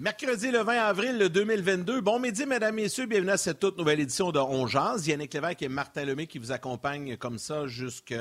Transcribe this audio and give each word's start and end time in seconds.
Mercredi 0.00 0.50
le 0.50 0.60
20 0.60 0.78
avril 0.78 1.28
2022. 1.28 2.00
Bon 2.00 2.18
midi, 2.18 2.46
mesdames, 2.46 2.74
messieurs. 2.74 3.04
Bienvenue 3.04 3.32
à 3.32 3.36
cette 3.36 3.58
toute 3.58 3.76
nouvelle 3.76 4.00
édition 4.00 4.32
de 4.32 4.38
On. 4.38 4.66
Yannick 4.66 5.34
Lévesque 5.34 5.60
et 5.60 5.68
Martin 5.68 6.06
Lemay 6.06 6.26
qui 6.26 6.38
vous 6.38 6.52
accompagnent 6.52 7.18
comme 7.18 7.36
ça 7.36 7.66
jusqu'à 7.66 8.16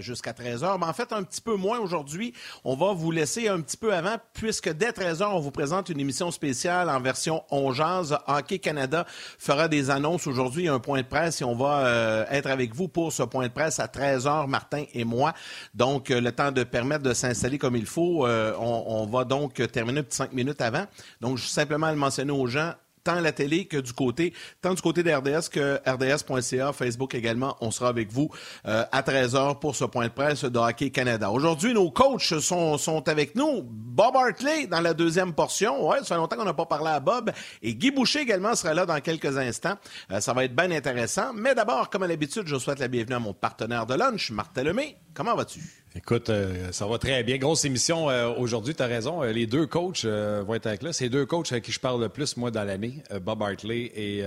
13h. 0.00 0.80
Mais 0.80 0.84
en 0.84 0.92
fait, 0.92 1.12
un 1.12 1.22
petit 1.22 1.40
peu 1.40 1.54
moins 1.54 1.78
aujourd'hui. 1.78 2.32
On 2.64 2.74
va 2.74 2.92
vous 2.92 3.12
laisser 3.12 3.46
un 3.46 3.60
petit 3.60 3.76
peu 3.76 3.94
avant 3.94 4.16
puisque 4.32 4.68
dès 4.72 4.90
13h, 4.90 5.28
on 5.30 5.38
vous 5.38 5.52
présente 5.52 5.90
une 5.90 6.00
émission 6.00 6.32
spéciale 6.32 6.90
en 6.90 7.00
version 7.00 7.44
On 7.52 7.72
Jazz. 7.72 8.18
Hockey 8.26 8.58
Canada 8.58 9.06
fera 9.38 9.68
des 9.68 9.90
annonces 9.90 10.26
aujourd'hui. 10.26 10.66
un 10.66 10.80
point 10.80 11.02
de 11.02 11.06
presse 11.06 11.40
et 11.40 11.44
on 11.44 11.54
va 11.54 11.86
euh, 11.86 12.24
être 12.32 12.50
avec 12.50 12.74
vous 12.74 12.88
pour 12.88 13.12
ce 13.12 13.22
point 13.22 13.46
de 13.46 13.52
presse 13.52 13.78
à 13.78 13.86
13h, 13.86 14.48
Martin 14.48 14.86
et 14.92 15.04
moi. 15.04 15.34
Donc, 15.72 16.10
euh, 16.10 16.20
le 16.20 16.32
temps 16.32 16.50
de 16.50 16.64
permettre 16.64 17.04
de 17.04 17.14
s'installer 17.14 17.58
comme 17.58 17.76
il 17.76 17.86
faut. 17.86 18.26
Euh, 18.26 18.56
on, 18.58 18.84
on, 18.88 19.06
va 19.06 19.22
donc 19.22 19.62
terminer 19.70 20.00
un 20.00 20.02
petit 20.02 20.16
cinq 20.16 20.32
minutes 20.32 20.60
avant. 20.60 20.86
Donc, 21.22 21.38
je 21.38 21.46
simplement 21.46 21.88
le 21.88 21.96
mentionner 21.96 22.32
aux 22.32 22.48
gens, 22.48 22.72
tant 23.04 23.20
la 23.20 23.30
télé 23.30 23.66
que 23.66 23.76
du 23.76 23.92
côté, 23.92 24.32
tant 24.60 24.74
du 24.74 24.82
côté 24.82 25.04
d'RDS 25.04 25.48
que 25.50 25.80
RDS.ca, 25.86 26.72
Facebook 26.72 27.14
également. 27.14 27.56
On 27.60 27.70
sera 27.70 27.88
avec 27.88 28.10
vous 28.10 28.28
euh, 28.66 28.84
à 28.90 29.02
13h 29.02 29.60
pour 29.60 29.76
ce 29.76 29.84
point 29.84 30.06
de 30.06 30.12
presse 30.12 30.44
de 30.44 30.58
Hockey 30.58 30.90
Canada. 30.90 31.30
Aujourd'hui, 31.30 31.74
nos 31.74 31.92
coachs 31.92 32.40
sont, 32.40 32.76
sont 32.76 33.08
avec 33.08 33.36
nous. 33.36 33.62
Bob 33.62 34.16
Hartley 34.16 34.66
dans 34.66 34.80
la 34.80 34.94
deuxième 34.94 35.32
portion. 35.32 35.88
Ouais, 35.88 35.98
ça 35.98 36.06
fait 36.06 36.16
longtemps 36.16 36.36
qu'on 36.36 36.44
n'a 36.44 36.54
pas 36.54 36.66
parlé 36.66 36.90
à 36.90 36.98
Bob. 36.98 37.30
Et 37.62 37.74
Guy 37.74 37.92
Boucher 37.92 38.20
également 38.20 38.56
sera 38.56 38.74
là 38.74 38.84
dans 38.84 39.00
quelques 39.00 39.36
instants. 39.38 39.76
Euh, 40.10 40.20
ça 40.20 40.32
va 40.32 40.44
être 40.44 40.56
bien 40.56 40.72
intéressant. 40.72 41.32
Mais 41.34 41.54
d'abord, 41.54 41.88
comme 41.88 42.02
à 42.02 42.08
l'habitude, 42.08 42.44
je 42.46 42.56
souhaite 42.56 42.80
la 42.80 42.88
bienvenue 42.88 43.14
à 43.14 43.20
mon 43.20 43.32
partenaire 43.32 43.86
de 43.86 43.94
lunch, 43.94 44.32
Martin 44.32 44.64
Lemay. 44.64 44.96
Comment 45.14 45.36
vas-tu? 45.36 45.60
Écoute, 45.94 46.30
euh, 46.30 46.72
ça 46.72 46.86
va 46.86 46.96
très 46.96 47.22
bien. 47.22 47.36
Grosse 47.36 47.66
émission 47.66 48.08
euh, 48.08 48.32
aujourd'hui, 48.34 48.74
tu 48.74 48.82
as 48.82 48.86
raison. 48.86 49.22
Euh, 49.22 49.30
les 49.30 49.46
deux 49.46 49.66
coachs 49.66 50.06
euh, 50.06 50.42
vont 50.46 50.54
être 50.54 50.66
avec 50.66 50.82
là. 50.82 50.92
C'est 50.92 51.04
les 51.04 51.10
deux 51.10 51.26
coachs 51.26 51.52
avec 51.52 51.64
qui 51.64 51.72
je 51.72 51.80
parle 51.80 52.00
le 52.00 52.08
plus, 52.08 52.36
moi, 52.38 52.50
dans 52.50 52.64
l'année, 52.64 53.02
Bob 53.20 53.42
Hartley 53.42 53.92
et, 53.94 54.24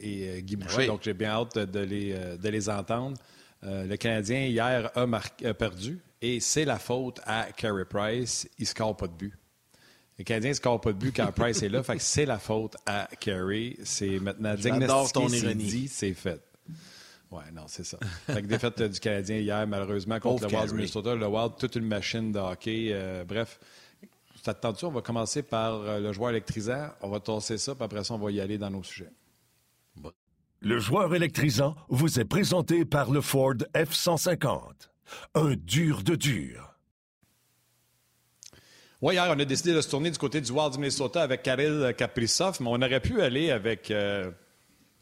et 0.00 0.42
Guy 0.42 0.56
Boucher. 0.56 0.78
Oui. 0.78 0.86
Donc, 0.86 1.02
j'ai 1.04 1.14
bien 1.14 1.30
hâte 1.30 1.56
de 1.56 1.80
les, 1.80 2.14
de 2.14 2.48
les 2.48 2.68
entendre. 2.68 3.16
le 3.62 3.94
Canadien, 3.96 4.46
hier, 4.46 4.90
a, 4.96 5.06
marqué, 5.06 5.46
a 5.46 5.54
perdu 5.54 6.00
et 6.20 6.40
c'est 6.40 6.64
la 6.64 6.78
faute 6.78 7.20
à 7.24 7.48
Carey 7.56 7.84
Price. 7.84 8.48
Il 8.58 8.62
ne 8.62 8.66
score 8.66 8.96
pas 8.96 9.06
de 9.06 9.12
but. 9.12 9.34
Le 10.18 10.24
Canadien 10.24 10.50
ne 10.50 10.54
score 10.54 10.80
pas 10.80 10.92
de 10.92 10.98
but 10.98 11.14
quand 11.14 11.30
Price 11.32 11.62
est 11.62 11.68
là. 11.68 11.82
Fait 11.84 11.96
que 11.96 12.02
c'est 12.02 12.26
la 12.26 12.38
faute 12.38 12.76
à 12.86 13.08
Carey. 13.20 13.76
C'est 13.84 14.18
maintenant 14.18 14.54
diagnostiqué, 14.54 15.28
c'est 15.28 15.54
dit, 15.54 15.88
c'est 15.88 16.14
fait. 16.14 16.40
Oui, 17.32 17.42
non, 17.54 17.64
c'est 17.66 17.84
ça. 17.84 17.98
Fait 18.26 18.42
que 18.42 18.46
défaite 18.46 18.82
du 18.82 19.00
Canadien 19.00 19.38
hier, 19.38 19.66
malheureusement, 19.66 20.20
contre 20.20 20.42
Pauvre 20.42 20.52
le 20.52 20.58
Wild 20.58 20.70
du 20.70 20.76
Minnesota. 20.76 21.14
Le 21.14 21.26
Wild, 21.26 21.52
toute 21.58 21.76
une 21.76 21.86
machine 21.86 22.30
de 22.30 22.38
hockey. 22.38 22.90
Euh, 22.92 23.24
bref, 23.24 23.58
attendu, 24.46 24.84
on 24.84 24.90
va 24.90 25.00
commencer 25.00 25.42
par 25.42 25.76
euh, 25.76 25.98
le 25.98 26.12
joueur 26.12 26.30
électrisant. 26.30 26.88
On 27.00 27.08
va 27.08 27.20
tasser 27.20 27.56
ça, 27.56 27.74
puis 27.74 27.84
après 27.84 28.04
ça, 28.04 28.14
on 28.14 28.18
va 28.18 28.30
y 28.30 28.40
aller 28.40 28.58
dans 28.58 28.70
nos 28.70 28.82
sujets. 28.82 29.10
Le 30.60 30.78
joueur 30.78 31.12
électrisant 31.14 31.74
vous 31.88 32.20
est 32.20 32.24
présenté 32.24 32.84
par 32.84 33.10
le 33.10 33.20
Ford 33.20 33.54
F-150. 33.74 34.90
Un 35.34 35.54
dur 35.56 36.02
de 36.02 36.14
dur. 36.14 36.76
Oui, 39.00 39.14
hier, 39.14 39.26
on 39.28 39.38
a 39.40 39.44
décidé 39.44 39.72
de 39.72 39.80
se 39.80 39.88
tourner 39.88 40.10
du 40.10 40.18
côté 40.18 40.40
du 40.40 40.52
Wild 40.52 40.72
du 40.74 40.78
Minnesota 40.78 41.22
avec 41.22 41.42
Kirill 41.42 41.94
Kaprizov, 41.96 42.58
mais 42.60 42.68
on 42.68 42.82
aurait 42.82 43.00
pu 43.00 43.22
aller 43.22 43.50
avec... 43.50 43.90
Euh, 43.90 44.30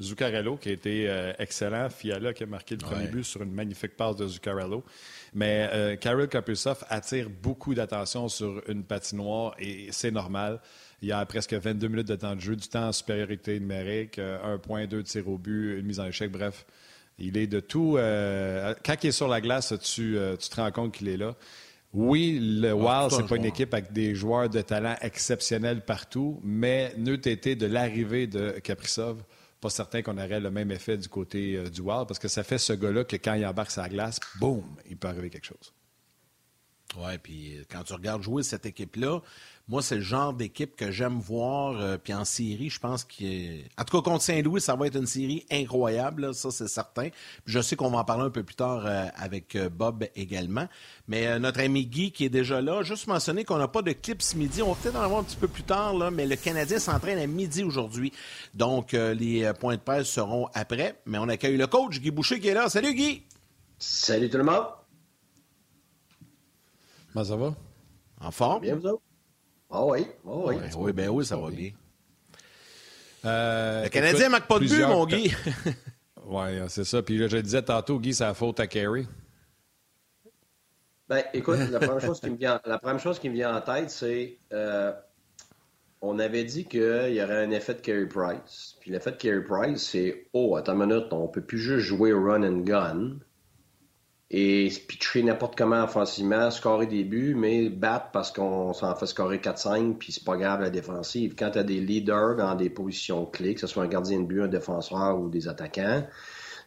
Zuccarello, 0.00 0.56
qui 0.56 0.70
a 0.70 0.72
été 0.72 1.08
euh, 1.08 1.32
excellent. 1.38 1.88
Fiala, 1.90 2.32
qui 2.32 2.42
a 2.42 2.46
marqué 2.46 2.74
le 2.74 2.80
premier 2.80 3.04
ouais. 3.04 3.10
but 3.10 3.24
sur 3.24 3.42
une 3.42 3.52
magnifique 3.52 3.96
passe 3.96 4.16
de 4.16 4.26
Zuccarello. 4.26 4.82
Mais 5.34 5.68
euh, 5.72 5.96
Karel 5.96 6.28
attire 6.88 7.28
beaucoup 7.30 7.74
d'attention 7.74 8.28
sur 8.28 8.62
une 8.68 8.82
patinoire 8.82 9.54
et 9.58 9.88
c'est 9.90 10.10
normal. 10.10 10.60
Il 11.02 11.08
y 11.08 11.12
a 11.12 11.24
presque 11.24 11.54
22 11.54 11.88
minutes 11.88 12.08
de 12.08 12.16
temps 12.16 12.36
de 12.36 12.40
jeu, 12.40 12.56
du 12.56 12.68
temps 12.68 12.88
en 12.88 12.92
supériorité 12.92 13.58
numérique, 13.58 14.18
euh, 14.18 14.56
1.2 14.56 14.86
de 14.86 15.02
tir 15.02 15.28
au 15.28 15.38
but, 15.38 15.78
une 15.78 15.86
mise 15.86 16.00
en 16.00 16.06
échec, 16.06 16.30
bref. 16.30 16.66
Il 17.18 17.36
est 17.36 17.46
de 17.46 17.60
tout. 17.60 17.96
Euh, 17.96 18.74
quand 18.84 18.96
il 19.02 19.08
est 19.08 19.12
sur 19.12 19.28
la 19.28 19.40
glace, 19.40 19.74
tu, 19.82 20.16
euh, 20.16 20.36
tu 20.36 20.48
te 20.48 20.56
rends 20.56 20.70
compte 20.70 20.92
qu'il 20.92 21.08
est 21.08 21.16
là. 21.16 21.34
Oui, 21.92 22.38
le 22.40 22.72
Wild, 22.72 23.10
c'est 23.10 23.26
pas 23.26 23.36
une 23.36 23.46
équipe 23.46 23.74
avec 23.74 23.92
des 23.92 24.14
joueurs 24.14 24.48
de 24.48 24.60
talent 24.60 24.94
exceptionnels 25.00 25.80
partout, 25.80 26.40
mais 26.44 26.94
nœud 26.96 27.20
été 27.26 27.56
de 27.56 27.66
l'arrivée 27.66 28.26
de 28.28 28.52
Kaprizov, 28.62 29.22
pas 29.60 29.70
certain 29.70 30.02
qu'on 30.02 30.16
aurait 30.16 30.40
le 30.40 30.50
même 30.50 30.70
effet 30.70 30.96
du 30.96 31.08
côté 31.08 31.56
euh, 31.56 31.68
du 31.68 31.80
Wild, 31.80 32.06
parce 32.06 32.18
que 32.18 32.28
ça 32.28 32.42
fait 32.42 32.58
ce 32.58 32.72
gars-là 32.72 33.04
que 33.04 33.16
quand 33.16 33.34
il 33.34 33.46
embarque 33.46 33.70
sa 33.70 33.88
glace, 33.88 34.18
boum, 34.38 34.64
il 34.88 34.96
peut 34.96 35.08
arriver 35.08 35.30
quelque 35.30 35.46
chose. 35.46 35.74
Oui, 36.96 37.18
puis 37.18 37.58
quand 37.70 37.84
tu 37.84 37.92
regardes 37.92 38.22
jouer 38.22 38.42
cette 38.42 38.66
équipe-là, 38.66 39.20
moi, 39.68 39.82
c'est 39.82 39.96
le 39.96 40.00
genre 40.00 40.32
d'équipe 40.32 40.74
que 40.74 40.90
j'aime 40.90 41.20
voir. 41.20 41.80
Euh, 41.80 41.96
puis 41.96 42.12
en 42.12 42.24
série, 42.24 42.70
je 42.70 42.80
pense 42.80 43.04
qu'il 43.04 43.64
En 43.78 43.84
tout 43.84 44.00
cas, 44.00 44.10
contre 44.10 44.24
Saint-Louis, 44.24 44.60
ça 44.60 44.74
va 44.74 44.88
être 44.88 44.96
une 44.96 45.06
série 45.06 45.46
incroyable, 45.50 46.22
là, 46.22 46.32
ça, 46.32 46.50
c'est 46.50 46.66
certain. 46.66 47.08
Puis 47.44 47.52
je 47.52 47.60
sais 47.60 47.76
qu'on 47.76 47.90
va 47.90 47.98
en 47.98 48.04
parler 48.04 48.24
un 48.24 48.30
peu 48.30 48.42
plus 48.42 48.56
tard 48.56 48.84
euh, 48.84 49.06
avec 49.14 49.54
euh, 49.54 49.68
Bob 49.68 50.06
également. 50.16 50.66
Mais 51.06 51.26
euh, 51.28 51.38
notre 51.38 51.60
ami 51.60 51.86
Guy, 51.86 52.10
qui 52.10 52.24
est 52.24 52.30
déjà 52.30 52.60
là, 52.60 52.82
juste 52.82 53.06
mentionner 53.06 53.44
qu'on 53.44 53.58
n'a 53.58 53.68
pas 53.68 53.82
de 53.82 53.92
clip 53.92 54.22
ce 54.22 54.36
midi. 54.36 54.60
On 54.62 54.72
va 54.72 54.74
peut-être 54.80 54.96
en 54.96 55.02
avoir 55.02 55.20
un 55.20 55.24
petit 55.24 55.36
peu 55.36 55.48
plus 55.48 55.62
tard, 55.62 55.94
là, 55.94 56.10
mais 56.10 56.26
le 56.26 56.36
Canadien 56.36 56.78
s'entraîne 56.78 57.18
à 57.18 57.26
midi 57.28 57.62
aujourd'hui. 57.62 58.12
Donc, 58.54 58.94
euh, 58.94 59.14
les 59.14 59.52
points 59.60 59.76
de 59.76 59.80
presse 59.80 60.08
seront 60.08 60.48
après. 60.54 61.00
Mais 61.06 61.18
on 61.18 61.28
accueille 61.28 61.56
le 61.56 61.66
coach, 61.68 62.00
Guy 62.00 62.10
Boucher, 62.10 62.40
qui 62.40 62.48
est 62.48 62.54
là. 62.54 62.68
Salut, 62.68 62.94
Guy! 62.94 63.22
Salut 63.78 64.28
tout 64.28 64.38
le 64.38 64.44
monde! 64.44 64.66
Comment 67.12 67.24
ça 67.24 67.36
va? 67.36 67.54
En 68.20 68.30
forme? 68.30 68.62
Bien, 68.62 68.74
vous 68.76 68.86
autres? 68.86 69.02
Ah 69.70 69.84
oui, 69.84 70.06
oh 70.24 70.44
oui. 70.48 70.56
Ouais, 70.56 70.62
oui, 70.76 70.92
ben 70.92 71.08
oui, 71.08 71.24
ça 71.24 71.36
va 71.36 71.50
bien. 71.50 71.70
Euh, 73.24 73.84
le 73.84 73.88
Canadien 73.88 74.26
ne 74.26 74.30
marque 74.30 74.48
pas 74.48 74.58
de 74.58 74.66
but, 74.66 74.82
mon 74.82 75.06
Guy. 75.06 75.32
oui, 76.26 76.42
c'est 76.68 76.84
ça. 76.84 77.02
Puis 77.02 77.18
là, 77.18 77.28
je 77.28 77.36
disais 77.36 77.62
tantôt, 77.62 77.98
Guy, 77.98 78.14
c'est 78.14 78.24
la 78.24 78.34
faute 78.34 78.58
à 78.60 78.66
Carey. 78.66 79.06
Ben, 81.08 81.24
écoute, 81.34 81.58
la 81.70 81.80
première, 81.80 82.00
chose 82.06 82.20
qui 82.20 82.30
me 82.30 82.36
vient, 82.36 82.60
la 82.64 82.78
première 82.78 83.00
chose 83.00 83.18
qui 83.18 83.28
me 83.28 83.34
vient 83.34 83.54
en 83.56 83.60
tête, 83.60 83.90
c'est 83.90 84.38
euh, 84.52 84.92
on 86.00 86.18
avait 86.18 86.44
dit 86.44 86.64
qu'il 86.66 87.12
y 87.12 87.22
aurait 87.22 87.44
un 87.44 87.50
effet 87.50 87.74
de 87.74 87.80
Carey 87.80 88.06
Price. 88.06 88.76
Puis 88.80 88.90
l'effet 88.90 89.12
de 89.12 89.16
Carey 89.16 89.42
Price, 89.42 89.82
c'est 89.82 90.28
Oh, 90.32 90.56
attends 90.56 90.80
une 90.80 90.86
minute, 90.86 91.12
on 91.12 91.28
peut 91.28 91.42
plus 91.42 91.58
juste 91.58 91.84
jouer 91.86 92.12
run 92.12 92.42
and 92.42 92.60
gun 92.60 93.18
et 94.30 94.70
pitcher 94.86 95.24
n'importe 95.24 95.58
comment 95.58 95.82
offensivement, 95.82 96.50
scorer 96.52 96.86
des 96.86 97.02
buts, 97.02 97.34
mais 97.36 97.68
battre 97.68 98.10
parce 98.12 98.30
qu'on 98.30 98.72
s'en 98.72 98.94
fait 98.94 99.06
scorer 99.06 99.38
4-5, 99.38 99.94
puis 99.94 100.12
c'est 100.12 100.24
pas 100.24 100.36
grave 100.36 100.60
la 100.60 100.70
défensive. 100.70 101.34
Quand 101.36 101.50
tu 101.50 101.64
des 101.64 101.80
leaders 101.80 102.36
dans 102.36 102.54
des 102.54 102.70
positions 102.70 103.26
clés, 103.26 103.54
que 103.54 103.60
ce 103.60 103.66
soit 103.66 103.82
un 103.82 103.88
gardien 103.88 104.20
de 104.20 104.26
but, 104.26 104.42
un 104.42 104.48
défenseur 104.48 105.18
ou 105.18 105.28
des 105.28 105.48
attaquants, 105.48 106.06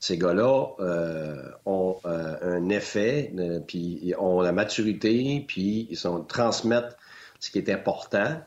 ces 0.01 0.17
gars-là 0.17 0.67
euh, 0.81 1.41
ont 1.65 1.95
euh, 2.05 2.35
un 2.41 2.67
effet, 2.67 3.31
euh, 3.39 3.61
puis 3.65 4.13
ont 4.19 4.41
la 4.41 4.51
maturité, 4.51 5.45
puis 5.47 5.87
ils 5.89 5.95
sont, 5.95 6.21
transmettent 6.25 6.97
ce 7.39 7.49
qui 7.49 7.59
est 7.59 7.69
important. 7.69 8.41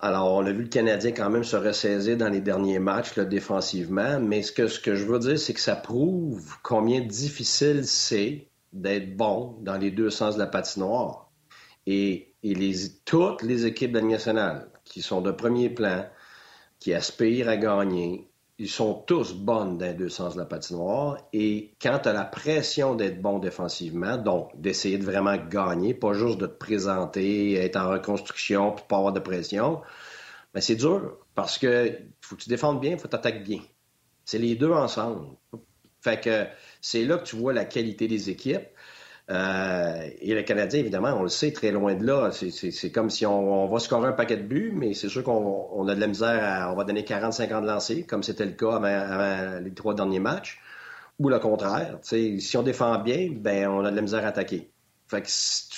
Alors, 0.00 0.32
on 0.34 0.46
a 0.46 0.52
vu 0.52 0.62
le 0.62 0.68
Canadien 0.68 1.10
quand 1.10 1.28
même 1.28 1.42
se 1.42 1.56
ressaisir 1.56 2.16
dans 2.16 2.28
les 2.28 2.40
derniers 2.40 2.78
matchs 2.78 3.16
là, 3.16 3.24
défensivement, 3.24 4.20
mais 4.20 4.42
ce 4.42 4.52
que, 4.52 4.94
je 4.94 5.04
veux 5.04 5.18
dire, 5.18 5.38
c'est 5.38 5.54
que 5.54 5.60
ça 5.60 5.74
prouve 5.74 6.54
combien 6.62 7.00
difficile 7.00 7.84
c'est 7.84 8.48
d'être 8.72 9.16
bon 9.16 9.56
dans 9.62 9.76
les 9.76 9.90
deux 9.90 10.10
sens 10.10 10.34
de 10.34 10.38
la 10.38 10.46
patinoire. 10.46 11.32
Et, 11.86 12.34
et 12.44 12.54
les, 12.54 12.74
toutes 13.04 13.42
les 13.42 13.66
équipes 13.66 13.92
de 13.92 13.98
la 13.98 14.04
nationale 14.06 14.70
qui 14.84 15.02
sont 15.02 15.20
de 15.20 15.32
premier 15.32 15.68
plan, 15.68 16.06
qui 16.78 16.94
aspirent 16.94 17.48
à 17.48 17.56
gagner, 17.56 18.27
ils 18.58 18.68
sont 18.68 18.94
tous 19.06 19.34
bonnes 19.34 19.78
dans 19.78 19.86
les 19.86 19.94
deux 19.94 20.08
sens 20.08 20.34
de 20.34 20.40
la 20.40 20.44
patinoire. 20.44 21.18
Et 21.32 21.74
quand 21.80 22.00
tu 22.00 22.08
as 22.08 22.12
la 22.12 22.24
pression 22.24 22.96
d'être 22.96 23.22
bon 23.22 23.38
défensivement, 23.38 24.16
donc 24.16 24.50
d'essayer 24.60 24.98
de 24.98 25.04
vraiment 25.04 25.36
gagner, 25.36 25.94
pas 25.94 26.12
juste 26.12 26.38
de 26.38 26.46
te 26.46 26.58
présenter, 26.58 27.54
être 27.54 27.76
en 27.76 27.88
reconstruction, 27.88 28.72
puis 28.72 28.84
pas 28.88 28.96
avoir 28.96 29.12
de 29.12 29.20
pression, 29.20 29.80
ben 30.52 30.60
c'est 30.60 30.74
dur 30.74 31.18
parce 31.36 31.56
que 31.56 31.98
faut 32.20 32.34
que 32.34 32.42
tu 32.42 32.48
défendes 32.48 32.80
bien, 32.80 32.98
faut 32.98 33.06
t'attaquer 33.06 33.38
bien. 33.38 33.60
C'est 34.24 34.38
les 34.38 34.56
deux 34.56 34.72
ensemble. 34.72 35.36
Fait 36.00 36.20
que 36.20 36.46
c'est 36.80 37.04
là 37.04 37.18
que 37.18 37.24
tu 37.24 37.36
vois 37.36 37.52
la 37.52 37.64
qualité 37.64 38.08
des 38.08 38.28
équipes. 38.28 38.66
Euh, 39.30 40.08
et 40.20 40.34
le 40.34 40.42
Canadien, 40.42 40.80
évidemment, 40.80 41.14
on 41.18 41.22
le 41.22 41.28
sait, 41.28 41.52
très 41.52 41.70
loin 41.70 41.94
de 41.94 42.04
là. 42.04 42.30
C'est 42.32 42.90
comme 42.90 43.10
si 43.10 43.26
on, 43.26 43.66
va 43.66 43.78
scorer 43.78 44.08
un 44.08 44.12
paquet 44.12 44.36
de 44.36 44.42
buts, 44.42 44.72
mais 44.74 44.94
c'est 44.94 45.08
sûr 45.08 45.22
qu'on 45.22 45.86
a 45.86 45.94
de 45.94 46.00
la 46.00 46.06
misère 46.06 46.40
à, 46.42 46.72
on 46.72 46.76
va 46.76 46.84
donner 46.84 47.02
40-50 47.02 47.64
lancers, 47.64 48.06
comme 48.06 48.22
c'était 48.22 48.46
le 48.46 48.52
cas 48.52 48.76
avant, 48.76 49.60
les 49.60 49.72
trois 49.72 49.94
derniers 49.94 50.20
matchs. 50.20 50.60
Ou 51.18 51.28
le 51.28 51.38
contraire. 51.40 51.98
Si 52.02 52.56
on 52.56 52.62
défend 52.62 52.96
bien, 53.00 53.30
ben 53.32 53.66
on 53.68 53.84
a 53.84 53.90
de 53.90 53.96
la 53.96 54.02
misère 54.02 54.24
à 54.24 54.28
attaquer. 54.28 54.70
Fait 55.08 55.22
tout 55.22 55.28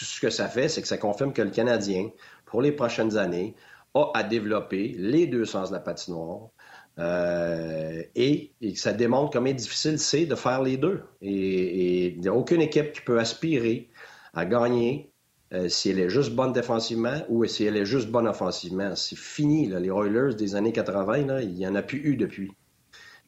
ce 0.04 0.20
que 0.20 0.28
ça 0.28 0.48
fait, 0.48 0.68
c'est 0.68 0.82
que 0.82 0.88
ça 0.88 0.98
confirme 0.98 1.32
que 1.32 1.40
le 1.40 1.50
Canadien, 1.50 2.10
pour 2.44 2.60
les 2.60 2.72
prochaines 2.72 3.16
années, 3.16 3.54
a 3.94 4.10
à 4.14 4.22
développer 4.22 4.94
les 4.98 5.26
deux 5.26 5.44
sens 5.44 5.70
de 5.70 5.74
la 5.74 5.80
patinoire, 5.80 6.50
euh, 6.98 8.02
et, 8.14 8.52
ça 8.74 8.92
démontre 8.92 9.32
combien 9.32 9.52
difficile 9.52 9.98
c'est 9.98 10.26
de 10.26 10.34
faire 10.34 10.62
les 10.62 10.76
deux. 10.76 11.02
Et 11.22 12.08
il 12.08 12.20
n'y 12.20 12.28
a 12.28 12.34
aucune 12.34 12.60
équipe 12.60 12.92
qui 12.92 13.00
peut 13.00 13.18
aspirer 13.18 13.88
à 14.34 14.44
gagner 14.44 15.12
euh, 15.52 15.68
si 15.68 15.90
elle 15.90 15.98
est 15.98 16.10
juste 16.10 16.32
bonne 16.32 16.52
défensivement 16.52 17.22
ou 17.28 17.44
si 17.46 17.64
elle 17.64 17.76
est 17.76 17.86
juste 17.86 18.10
bonne 18.10 18.28
offensivement. 18.28 18.94
C'est 18.96 19.18
fini. 19.18 19.68
Là. 19.68 19.80
Les 19.80 19.88
Oilers 19.88 20.34
des 20.34 20.54
années 20.54 20.72
80, 20.72 21.40
il 21.40 21.54
n'y 21.54 21.66
en 21.66 21.74
a 21.74 21.82
plus 21.82 21.98
eu 21.98 22.16
depuis. 22.16 22.52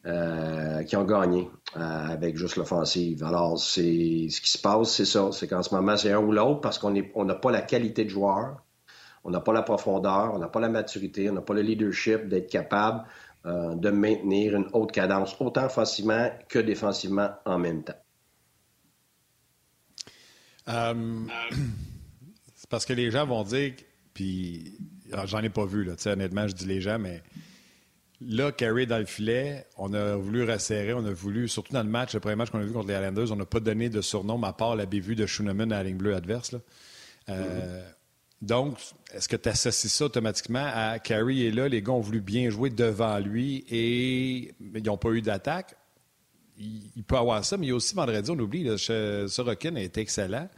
Euh, 0.05 0.83
qui 0.83 0.97
ont 0.97 1.05
gagné 1.05 1.49
avec 1.75 2.35
juste 2.35 2.57
l'offensive. 2.57 3.23
Alors, 3.23 3.57
c'est 3.57 4.27
ce 4.29 4.41
qui 4.41 4.51
se 4.51 4.57
passe, 4.57 4.91
c'est 4.91 5.05
ça. 5.05 5.29
C'est 5.31 5.47
qu'en 5.47 5.63
ce 5.63 5.73
moment, 5.73 5.95
c'est 5.95 6.11
un 6.11 6.19
ou 6.19 6.33
l'autre 6.33 6.59
parce 6.59 6.77
qu'on 6.77 6.91
n'a 6.91 7.35
pas 7.35 7.51
la 7.51 7.61
qualité 7.61 8.03
de 8.03 8.09
joueur, 8.09 8.65
on 9.23 9.31
n'a 9.31 9.39
pas 9.39 9.53
la 9.53 9.61
profondeur, 9.61 10.33
on 10.33 10.39
n'a 10.39 10.49
pas 10.49 10.59
la 10.59 10.67
maturité, 10.67 11.29
on 11.29 11.33
n'a 11.33 11.41
pas 11.41 11.53
le 11.53 11.61
leadership 11.61 12.27
d'être 12.27 12.49
capable 12.49 13.05
euh, 13.45 13.75
de 13.75 13.89
maintenir 13.89 14.55
une 14.55 14.67
haute 14.73 14.91
cadence, 14.91 15.35
autant 15.39 15.65
offensivement 15.65 16.31
que 16.47 16.59
défensivement 16.59 17.31
en 17.45 17.59
même 17.59 17.83
temps. 17.83 17.99
Euh, 20.69 21.25
c'est 22.55 22.69
parce 22.69 22.85
que 22.85 22.93
les 22.93 23.11
gens 23.11 23.25
vont 23.25 23.43
dire, 23.43 23.73
puis 24.13 24.77
j'en 25.25 25.39
ai 25.39 25.49
pas 25.49 25.65
vu, 25.65 25.83
là, 25.83 25.93
honnêtement, 26.05 26.47
je 26.47 26.53
dis 26.53 26.65
les 26.65 26.79
gens, 26.79 26.99
mais 26.99 27.21
là, 28.21 28.51
Carey 28.51 28.85
dans 28.85 28.97
le 28.97 29.05
filet, 29.05 29.65
on 29.77 29.93
a 29.93 30.15
voulu 30.15 30.49
resserrer, 30.49 30.93
on 30.93 31.05
a 31.05 31.11
voulu, 31.11 31.47
surtout 31.47 31.73
dans 31.73 31.83
le 31.83 31.89
match, 31.89 32.13
le 32.13 32.19
premier 32.19 32.35
match 32.35 32.49
qu'on 32.49 32.59
a 32.59 32.63
vu 32.63 32.71
contre 32.71 32.87
les 32.87 32.95
Islanders, 32.95 33.31
on 33.31 33.35
n'a 33.35 33.45
pas 33.45 33.59
donné 33.59 33.89
de 33.89 34.01
surnom, 34.01 34.41
à 34.43 34.53
part 34.53 34.75
la 34.75 34.85
bévue 34.85 35.15
de 35.15 35.25
Schooneman 35.25 35.71
à 35.71 35.77
la 35.77 35.83
ligne 35.83 35.97
bleue 35.97 36.15
adverse. 36.15 36.53
Là. 36.53 36.59
Euh, 37.29 37.81
mm-hmm. 37.81 37.93
Donc, 38.43 38.77
est-ce 39.13 39.29
que 39.29 39.37
tu 39.37 39.47
associes 39.47 39.87
ça 39.87 40.05
automatiquement 40.05 40.69
à 40.73 40.99
Carey 40.99 41.45
est 41.45 41.51
là, 41.51 41.69
les 41.69 41.81
gars 41.81 41.93
ont 41.93 42.01
voulu 42.01 42.19
bien 42.19 42.49
jouer 42.49 42.69
devant 42.69 43.17
lui 43.17 43.63
et 43.69 44.53
ils 44.59 44.83
n'ont 44.83 44.97
pas 44.97 45.11
eu 45.11 45.21
d'attaque? 45.21 45.75
Il, 46.57 47.03
peut 47.07 47.15
avoir 47.15 47.45
ça, 47.45 47.55
mais 47.55 47.67
il 47.67 47.69
y 47.69 47.71
a 47.71 47.75
aussi 47.75 47.95
vendredi, 47.95 48.29
on 48.29 48.37
oublie, 48.37 48.69
Sorokin 48.77 49.75
est 49.75 49.97
excellent. 49.97 50.49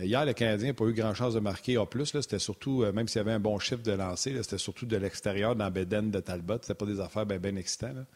Euh, 0.00 0.04
hier, 0.04 0.26
le 0.26 0.32
Canadien 0.32 0.68
n'a 0.68 0.74
pas 0.74 0.86
eu 0.86 0.92
grand 0.92 1.14
chance 1.14 1.34
de 1.34 1.40
marquer 1.40 1.78
en 1.78 1.86
plus. 1.86 2.06
C'était 2.06 2.40
surtout, 2.40 2.82
euh, 2.82 2.92
même 2.92 3.06
s'il 3.06 3.18
y 3.18 3.20
avait 3.20 3.32
un 3.32 3.40
bon 3.40 3.60
chiffre 3.60 3.82
de 3.82 3.92
lancer, 3.92 4.36
c'était 4.42 4.58
surtout 4.58 4.86
de 4.86 4.96
l'extérieur 4.96 5.54
dans 5.54 5.70
Beden 5.70 6.10
de 6.10 6.18
Talbot. 6.18 6.58
C'était 6.62 6.74
pas 6.74 6.86
des 6.86 6.98
affaires 6.98 7.26
bien 7.26 7.54
excitantes. 7.54 8.06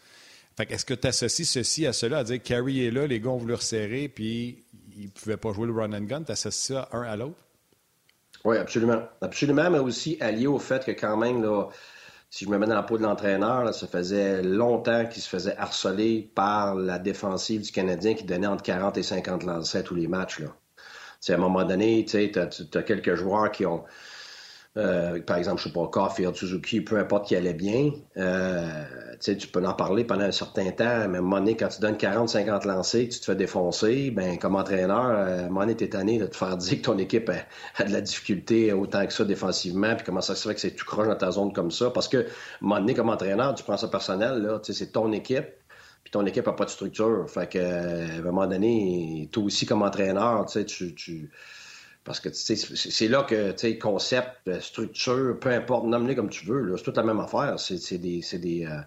est-ce 0.59 0.85
que 0.85 0.95
tu 0.95 1.07
associes 1.07 1.47
ceci 1.47 1.87
à 1.87 1.93
cela, 1.93 2.19
à 2.19 2.25
dire 2.25 2.43
Carey 2.43 2.79
est 2.79 2.91
là, 2.91 3.07
les 3.07 3.21
gars 3.21 3.31
ont 3.31 3.39
voulu 3.39 3.55
resserrer, 3.55 4.09
puis 4.09 4.65
ils 4.97 5.05
ne 5.05 5.11
pouvaient 5.11 5.37
pas 5.37 5.53
jouer 5.53 5.69
le 5.69 5.73
run 5.73 5.93
and 5.93 6.03
gun? 6.03 6.25
Tu 6.25 6.33
associes 6.33 6.75
ça 6.75 6.89
un 6.91 7.03
à 7.03 7.15
l'autre? 7.15 7.39
Oui, 8.45 8.57
absolument. 8.57 9.03
Absolument, 9.21 9.71
mais 9.71 9.79
aussi 9.79 10.17
allié 10.21 10.47
au 10.47 10.59
fait 10.59 10.85
que 10.85 10.93
quand 10.93 11.17
même, 11.17 11.43
là, 11.43 11.69
si 12.31 12.45
je 12.45 12.51
me 12.51 12.59
mets 12.59 12.67
dans 12.67 12.75
la 12.75 12.83
peau 12.83 12.99
de 12.99 13.03
l'entraîneur, 13.03 13.73
ça 13.75 13.87
faisait 13.87 14.43
longtemps 14.43 15.07
qu'il 15.07 15.23
se 15.23 15.29
faisait 15.29 15.57
harceler 15.57 16.31
par 16.35 16.75
la 16.75 16.99
défensive 16.99 17.63
du 17.63 17.73
Canadien 17.73 18.15
qui 18.15 18.25
donnait 18.25 18.47
entre 18.47 18.63
40 18.63 18.99
et 18.99 19.03
50 19.03 19.45
lancers 19.45 19.81
à 19.81 19.83
tous 19.83 19.95
les 19.95 20.09
matchs. 20.09 20.41
Là. 20.41 20.49
à 21.29 21.33
un 21.33 21.37
moment 21.39 21.65
donné, 21.65 22.05
tu 22.05 22.17
as, 22.39 22.83
quelques 22.83 23.15
joueurs 23.15 23.51
qui 23.51 23.67
ont 23.67 23.85
euh, 24.79 25.21
par 25.21 25.39
exemple, 25.39 25.61
je 25.61 25.69
sais 25.69 25.73
pas, 25.73 25.87
Caulfield, 25.89 26.37
Suzuki, 26.37 26.81
peu 26.81 26.99
importe 26.99 27.27
qui 27.27 27.35
allait 27.35 27.53
bien, 27.53 27.91
euh, 28.17 28.85
tu 29.21 29.49
peux 29.49 29.65
en 29.67 29.75
parler 29.75 30.05
pendant 30.05 30.25
un 30.25 30.31
certain 30.31 30.71
temps, 30.71 31.09
mais 31.09 31.17
à 31.17 31.19
un 31.19 31.23
moment 31.23 31.41
donné, 31.41 31.57
quand 31.57 31.67
tu 31.67 31.81
donnes 31.81 31.97
40-50 31.97 32.65
lancers, 32.65 33.09
tu 33.09 33.19
te 33.19 33.25
fais 33.25 33.35
défoncer, 33.35 34.13
ben 34.13 34.39
comme 34.39 34.55
entraîneur, 34.55 35.07
euh, 35.07 35.43
à 35.43 35.45
un 35.47 35.49
moment 35.49 35.61
donné, 35.61 35.75
t'es 35.75 35.89
tanné 35.89 36.19
de 36.19 36.27
te 36.27 36.37
faire 36.37 36.57
dire 36.57 36.77
que 36.79 36.83
ton 36.83 36.97
équipe 36.99 37.29
a, 37.77 37.85
de 37.85 37.93
la 37.93 38.01
difficulté 38.01 38.73
autant 38.73 39.05
que 39.05 39.13
ça 39.13 39.25
défensivement, 39.25 39.97
puis 39.97 40.05
comment 40.07 40.21
ça 40.21 40.37
se 40.37 40.47
fait 40.47 40.55
que 40.55 40.61
c'est 40.61 40.77
tout 40.77 40.87
croche 40.87 41.09
dans 41.09 41.17
ta 41.17 41.33
zone 41.33 41.53
comme 41.53 41.73
ça, 41.73 41.91
parce 41.91 42.07
que 42.07 42.19
à 42.19 42.21
un 42.21 42.25
moment 42.61 42.81
donné, 42.81 42.95
comme 42.95 43.09
entraîneur, 43.09 43.55
tu 43.57 43.65
prends 43.65 43.77
ça 43.77 43.89
personnel, 43.89 44.61
c'est 44.63 44.93
ton 44.93 45.11
équipe, 45.11 45.49
puis 46.05 46.13
ton 46.13 46.25
équipe 46.25 46.47
n'a 46.47 46.53
pas 46.53 46.67
de 46.67 46.71
structure. 46.71 47.29
Fait 47.29 47.51
que, 47.51 47.59
à 47.59 48.19
un 48.19 48.23
moment 48.23 48.47
donné, 48.47 49.29
toi 49.33 49.43
aussi 49.43 49.67
comme 49.67 49.83
entraîneur, 49.83 50.47
tu, 50.47 50.95
tu 50.95 51.31
parce 52.09 52.21
que 52.21 52.31
c'est 52.33 53.09
là 53.09 53.23
que 53.23 53.79
concept, 53.79 54.49
euh, 54.49 54.61
structure, 54.61 55.39
peu 55.39 55.51
importe, 55.51 55.85
nomme-les 55.85 56.17
comme 56.17 56.31
tu 56.31 56.47
veux, 56.47 56.75
c'est 56.79 56.83
toute 56.83 56.97
la 56.97 57.03
même 57.03 57.21
affaire. 57.21 57.57
C'est 57.61 57.99
des. 57.99 58.67
euh, 58.67 58.81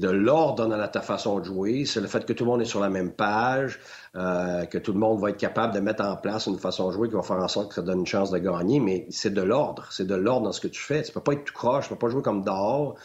de 0.00 0.08
l'ordre 0.08 0.66
dans 0.66 0.88
ta 0.88 1.00
façon 1.00 1.38
de 1.38 1.44
jouer. 1.44 1.84
C'est 1.84 2.00
le 2.00 2.08
fait 2.08 2.26
que 2.26 2.32
tout 2.32 2.44
le 2.44 2.50
monde 2.50 2.62
est 2.62 2.66
sur 2.66 2.80
la 2.80 2.90
même 2.90 3.12
page, 3.12 3.78
euh, 4.16 4.64
que 4.66 4.78
tout 4.78 4.92
le 4.92 4.98
monde 4.98 5.20
va 5.20 5.30
être 5.30 5.36
capable 5.36 5.72
de 5.72 5.78
mettre 5.80 6.04
en 6.04 6.16
place 6.16 6.46
une 6.46 6.58
façon 6.58 6.88
de 6.88 6.92
jouer 6.92 7.08
qui 7.08 7.14
va 7.14 7.22
faire 7.22 7.36
en 7.36 7.46
sorte 7.48 7.68
que 7.68 7.74
ça 7.76 7.82
donne 7.82 8.00
une 8.00 8.06
chance 8.06 8.32
de 8.32 8.38
gagner. 8.38 8.80
Mais 8.80 9.06
c'est 9.10 9.32
de 9.32 9.42
l'ordre. 9.42 9.86
C'est 9.92 10.06
de 10.06 10.16
l'ordre 10.16 10.46
dans 10.46 10.52
ce 10.52 10.60
que 10.60 10.68
tu 10.68 10.82
fais. 10.82 11.02
Tu 11.02 11.12
peux 11.12 11.20
pas 11.20 11.34
être 11.34 11.44
tout 11.44 11.54
croche, 11.54 11.84
tu 11.84 11.90
peux 11.90 11.98
pas 11.98 12.08
jouer 12.08 12.22
comme 12.22 12.42
dehors. 12.42 12.96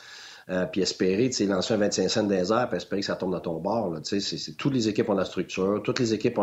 Euh, 0.48 0.68
puis 0.68 0.82
espérer, 0.82 1.28
tu 1.30 1.38
sais, 1.38 1.46
lancer 1.48 1.74
un 1.74 1.78
25 1.78 2.08
cents 2.08 2.24
des 2.24 2.52
airs, 2.52 2.68
puis 2.70 2.78
espérer 2.78 3.02
que 3.02 3.08
ça 3.08 3.16
tombe 3.16 3.32
dans 3.32 3.40
ton 3.40 3.60
bord. 3.60 4.00
Tu 4.04 4.22
sais, 4.22 4.38
c'est, 4.38 4.52
toutes 4.52 4.76
les 4.76 4.88
équipes 4.88 5.10
ont 5.10 5.16
la 5.16 5.26
structure, 5.26 5.82
toutes 5.84 6.00
les 6.00 6.14
équipes 6.14 6.40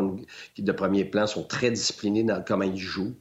qui 0.55 0.63
de 0.63 0.73
premier 0.73 1.05
plan 1.05 1.29
sont 1.29 1.45
très 1.45 1.71
disciplinées 1.71 2.25
dans 2.25 2.43
comment 2.43 2.65
ils 2.65 2.77
jouent. 2.77 3.15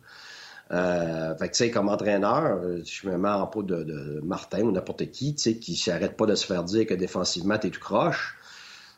Euh, 0.72 1.36
fait 1.36 1.50
que, 1.50 1.54
tu 1.54 1.66
sais, 1.66 1.72
comme 1.72 1.88
entraîneur, 1.88 2.62
je 2.84 3.08
me 3.08 3.16
mets 3.16 3.30
en 3.30 3.46
peau 3.46 3.62
de, 3.62 4.22
Martin 4.24 4.62
ou 4.62 4.72
n'importe 4.72 5.12
qui, 5.12 5.36
tu 5.36 5.42
sais, 5.42 5.58
qui 5.58 5.76
s'arrête 5.76 6.18
pas 6.18 6.26
de 6.26 6.34
se 6.34 6.48
faire 6.48 6.64
dire 6.64 6.88
que 6.88 6.96
défensivement, 6.96 7.60
t'es 7.60 7.70
tout 7.70 7.80
croche, 7.80 8.36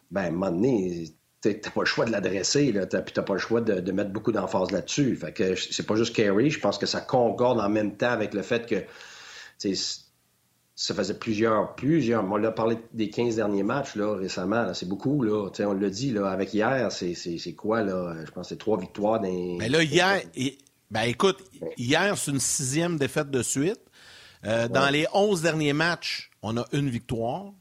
ben, 0.09 0.21
à 0.21 0.27
un 0.27 0.31
moment 0.31 0.51
donné, 0.51 1.13
t'as 1.41 1.69
pas 1.69 1.81
le 1.81 1.85
choix 1.85 2.05
de 2.05 2.11
l'adresser, 2.11 2.71
là, 2.71 2.85
t'as, 2.85 3.01
puis 3.01 3.13
t'as 3.13 3.23
pas 3.23 3.33
le 3.33 3.39
choix 3.39 3.61
de, 3.61 3.91
mettre 3.91 4.11
beaucoup 4.11 4.31
d'emphase 4.31 4.71
là-dessus. 4.71 5.15
Fait 5.17 5.33
que 5.33 5.55
c'est 5.55 5.85
pas 5.85 5.95
juste 5.95 6.15
Carey, 6.15 6.49
je 6.49 6.59
pense 6.59 6.77
que 6.77 6.85
ça 6.85 7.01
concorde 7.01 7.59
en 7.59 7.69
même 7.69 7.97
temps 7.97 8.11
avec 8.11 8.33
le 8.33 8.41
fait 8.41 8.65
que, 8.65 8.83
ça 10.75 10.95
faisait 10.95 11.13
plusieurs, 11.13 11.75
plusieurs. 11.75 12.23
On 12.23 12.37
l'a 12.37 12.51
parlé 12.51 12.77
des 12.93 13.09
15 13.09 13.35
derniers 13.35 13.63
matchs 13.63 13.95
là, 13.95 14.15
récemment. 14.15 14.73
c'est 14.73 14.87
beaucoup. 14.87 15.21
Là. 15.21 15.49
on 15.59 15.73
l'a 15.73 15.89
dit 15.89 16.11
là, 16.11 16.29
avec 16.29 16.53
hier, 16.53 16.91
c'est, 16.91 17.53
quoi? 17.55 17.83
Là? 17.83 18.15
Je 18.25 18.31
pense 18.31 18.47
que 18.47 18.49
c'est 18.49 18.59
trois 18.59 18.79
victoires. 18.79 19.19
Dans... 19.19 19.57
Mais 19.57 19.69
là, 19.69 19.83
hier, 19.83 20.21
ben 20.89 21.03
écoute, 21.03 21.37
hier, 21.77 22.17
c'est 22.17 22.31
une 22.31 22.39
sixième 22.39 22.97
défaite 22.97 23.29
de 23.29 23.43
suite. 23.43 23.79
Euh, 24.45 24.67
dans 24.67 24.89
les 24.89 25.07
11 25.13 25.41
derniers 25.41 25.73
matchs, 25.73 26.31
on 26.41 26.57
a 26.57 26.65
une 26.73 26.89
victoire. 26.89 27.53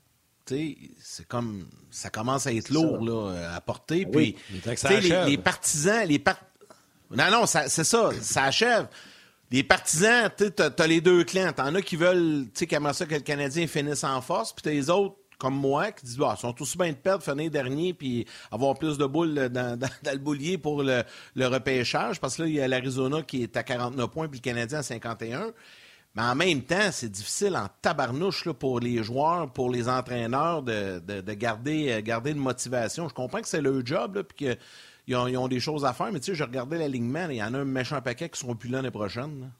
C'est 0.46 1.26
comme 1.28 1.66
ça 1.90 2.10
commence 2.10 2.46
à 2.46 2.52
être 2.52 2.68
lourd 2.68 3.02
là, 3.02 3.54
à 3.54 3.60
porter. 3.60 4.04
Puis, 4.04 4.36
les, 4.50 4.60
les, 5.26 5.38
partisans, 5.38 6.06
les 6.06 6.22
Non, 7.10 7.30
non, 7.30 7.46
c'est 7.46 7.68
ça, 7.68 8.10
ça 8.20 8.44
achève 8.44 8.86
les 9.52 9.62
partisans, 9.62 10.30
tu 10.36 10.50
as, 10.62 10.86
les 10.86 11.00
deux 11.00 11.24
clans. 11.24 11.52
T'en 11.52 11.74
as 11.74 11.82
qui 11.82 11.96
veulent, 11.96 12.46
tu 12.54 12.66
sais, 12.66 12.92
ça 12.92 13.06
que 13.06 13.14
le 13.14 13.20
Canadien 13.20 13.66
finisse 13.66 14.02
en 14.02 14.20
force, 14.22 14.52
puis 14.52 14.62
t'as 14.62 14.70
les 14.70 14.88
autres 14.88 15.16
comme 15.38 15.54
moi 15.54 15.90
qui 15.90 16.06
disent 16.06 16.18
bah, 16.18 16.36
sont 16.40 16.54
aussi 16.62 16.78
bien 16.78 16.90
de 16.90 16.96
perdre, 16.96 17.24
finir 17.24 17.50
dernier, 17.50 17.92
puis 17.92 18.26
avoir 18.50 18.78
plus 18.78 18.96
de 18.96 19.04
boules 19.04 19.48
dans, 19.50 19.78
le 20.04 20.18
boulier 20.18 20.56
pour 20.56 20.82
le, 20.82 21.04
repêchage, 21.36 22.20
parce 22.20 22.36
que 22.36 22.42
là, 22.42 22.48
il 22.48 22.54
y 22.54 22.60
a 22.60 22.68
l'Arizona 22.68 23.22
qui 23.22 23.42
est 23.42 23.56
à 23.56 23.62
49 23.62 24.08
points, 24.08 24.28
puis 24.28 24.38
le 24.38 24.42
Canadien 24.42 24.78
à 24.78 24.82
51. 24.82 25.52
Mais 26.14 26.22
en 26.22 26.34
même 26.34 26.62
temps, 26.62 26.90
c'est 26.92 27.10
difficile 27.10 27.56
en 27.56 27.68
tabarnouche 27.80 28.44
là, 28.44 28.54
pour 28.54 28.80
les 28.80 29.02
joueurs, 29.02 29.50
pour 29.52 29.70
les 29.70 29.88
entraîneurs 29.88 30.62
de, 30.62 31.32
garder, 31.32 32.02
garder 32.04 32.30
une 32.30 32.38
motivation. 32.38 33.08
Je 33.08 33.14
comprends 33.14 33.40
que 33.40 33.48
c'est 33.48 33.62
leur 33.62 33.84
job, 33.84 34.22
puis 34.22 34.46
que 34.46 34.58
ils 35.06 35.16
ont, 35.16 35.48
des 35.48 35.60
choses 35.60 35.84
à 35.84 35.92
faire, 35.92 36.12
mais 36.12 36.20
tu 36.20 36.26
sais, 36.26 36.34
je 36.34 36.44
regardais 36.44 36.78
l'alignement, 36.78 37.28
il 37.28 37.36
y 37.36 37.42
en 37.42 37.54
a 37.54 37.58
un 37.58 37.64
méchant 37.64 38.00
paquet 38.00 38.28
qui 38.28 38.38
seront 38.38 38.54
plus 38.54 38.68
là 38.68 38.78
l'année 38.78 38.90
prochaine. 38.90 39.50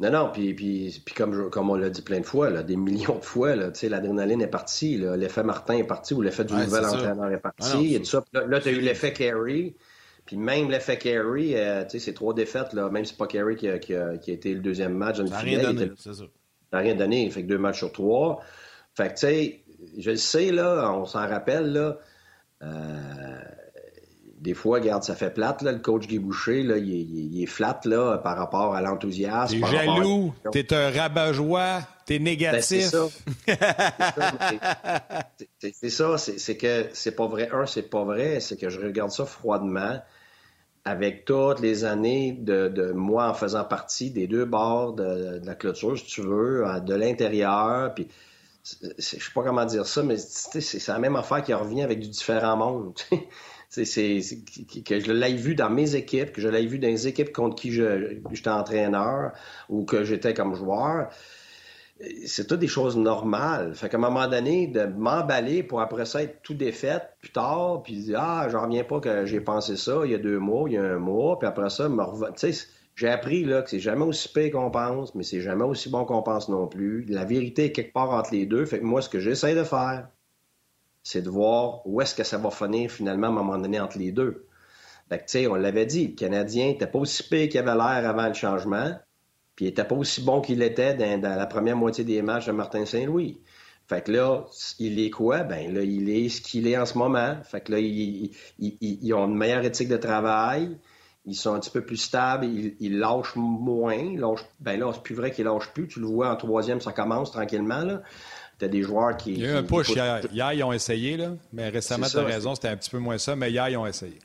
Non, 0.00 0.10
non, 0.10 0.30
puis, 0.32 0.54
puis, 0.54 1.02
puis 1.04 1.14
comme, 1.14 1.50
comme 1.50 1.70
on 1.70 1.76
l'a 1.76 1.88
dit 1.88 2.02
plein 2.02 2.20
de 2.20 2.26
fois, 2.26 2.50
là, 2.50 2.62
des 2.62 2.76
millions 2.76 3.18
de 3.18 3.24
fois, 3.24 3.54
l'adrénaline 3.54 4.42
est 4.42 4.48
partie, 4.48 4.98
l'effet 4.98 5.44
Martin 5.44 5.76
est 5.76 5.84
parti 5.84 6.14
ou 6.14 6.22
l'effet 6.22 6.44
du 6.44 6.54
nouvel 6.54 6.84
entraîneur 6.84 7.30
est 7.30 7.38
parti. 7.38 8.00
Ah 8.12 8.40
là, 8.46 8.60
tu 8.60 8.68
as 8.68 8.72
eu 8.72 8.80
l'effet 8.80 9.12
Carey. 9.12 9.74
Puis 10.26 10.36
même 10.38 10.70
l'effet 10.70 10.96
Carey, 10.96 11.52
euh, 11.54 11.86
sais, 11.88 11.98
c'est 11.98 12.14
trois 12.14 12.34
défaites, 12.34 12.72
là, 12.72 12.88
même 12.88 13.04
si 13.04 13.12
c'est 13.12 13.18
pas 13.18 13.26
Carey 13.26 13.56
qui 13.56 13.68
a, 13.68 13.78
qui, 13.78 13.94
a, 13.94 14.14
été 14.26 14.54
le 14.54 14.60
deuxième 14.60 14.94
match. 14.94 15.18
Ça 15.18 15.24
n'a 15.24 15.38
rien 15.38 15.62
donné, 15.62 15.90
c'est 15.96 16.14
ça. 16.14 16.24
Ça 16.24 16.26
n'a 16.72 16.78
rien 16.78 16.94
donné. 16.94 17.24
Il 17.24 17.30
fait 17.32 17.42
que 17.42 17.48
deux 17.48 17.58
matchs 17.58 17.78
sur 17.78 17.92
trois. 17.92 18.42
Fait 18.94 19.08
que, 19.08 19.14
tu 19.14 19.26
sais, 19.26 19.64
je 19.98 20.10
le 20.10 20.16
sais, 20.16 20.50
là, 20.50 20.90
on 20.92 21.04
s'en 21.04 21.28
rappelle, 21.28 21.72
là. 21.72 21.98
Des 24.44 24.52
fois, 24.52 24.78
regarde, 24.78 25.02
ça 25.02 25.14
fait 25.14 25.32
plate, 25.32 25.62
là, 25.62 25.72
le 25.72 25.78
coach 25.78 26.06
Guy 26.06 26.18
Boucher, 26.18 26.62
là, 26.62 26.76
il, 26.76 27.42
est 27.42 27.46
flat 27.46 27.80
là, 27.86 28.18
par 28.18 28.36
rapport 28.36 28.74
à 28.74 28.82
l'enthousiasme. 28.82 29.58
T'es 29.58 29.66
jaloux, 29.66 30.34
t'es 30.52 30.74
un 30.74 30.90
rabat-joie, 30.90 31.80
t'es 32.04 32.18
négatif. 32.18 32.92
Ben, 32.92 33.08
c'est 35.72 35.88
ça, 35.88 36.18
c'est 36.18 36.56
que 36.58 36.88
c'est 36.92 37.16
pas 37.16 37.26
vrai. 37.26 37.48
Un, 37.54 37.64
c'est 37.64 37.88
pas 37.88 38.04
vrai, 38.04 38.40
c'est 38.40 38.58
que 38.58 38.68
je 38.68 38.80
regarde 38.80 39.10
ça 39.10 39.24
froidement 39.24 39.98
avec 40.84 41.24
toutes 41.24 41.60
les 41.60 41.86
années 41.86 42.32
de, 42.38 42.92
moi 42.92 43.30
en 43.30 43.32
faisant 43.32 43.64
partie 43.64 44.10
des 44.10 44.26
deux 44.26 44.44
bords 44.44 44.92
de, 44.92 45.40
la 45.42 45.54
clôture, 45.54 45.98
si 45.98 46.04
tu 46.04 46.20
veux, 46.20 46.66
de 46.84 46.94
l'intérieur, 46.94 47.94
puis 47.94 48.08
je 48.62 49.00
sais 49.00 49.18
pas 49.34 49.42
comment 49.42 49.64
dire 49.64 49.86
ça, 49.86 50.02
mais 50.02 50.18
c'est 50.18 50.86
la 50.88 50.98
même 50.98 51.16
affaire 51.16 51.42
qui 51.42 51.54
revient 51.54 51.82
avec 51.82 52.00
du 52.00 52.08
différent 52.08 52.58
monde. 52.58 52.92
Que 53.82 55.00
je 55.00 55.12
l'ai 55.12 55.34
vu 55.34 55.54
dans 55.54 55.70
mes 55.70 55.94
équipes, 55.94 56.32
que 56.32 56.40
je 56.40 56.48
l'ai 56.48 56.66
vu 56.66 56.78
dans 56.78 56.88
les 56.88 57.08
équipes 57.08 57.32
contre 57.32 57.56
qui 57.56 57.72
j'étais 57.72 58.48
entraîneur 58.48 59.32
ou 59.68 59.84
que 59.84 60.04
j'étais 60.04 60.34
comme 60.34 60.54
joueur 60.54 61.08
c'est 62.26 62.46
tout 62.46 62.56
des 62.56 62.66
choses 62.66 62.96
normales. 62.96 63.74
Fait 63.74 63.88
qu'à 63.88 63.96
un 63.96 64.00
moment 64.00 64.26
donné, 64.26 64.66
de 64.66 64.84
m'emballer 64.84 65.62
pour 65.62 65.80
après 65.80 66.04
ça 66.06 66.22
être 66.22 66.42
tout 66.42 66.54
défaite 66.54 67.16
plus 67.20 67.30
tard, 67.30 67.82
puis 67.82 67.94
dire 67.94 68.18
Ah, 68.20 68.48
j'en 68.50 68.64
reviens 68.64 68.84
pas 68.84 69.00
que 69.00 69.26
j'ai 69.26 69.40
pensé 69.40 69.76
ça 69.76 70.00
il 70.04 70.10
y 70.10 70.14
a 70.14 70.18
deux 70.18 70.38
mois, 70.38 70.68
il 70.68 70.74
y 70.74 70.76
a 70.76 70.82
un 70.82 70.98
mois, 70.98 71.38
puis 71.38 71.48
après 71.48 71.70
ça, 71.70 71.88
me 71.88 72.02
j'ai 72.96 73.08
appris 73.08 73.44
là, 73.44 73.62
que 73.62 73.70
c'est 73.70 73.80
jamais 73.80 74.04
aussi 74.04 74.28
pire 74.32 74.52
qu'on 74.52 74.70
pense, 74.70 75.16
mais 75.16 75.24
c'est 75.24 75.40
jamais 75.40 75.64
aussi 75.64 75.90
bon 75.90 76.04
qu'on 76.04 76.22
pense 76.22 76.48
non 76.48 76.68
plus. 76.68 77.04
La 77.08 77.24
vérité 77.24 77.64
est 77.64 77.72
quelque 77.72 77.92
part 77.92 78.10
entre 78.10 78.32
les 78.32 78.46
deux. 78.46 78.64
Fait 78.66 78.78
que 78.78 78.84
moi, 78.84 79.02
ce 79.02 79.08
que 79.08 79.18
j'essaie 79.18 79.56
de 79.56 79.64
faire, 79.64 80.08
c'est 81.04 81.22
de 81.22 81.30
voir 81.30 81.86
où 81.86 82.00
est-ce 82.00 82.14
que 82.14 82.24
ça 82.24 82.38
va 82.38 82.50
finir 82.50 82.90
finalement 82.90 83.28
à 83.28 83.30
un 83.30 83.34
moment 83.34 83.58
donné 83.58 83.78
entre 83.78 83.98
les 83.98 84.10
deux. 84.10 84.48
Fait 85.10 85.18
que, 85.18 85.24
tu 85.24 85.32
sais, 85.32 85.46
on 85.46 85.54
l'avait 85.54 85.84
dit, 85.84 86.08
le 86.08 86.14
Canadien 86.14 86.68
n'était 86.68 86.86
pas 86.86 86.98
aussi 86.98 87.22
pire 87.28 87.48
qu'il 87.48 87.60
avait 87.60 87.74
l'air 87.74 88.08
avant 88.08 88.26
le 88.26 88.34
changement. 88.34 88.90
Puis 89.54 89.66
il 89.66 89.68
n'était 89.68 89.84
pas 89.84 89.94
aussi 89.94 90.22
bon 90.22 90.40
qu'il 90.40 90.62
était 90.62 90.94
dans, 90.94 91.36
la 91.36 91.46
première 91.46 91.76
moitié 91.76 92.04
des 92.04 92.22
matchs 92.22 92.46
de 92.46 92.52
Martin 92.52 92.86
Saint-Louis. 92.86 93.38
Fait 93.86 94.02
que 94.02 94.12
là, 94.12 94.46
il 94.78 94.98
est 94.98 95.10
quoi? 95.10 95.42
Ben 95.42 95.72
là, 95.74 95.82
il 95.82 96.08
est 96.08 96.30
ce 96.30 96.40
qu'il 96.40 96.66
est 96.66 96.78
en 96.78 96.86
ce 96.86 96.96
moment. 96.96 97.36
Fait 97.44 97.60
que 97.60 97.72
là, 97.72 97.78
ils, 97.78 99.12
ont 99.12 99.26
une 99.26 99.36
meilleure 99.36 99.64
éthique 99.64 99.88
de 99.88 99.98
travail. 99.98 100.78
Ils 101.26 101.34
sont 101.34 101.52
un 101.52 101.60
petit 101.60 101.70
peu 101.70 101.84
plus 101.84 101.98
stables. 101.98 102.46
Ils, 102.46 102.98
lâchent 102.98 103.36
moins. 103.36 104.16
Ben 104.60 104.80
là, 104.80 104.90
c'est 104.94 105.02
plus 105.02 105.14
vrai 105.14 105.32
qu'ils 105.32 105.44
lâchent 105.44 105.70
plus. 105.74 105.86
Tu 105.86 106.00
le 106.00 106.06
vois 106.06 106.30
en 106.30 106.36
troisième, 106.36 106.80
ça 106.80 106.92
commence 106.92 107.30
tranquillement. 107.30 107.84
Là. 107.84 108.02
Des 108.68 108.82
joueurs 108.82 109.16
qui. 109.16 109.32
Il 109.32 109.40
y 109.40 109.46
a 109.46 109.52
eu 109.52 109.56
un 109.56 109.62
push 109.62 109.90
hier. 109.90 110.20
Hier, 110.32 110.52
ils 110.52 110.64
ont 110.64 110.72
essayé, 110.72 111.16
là. 111.16 111.30
Mais 111.52 111.68
récemment, 111.68 112.06
tu 112.06 112.18
as 112.18 112.24
raison, 112.24 112.54
c'était 112.54 112.68
un 112.68 112.76
petit 112.76 112.90
peu 112.90 112.98
moins 112.98 113.18
ça. 113.18 113.36
Mais 113.36 113.50
hier, 113.50 113.68
ils 113.68 113.76
ont 113.76 113.86
essayé. 113.86 114.18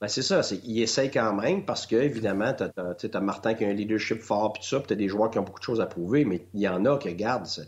Ben 0.00 0.08
c'est 0.08 0.22
ça, 0.22 0.40
il 0.64 0.80
essaye 0.80 1.10
quand 1.10 1.34
même 1.34 1.66
parce 1.66 1.86
que, 1.86 1.94
évidemment, 1.94 2.54
tu 2.54 3.10
as, 3.12 3.20
Martin 3.20 3.52
qui 3.52 3.66
a 3.66 3.68
un 3.68 3.74
leadership 3.74 4.22
fort, 4.22 4.54
puis 4.54 4.62
tout 4.62 4.68
ça, 4.70 4.78
puis 4.78 4.86
tu 4.86 4.92
as 4.94 4.96
des 4.96 5.08
joueurs 5.08 5.30
qui 5.30 5.38
ont 5.38 5.42
beaucoup 5.42 5.58
de 5.58 5.64
choses 5.64 5.82
à 5.82 5.84
prouver, 5.84 6.24
mais 6.24 6.46
il 6.54 6.60
y 6.60 6.68
en 6.68 6.86
a 6.86 6.96
qui, 6.96 7.10
regardent, 7.10 7.44
ça, 7.44 7.60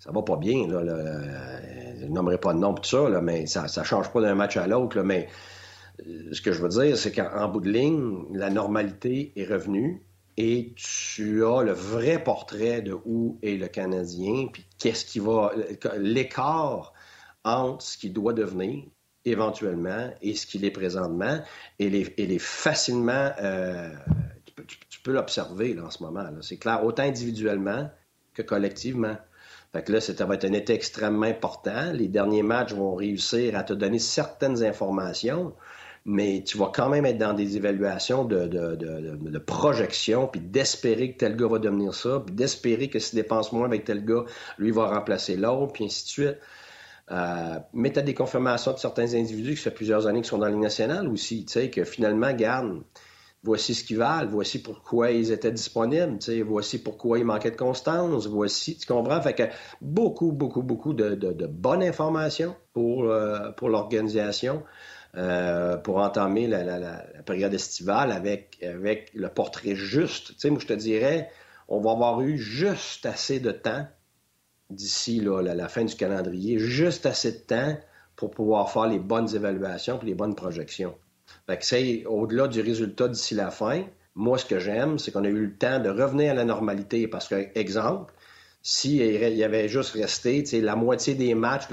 ça 0.00 0.10
va 0.10 0.22
pas 0.22 0.36
bien. 0.36 0.66
Là, 0.66 0.82
je 2.00 2.06
nommerai 2.06 2.38
pas 2.38 2.52
de 2.54 2.58
nom, 2.58 2.74
tout 2.74 2.84
ça, 2.84 3.08
là, 3.08 3.20
mais 3.20 3.46
ça 3.46 3.62
ne 3.64 3.84
change 3.84 4.10
pas 4.12 4.20
d'un 4.20 4.34
match 4.34 4.56
à 4.56 4.66
l'autre. 4.66 5.00
Mais 5.02 5.28
euh, 6.04 6.28
ce 6.32 6.42
que 6.42 6.50
je 6.52 6.60
veux 6.60 6.68
dire, 6.68 6.96
c'est 6.96 7.12
qu'en 7.12 7.48
bout 7.48 7.60
de 7.60 7.70
ligne, 7.70 8.24
la 8.32 8.50
normalité 8.50 9.32
est 9.36 9.46
revenue 9.46 10.02
et 10.36 10.74
tu 10.76 11.44
as 11.44 11.62
le 11.62 11.72
vrai 11.72 12.22
portrait 12.22 12.82
de 12.82 12.96
où 13.04 13.38
est 13.42 13.56
le 13.56 13.68
Canadien, 13.68 14.48
puis 14.52 14.66
qu'est-ce 14.78 15.04
qui 15.04 15.20
va. 15.20 15.52
l'écart 15.96 16.92
entre 17.44 17.82
ce 17.82 17.98
qu'il 17.98 18.12
doit 18.12 18.32
devenir 18.32 18.84
éventuellement 19.24 20.10
et 20.22 20.34
ce 20.34 20.46
qu'il 20.46 20.64
est 20.64 20.70
présentement. 20.70 21.40
Et 21.78 21.86
il 21.86 21.94
est, 21.94 22.38
facilement. 22.38 23.30
Euh, 23.40 23.90
tu 24.88 25.00
peux, 25.00 25.12
l'observer 25.12 25.78
en 25.80 25.90
ce 25.90 26.02
moment. 26.02 26.24
C'est 26.40 26.58
clair, 26.58 26.84
autant 26.84 27.02
individuellement 27.02 27.90
que 28.32 28.42
collectivement. 28.42 29.16
Fait 29.72 29.82
que 29.82 29.92
là, 29.92 30.00
ça 30.00 30.12
va 30.24 30.34
être 30.34 30.44
un 30.44 30.52
été 30.52 30.72
extrêmement 30.72 31.26
important. 31.26 31.92
Les 31.92 32.08
derniers 32.08 32.42
matchs 32.42 32.72
vont 32.72 32.94
réussir 32.94 33.56
à 33.56 33.64
te 33.64 33.72
donner 33.72 33.98
certaines 33.98 34.62
informations, 34.62 35.52
mais 36.04 36.42
tu 36.44 36.58
vas 36.58 36.70
quand 36.74 36.88
même 36.88 37.06
être 37.06 37.18
dans 37.18 37.32
des 37.32 37.56
évaluations 37.56 38.24
de, 38.24 38.46
de, 38.46 38.76
de 38.76 39.38
projection, 39.38 40.26
puis 40.26 40.40
d'espérer 40.40 41.12
que 41.12 41.18
tel 41.18 41.36
gars 41.36 41.48
va 41.48 41.58
devenir 41.58 41.94
ça, 41.94 42.22
puis 42.24 42.34
d'espérer 42.34 42.88
que 42.88 42.98
s'il 42.98 43.16
dépense 43.16 43.52
moins 43.52 43.64
avec 43.64 43.84
tel 43.84 44.04
gars, 44.04 44.24
lui 44.58 44.70
va 44.70 44.86
remplacer 44.88 45.36
l'autre, 45.36 45.72
puis 45.72 45.84
ainsi 45.84 46.04
de 46.04 46.08
suite. 46.08 46.38
Euh, 47.10 47.58
mais 47.72 47.92
tu 47.92 47.98
as 47.98 48.02
des 48.02 48.14
confirmations 48.14 48.72
de 48.72 48.78
certains 48.78 49.14
individus 49.14 49.54
qui 49.54 49.56
ça 49.58 49.70
fait 49.70 49.76
plusieurs 49.76 50.06
années 50.06 50.20
qu'ils 50.20 50.28
sont 50.28 50.38
dans 50.38 50.48
la 50.48 50.56
nationale 50.56 51.08
aussi, 51.08 51.44
tu 51.44 51.52
sais, 51.52 51.70
que 51.70 51.84
finalement, 51.84 52.32
garde, 52.32 52.82
voici 53.42 53.74
ce 53.74 53.84
qu'ils 53.84 53.98
valent, 53.98 54.30
voici 54.30 54.62
pourquoi 54.62 55.10
ils 55.10 55.30
étaient 55.30 55.52
disponibles, 55.52 56.18
tu 56.18 56.26
sais, 56.26 56.42
voici 56.42 56.82
pourquoi 56.82 57.18
il 57.18 57.24
manquait 57.26 57.50
de 57.50 57.56
constance, 57.56 58.26
voici, 58.26 58.76
tu 58.76 58.86
comprends? 58.86 59.20
Fait 59.20 59.34
que 59.34 59.42
beaucoup, 59.82 60.32
beaucoup, 60.32 60.62
beaucoup 60.62 60.94
de, 60.94 61.46
bonnes 61.46 61.82
informations 61.82 62.56
pour, 62.72 63.04
euh, 63.04 63.50
pour 63.52 63.68
l'organisation. 63.68 64.62
Euh, 65.16 65.76
pour 65.76 65.98
entamer 65.98 66.48
la, 66.48 67.04
période 67.24 67.54
estivale 67.54 68.10
avec, 68.10 68.58
avec 68.62 69.12
le 69.14 69.28
portrait 69.28 69.76
juste. 69.76 70.32
Tu 70.32 70.40
sais, 70.40 70.50
moi, 70.50 70.58
je 70.60 70.66
te 70.66 70.72
dirais, 70.72 71.30
on 71.68 71.80
va 71.80 71.92
avoir 71.92 72.20
eu 72.22 72.36
juste 72.36 73.06
assez 73.06 73.38
de 73.38 73.52
temps 73.52 73.86
d'ici 74.70 75.20
la, 75.20 75.54
la, 75.54 75.68
fin 75.68 75.84
du 75.84 75.94
calendrier, 75.94 76.58
juste 76.58 77.06
assez 77.06 77.30
de 77.30 77.38
temps 77.38 77.76
pour 78.16 78.32
pouvoir 78.32 78.72
faire 78.72 78.86
les 78.86 78.98
bonnes 78.98 79.32
évaluations 79.32 80.00
et 80.02 80.06
les 80.06 80.14
bonnes 80.14 80.34
projections. 80.34 80.96
Fait 81.46 81.58
que 81.58 81.64
c'est 81.64 82.04
au-delà 82.06 82.48
du 82.48 82.60
résultat 82.60 83.06
d'ici 83.06 83.34
la 83.34 83.52
fin. 83.52 83.84
Moi, 84.16 84.36
ce 84.38 84.46
que 84.46 84.58
j'aime, 84.58 84.98
c'est 84.98 85.12
qu'on 85.12 85.24
a 85.24 85.28
eu 85.28 85.46
le 85.46 85.54
temps 85.54 85.78
de 85.78 85.90
revenir 85.90 86.32
à 86.32 86.34
la 86.34 86.44
normalité. 86.44 87.06
Parce 87.06 87.28
que, 87.28 87.46
exemple, 87.54 88.12
s'il 88.62 88.96
y 88.96 89.44
avait 89.44 89.68
juste 89.68 89.92
resté 89.92 90.42
la 90.60 90.74
moitié 90.74 91.14
des 91.14 91.34
matchs 91.34 91.68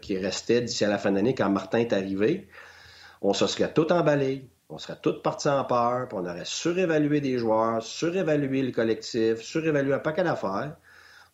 qui, 0.00 0.16
restaient 0.16 0.62
d'ici 0.62 0.84
à 0.84 0.88
la 0.88 0.98
fin 0.98 1.10
de 1.10 1.16
l'année 1.16 1.34
quand 1.34 1.50
Martin 1.50 1.78
est 1.78 1.92
arrivé, 1.92 2.48
on 3.24 3.32
se 3.32 3.46
serait 3.46 3.72
tout 3.72 3.90
emballé, 3.90 4.46
on 4.68 4.76
serait 4.76 4.98
tous 5.00 5.22
partis 5.22 5.48
en 5.48 5.64
peur, 5.64 6.08
puis 6.08 6.18
on 6.20 6.26
aurait 6.26 6.44
surévalué 6.44 7.22
des 7.22 7.38
joueurs, 7.38 7.82
surévalué 7.82 8.62
le 8.62 8.70
collectif, 8.70 9.40
surévalué 9.40 9.94
un 9.94 9.98
paquet 9.98 10.22
d'affaires. 10.22 10.76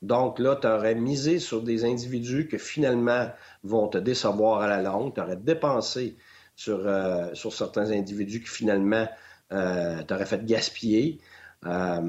Donc 0.01 0.39
là, 0.39 0.57
tu 0.57 0.69
aurais 0.69 0.95
misé 0.95 1.41
sur 1.41 1.63
des 1.63 1.85
individus 1.85 2.47
que 2.47 2.59
finalement 2.59 3.29
vont 3.65 3.89
te 3.89 3.99
décevoir 3.99 4.63
à 4.63 4.69
la 4.69 4.81
longue. 4.81 5.15
Tu 5.15 5.21
aurais 5.21 5.37
dépensé 5.37 6.17
sur, 6.55 6.81
euh, 6.87 7.35
sur 7.35 7.53
certains 7.53 7.91
individus 7.91 8.41
qui 8.41 8.49
finalement 8.49 9.09
euh, 9.53 10.03
t'auraient 10.05 10.27
fait 10.27 10.45
gaspiller. 10.45 11.19
Euh, 11.67 12.01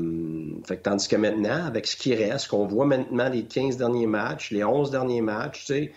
tandis 0.83 1.07
que 1.07 1.15
maintenant, 1.15 1.65
avec 1.65 1.87
ce 1.87 1.97
qui 1.97 2.13
reste, 2.13 2.49
qu'on 2.49 2.67
voit 2.67 2.85
maintenant 2.85 3.29
les 3.29 3.45
15 3.45 3.77
derniers 3.77 4.07
matchs, 4.07 4.51
les 4.51 4.63
11 4.63 4.91
derniers 4.91 5.21
matchs, 5.21 5.61
tu 5.61 5.73
sais, 5.73 5.93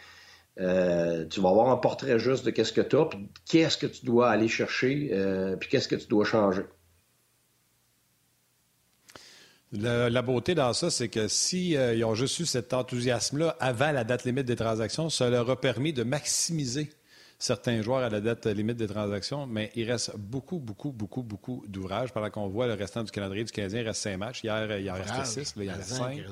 euh, 0.60 1.26
tu 1.26 1.40
vas 1.40 1.50
avoir 1.50 1.70
un 1.70 1.76
portrait 1.76 2.18
juste 2.18 2.44
de 2.44 2.50
qu'est-ce 2.50 2.72
que 2.72 2.80
tu 2.80 2.96
as, 2.96 3.06
puis 3.06 3.28
qu'est-ce 3.48 3.76
que 3.76 3.86
tu 3.86 4.04
dois 4.06 4.30
aller 4.30 4.48
chercher, 4.48 5.10
puis 5.58 5.68
qu'est-ce 5.68 5.88
que 5.88 5.96
tu 5.96 6.06
dois 6.06 6.24
changer. 6.24 6.64
la 9.72 10.22
beauté 10.22 10.54
dans 10.54 10.72
ça, 10.72 10.90
c'est 10.90 11.08
que 11.08 11.28
s'ils 11.28 11.76
euh, 11.76 12.06
ont 12.06 12.14
juste 12.14 12.38
eu 12.38 12.46
cet 12.46 12.72
enthousiasme-là 12.72 13.56
avant 13.60 13.92
la 13.92 14.04
date 14.04 14.24
limite 14.24 14.46
des 14.46 14.56
transactions, 14.56 15.10
ça 15.10 15.28
leur 15.30 15.48
a 15.50 15.60
permis 15.60 15.92
de 15.92 16.04
maximiser 16.04 16.90
certains 17.38 17.82
joueurs 17.82 18.02
à 18.02 18.08
la 18.08 18.20
date 18.20 18.46
limite 18.46 18.76
des 18.76 18.86
transactions, 18.86 19.46
mais 19.46 19.70
il 19.74 19.90
reste 19.90 20.16
beaucoup, 20.16 20.58
beaucoup, 20.58 20.92
beaucoup, 20.92 21.22
beaucoup 21.22 21.64
d'ouvrages. 21.68 22.12
Pendant 22.12 22.30
qu'on 22.30 22.48
voit 22.48 22.66
le 22.66 22.74
restant 22.74 23.02
du 23.02 23.10
calendrier 23.10 23.44
du 23.44 23.52
Canadien, 23.52 23.80
il 23.80 23.86
reste 23.86 24.02
cinq 24.02 24.16
matchs. 24.16 24.42
Hier, 24.44 24.78
il 24.78 24.90
en 24.90 24.94
restait 24.94 25.24
six, 25.24 25.54
il 25.56 25.64
y 25.64 25.70
en 25.70 25.76
reste 25.76 25.90
cinq. 25.90 26.22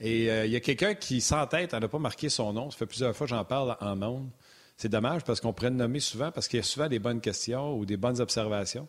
Et 0.00 0.30
euh, 0.30 0.46
il 0.46 0.52
y 0.52 0.56
a 0.56 0.60
quelqu'un 0.60 0.94
qui 0.94 1.20
s'entête 1.20 1.72
à 1.74 1.80
ne 1.80 1.86
pas 1.86 1.98
marquer 1.98 2.28
son 2.28 2.52
nom. 2.52 2.70
Ça 2.70 2.78
fait 2.78 2.86
plusieurs 2.86 3.16
fois 3.16 3.26
que 3.26 3.30
j'en 3.30 3.44
parle 3.44 3.76
en 3.80 3.96
monde. 3.96 4.28
C'est 4.76 4.90
dommage 4.90 5.24
parce 5.24 5.40
qu'on 5.40 5.52
pourrait 5.54 5.70
le 5.70 5.76
nommer 5.76 6.00
souvent 6.00 6.30
parce 6.30 6.48
qu'il 6.48 6.58
y 6.58 6.60
a 6.60 6.64
souvent 6.64 6.88
des 6.88 6.98
bonnes 6.98 7.20
questions 7.20 7.76
ou 7.78 7.86
des 7.86 7.96
bonnes 7.96 8.20
observations. 8.20 8.86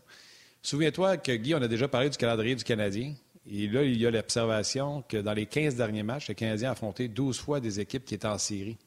Souviens-toi 0.62 1.18
que 1.18 1.32
Guy, 1.32 1.56
on 1.56 1.62
a 1.62 1.68
déjà 1.68 1.88
parlé 1.88 2.10
du 2.10 2.18
calendrier 2.18 2.56
du 2.56 2.64
Canadien. 2.64 3.14
Et 3.50 3.68
là, 3.68 3.84
il 3.84 3.98
y 3.98 4.06
a 4.06 4.12
l'observation 4.12 5.02
que 5.08 5.16
dans 5.16 5.32
les 5.32 5.46
15 5.46 5.76
derniers 5.76 6.04
matchs, 6.04 6.28
le 6.28 6.34
Canadien 6.34 6.70
a 6.70 6.72
affronté 6.74 7.08
12 7.08 7.40
fois 7.40 7.62
des 7.62 7.80
équipes 7.80 8.04
qui 8.04 8.16
étaient 8.16 8.28
en 8.28 8.38
série. 8.38 8.78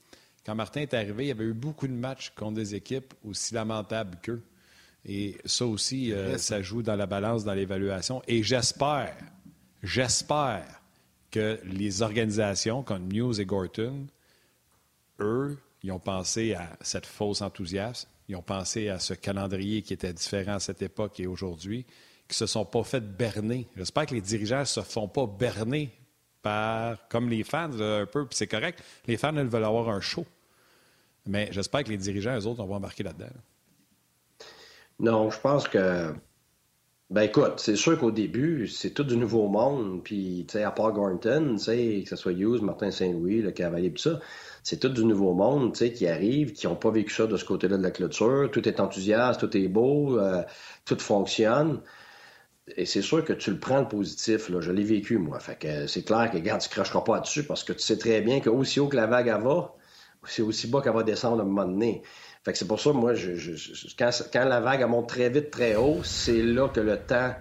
Quand 0.45 0.55
Martin 0.55 0.83
est 0.83 0.93
arrivé, 0.93 1.25
il 1.25 1.29
y 1.29 1.31
avait 1.31 1.45
eu 1.45 1.55
beaucoup 1.55 1.89
de 1.89 1.95
matchs 1.95 2.33
contre 2.37 2.55
des 2.55 2.75
équipes 2.75 3.15
aussi 3.25 3.55
lamentables 3.55 4.19
qu'eux. 4.23 4.43
Et 5.07 5.39
ça 5.47 5.65
aussi, 5.65 6.13
euh, 6.13 6.37
ça 6.37 6.61
joue 6.61 6.83
dans 6.83 6.97
la 6.97 7.07
balance, 7.07 7.45
dans 7.45 7.55
l'évaluation. 7.55 8.21
Et 8.29 8.43
j'espère, 8.43 9.17
j'espère 9.83 10.80
que 11.31 11.61
les 11.65 12.03
organisations 12.03 12.83
comme 12.83 13.13
News 13.13 13.41
et 13.41 13.45
Gorton, 13.45 14.07
eux, 15.21 15.59
ils 15.83 15.93
ont 15.93 15.99
pensé 15.99 16.55
à 16.55 16.77
cette 16.81 17.07
fausse 17.07 17.43
enthousiasme. 17.43 18.09
Ils 18.29 18.37
ont 18.37 18.43
pensé 18.43 18.89
à 18.89 18.99
ce 18.99 19.15
calendrier 19.15 19.83
qui 19.83 19.93
était 19.93 20.13
différent 20.13 20.55
à 20.55 20.61
cette 20.61 20.83
époque 20.83 21.19
et 21.21 21.27
aujourd'hui 21.27 21.85
qui 22.29 22.37
se 22.37 22.47
sont 22.47 22.65
pas 22.65 22.85
fait 22.85 23.01
berner. 23.01 23.67
J'espère 23.77 24.07
que 24.07 24.15
les 24.15 24.21
dirigeants 24.21 24.61
ne 24.61 24.65
se 24.65 24.81
font 24.83 25.09
pas 25.09 25.27
berner 25.27 25.91
par, 26.43 27.09
comme 27.09 27.29
les 27.29 27.43
fans, 27.43 27.71
un 27.81 28.07
peu, 28.07 28.27
puis 28.27 28.37
c'est 28.37 28.47
correct. 28.47 28.83
Les 29.07 29.17
fans, 29.17 29.37
ils 29.37 29.43
veulent 29.43 29.65
avoir 29.65 29.89
un 29.89 30.01
show. 30.01 30.25
Mais 31.27 31.49
j'espère 31.53 31.85
que 31.85 31.91
les 31.91 31.97
dirigeants, 31.97 32.39
eux 32.39 32.47
autres, 32.47 32.65
vont 32.65 32.77
embarquer 32.77 33.03
là-dedans. 33.03 33.27
Non, 35.01 35.31
je 35.31 35.41
pense 35.41 35.69
que. 35.69 36.15
Ben 37.11 37.23
écoute, 37.23 37.55
c'est 37.57 37.75
sûr 37.75 37.99
qu'au 37.99 38.13
début, 38.13 38.69
c'est 38.69 38.91
tout 38.91 39.03
du 39.03 39.17
nouveau 39.17 39.49
monde. 39.49 40.01
Puis, 40.05 40.45
tu 40.49 40.53
sais, 40.53 40.63
à 40.63 40.71
part 40.71 40.93
Gornton, 40.93 41.57
tu 41.57 41.65
sais, 41.65 42.03
que 42.05 42.09
ce 42.09 42.15
soit 42.15 42.31
Hughes, 42.33 42.63
Martin 42.63 42.93
Saint-Louis, 42.93 43.43
le 43.43 43.51
Cavalier, 43.51 43.93
tout 43.93 44.01
ça, 44.01 44.21
c'est 44.63 44.79
tout 44.79 44.89
du 44.91 45.05
nouveau 45.05 45.35
monde, 45.35 45.73
tu 45.73 45.81
sais, 45.81 45.93
qui 45.93 46.07
arrive, 46.07 46.53
qui 46.53 46.69
n'ont 46.69 46.77
pas 46.77 46.93
vécu 46.93 47.13
ça 47.13 47.27
de 47.27 47.37
ce 47.37 47.45
côté-là 47.45 47.79
de 47.79 47.83
la 47.83 47.91
clôture. 47.91 48.49
Tout 48.53 48.69
est 48.69 48.79
enthousiaste, 48.79 49.41
tout 49.41 49.57
est 49.57 49.67
beau, 49.67 50.21
euh, 50.21 50.43
tout 50.85 50.99
fonctionne. 51.01 51.81
Et 52.77 52.87
c'est 52.87 53.03
sûr 53.03 53.25
que 53.25 53.33
tu 53.33 53.51
le 53.51 53.59
prends 53.59 53.81
le 53.81 53.89
positif, 53.89 54.49
là. 54.49 54.61
Je 54.61 54.71
l'ai 54.71 54.85
vécu, 54.85 55.19
moi. 55.19 55.41
Fait 55.41 55.57
que 55.59 55.89
c'est 55.89 56.05
clair 56.05 56.31
que, 56.31 56.37
regarde, 56.37 56.61
tu 56.61 56.69
ne 56.69 56.73
cracheras 56.75 57.01
pas 57.01 57.19
dessus 57.19 57.45
parce 57.45 57.65
que 57.65 57.73
tu 57.73 57.81
sais 57.81 57.99
très 57.99 58.21
bien 58.21 58.41
qu'aussi 58.41 58.79
haut 58.79 58.89
que 58.89 58.97
la 58.97 59.09
vague 59.09 59.27
va, 59.43 59.75
c'est 60.25 60.43
aussi 60.43 60.69
bas 60.69 60.81
qu'elle 60.81 60.95
va 60.95 61.03
descendre 61.03 61.41
à 61.41 61.43
un 61.43 61.47
moment 61.47 61.65
donné. 61.65 62.03
Fait 62.45 62.53
que 62.53 62.59
c'est 62.59 62.67
pour 62.67 62.81
ça, 62.81 62.93
moi, 62.93 63.15
je, 63.15 63.33
quand, 63.99 64.45
la 64.45 64.61
vague 64.61 64.83
monte 64.89 65.09
très 65.09 65.29
vite, 65.29 65.51
très 65.51 65.77
haut, 65.77 66.03
c'est 66.03 66.43
là 66.43 66.69
que 66.69 66.81
le 66.81 66.97
temps 66.97 67.35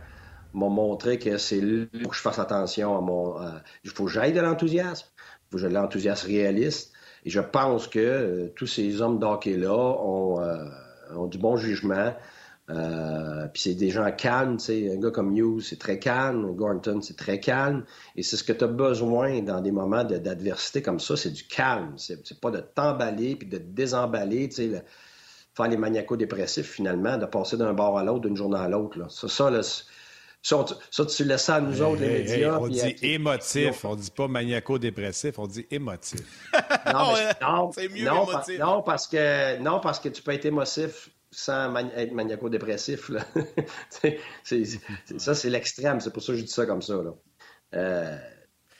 m'a 0.53 0.67
montré 0.67 1.19
que 1.19 1.37
c'est 1.37 1.61
là 1.61 1.85
que 1.93 2.15
je 2.15 2.19
fasse 2.19 2.39
attention 2.39 2.97
à 2.97 3.01
mon. 3.01 3.35
il 3.83 3.91
faut 3.91 4.05
que 4.05 4.11
j'aille 4.11 4.33
de 4.33 4.41
l'enthousiasme. 4.41 5.07
Il 5.17 5.51
faut 5.51 5.57
que 5.57 5.61
j'aille 5.61 5.71
de 5.71 5.77
l'enthousiasme 5.77 6.27
réaliste. 6.27 6.91
Et 7.25 7.29
je 7.29 7.39
pense 7.39 7.87
que 7.87 7.99
euh, 7.99 8.47
tous 8.55 8.67
ces 8.67 9.01
hommes 9.01 9.19
d'hockey-là 9.19 9.73
ont, 9.73 10.41
euh, 10.41 10.65
ont, 11.15 11.27
du 11.27 11.37
bon 11.37 11.57
jugement. 11.57 12.13
Euh, 12.69 13.47
puis 13.47 13.63
c'est 13.63 13.73
des 13.73 13.89
gens 13.89 14.11
calmes, 14.11 14.57
tu 14.57 14.65
sais, 14.65 14.91
un 14.93 14.99
gars 14.99 15.09
comme 15.09 15.35
Hughes, 15.35 15.61
c'est 15.61 15.79
très 15.79 15.97
calme, 15.97 16.55
Gornton, 16.55 17.01
c'est 17.01 17.17
très 17.17 17.39
calme, 17.39 17.83
et 18.15 18.21
c'est 18.21 18.37
ce 18.37 18.43
que 18.43 18.53
tu 18.53 18.63
as 18.63 18.67
besoin 18.67 19.41
dans 19.41 19.59
des 19.59 19.71
moments 19.71 20.03
d'adversité 20.03 20.83
comme 20.83 20.99
ça, 20.99 21.17
c'est 21.17 21.31
du 21.31 21.45
calme, 21.45 21.95
c'est 21.97 22.39
pas 22.39 22.51
de 22.51 22.59
t'emballer 22.59 23.35
puis 23.35 23.47
de 23.47 23.57
te 23.57 23.63
désemballer, 23.63 24.49
tu 24.49 24.55
sais, 24.55 24.83
faire 25.55 25.67
les 25.67 25.77
maniaco-dépressifs 25.77 26.69
finalement, 26.69 27.17
de 27.17 27.25
passer 27.25 27.57
d'un 27.57 27.73
bord 27.73 27.97
à 27.97 28.03
l'autre, 28.03 28.21
d'une 28.21 28.37
journée 28.37 28.59
à 28.59 28.69
l'autre. 28.69 29.11
Ça, 29.11 29.27
ça, 29.27 29.49
là, 29.49 29.63
ça, 29.63 30.65
ça, 30.91 31.05
tu 31.05 31.23
laisses 31.23 31.43
ça 31.43 31.55
à 31.55 31.61
nous 31.61 31.81
autres, 31.81 32.01
les 32.01 32.19
médias. 32.19 32.59
on 32.59 32.67
dit 32.67 32.95
émotif, 33.01 33.83
on 33.83 33.95
dit 33.95 34.11
pas 34.11 34.27
maniaco-dépressif, 34.27 35.39
on 35.39 35.47
dit 35.47 35.65
émotif. 35.71 36.21
non, 36.85 37.13
non, 37.41 37.71
mieux 37.77 38.05
non, 38.05 38.27
non, 38.59 38.83
parce 38.83 39.07
que, 39.07 39.57
non, 39.57 39.79
parce 39.79 39.99
que 39.99 40.09
tu 40.09 40.21
peux 40.21 40.33
être 40.33 40.45
émotif 40.45 41.09
sans 41.31 41.75
être 41.75 42.11
maniaco-dépressif. 42.13 43.11
ça, 45.17 45.35
c'est 45.35 45.49
l'extrême. 45.49 45.99
C'est 45.99 46.11
pour 46.11 46.23
ça 46.23 46.33
que 46.33 46.39
je 46.39 46.43
dis 46.43 46.51
ça 46.51 46.65
comme 46.65 46.81
ça. 46.81 46.95
Là. 46.95 47.13
Euh, 47.75 48.17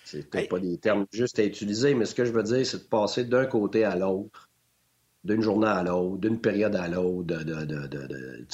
c'est 0.06 0.30
peut-être 0.30 0.50
pas 0.50 0.60
des 0.60 0.78
termes 0.78 1.06
juste 1.12 1.38
à 1.40 1.44
utiliser, 1.44 1.94
mais 1.94 2.06
ce 2.06 2.16
que 2.16 2.26
je 2.26 2.32
veux 2.32 2.44
dire, 2.44 2.66
c'est 2.66 2.80
de 2.80 2.88
passer 2.88 3.26
d'un 3.26 3.46
côté 3.46 3.84
à 3.84 3.96
l'autre, 3.96 4.50
d'une 5.24 5.42
journée 5.42 5.68
à 5.68 5.84
l'autre, 5.84 6.18
d'une 6.18 6.42
période 6.42 6.76
à 6.76 6.88
l'autre, 6.88 7.28
de, 7.28 8.46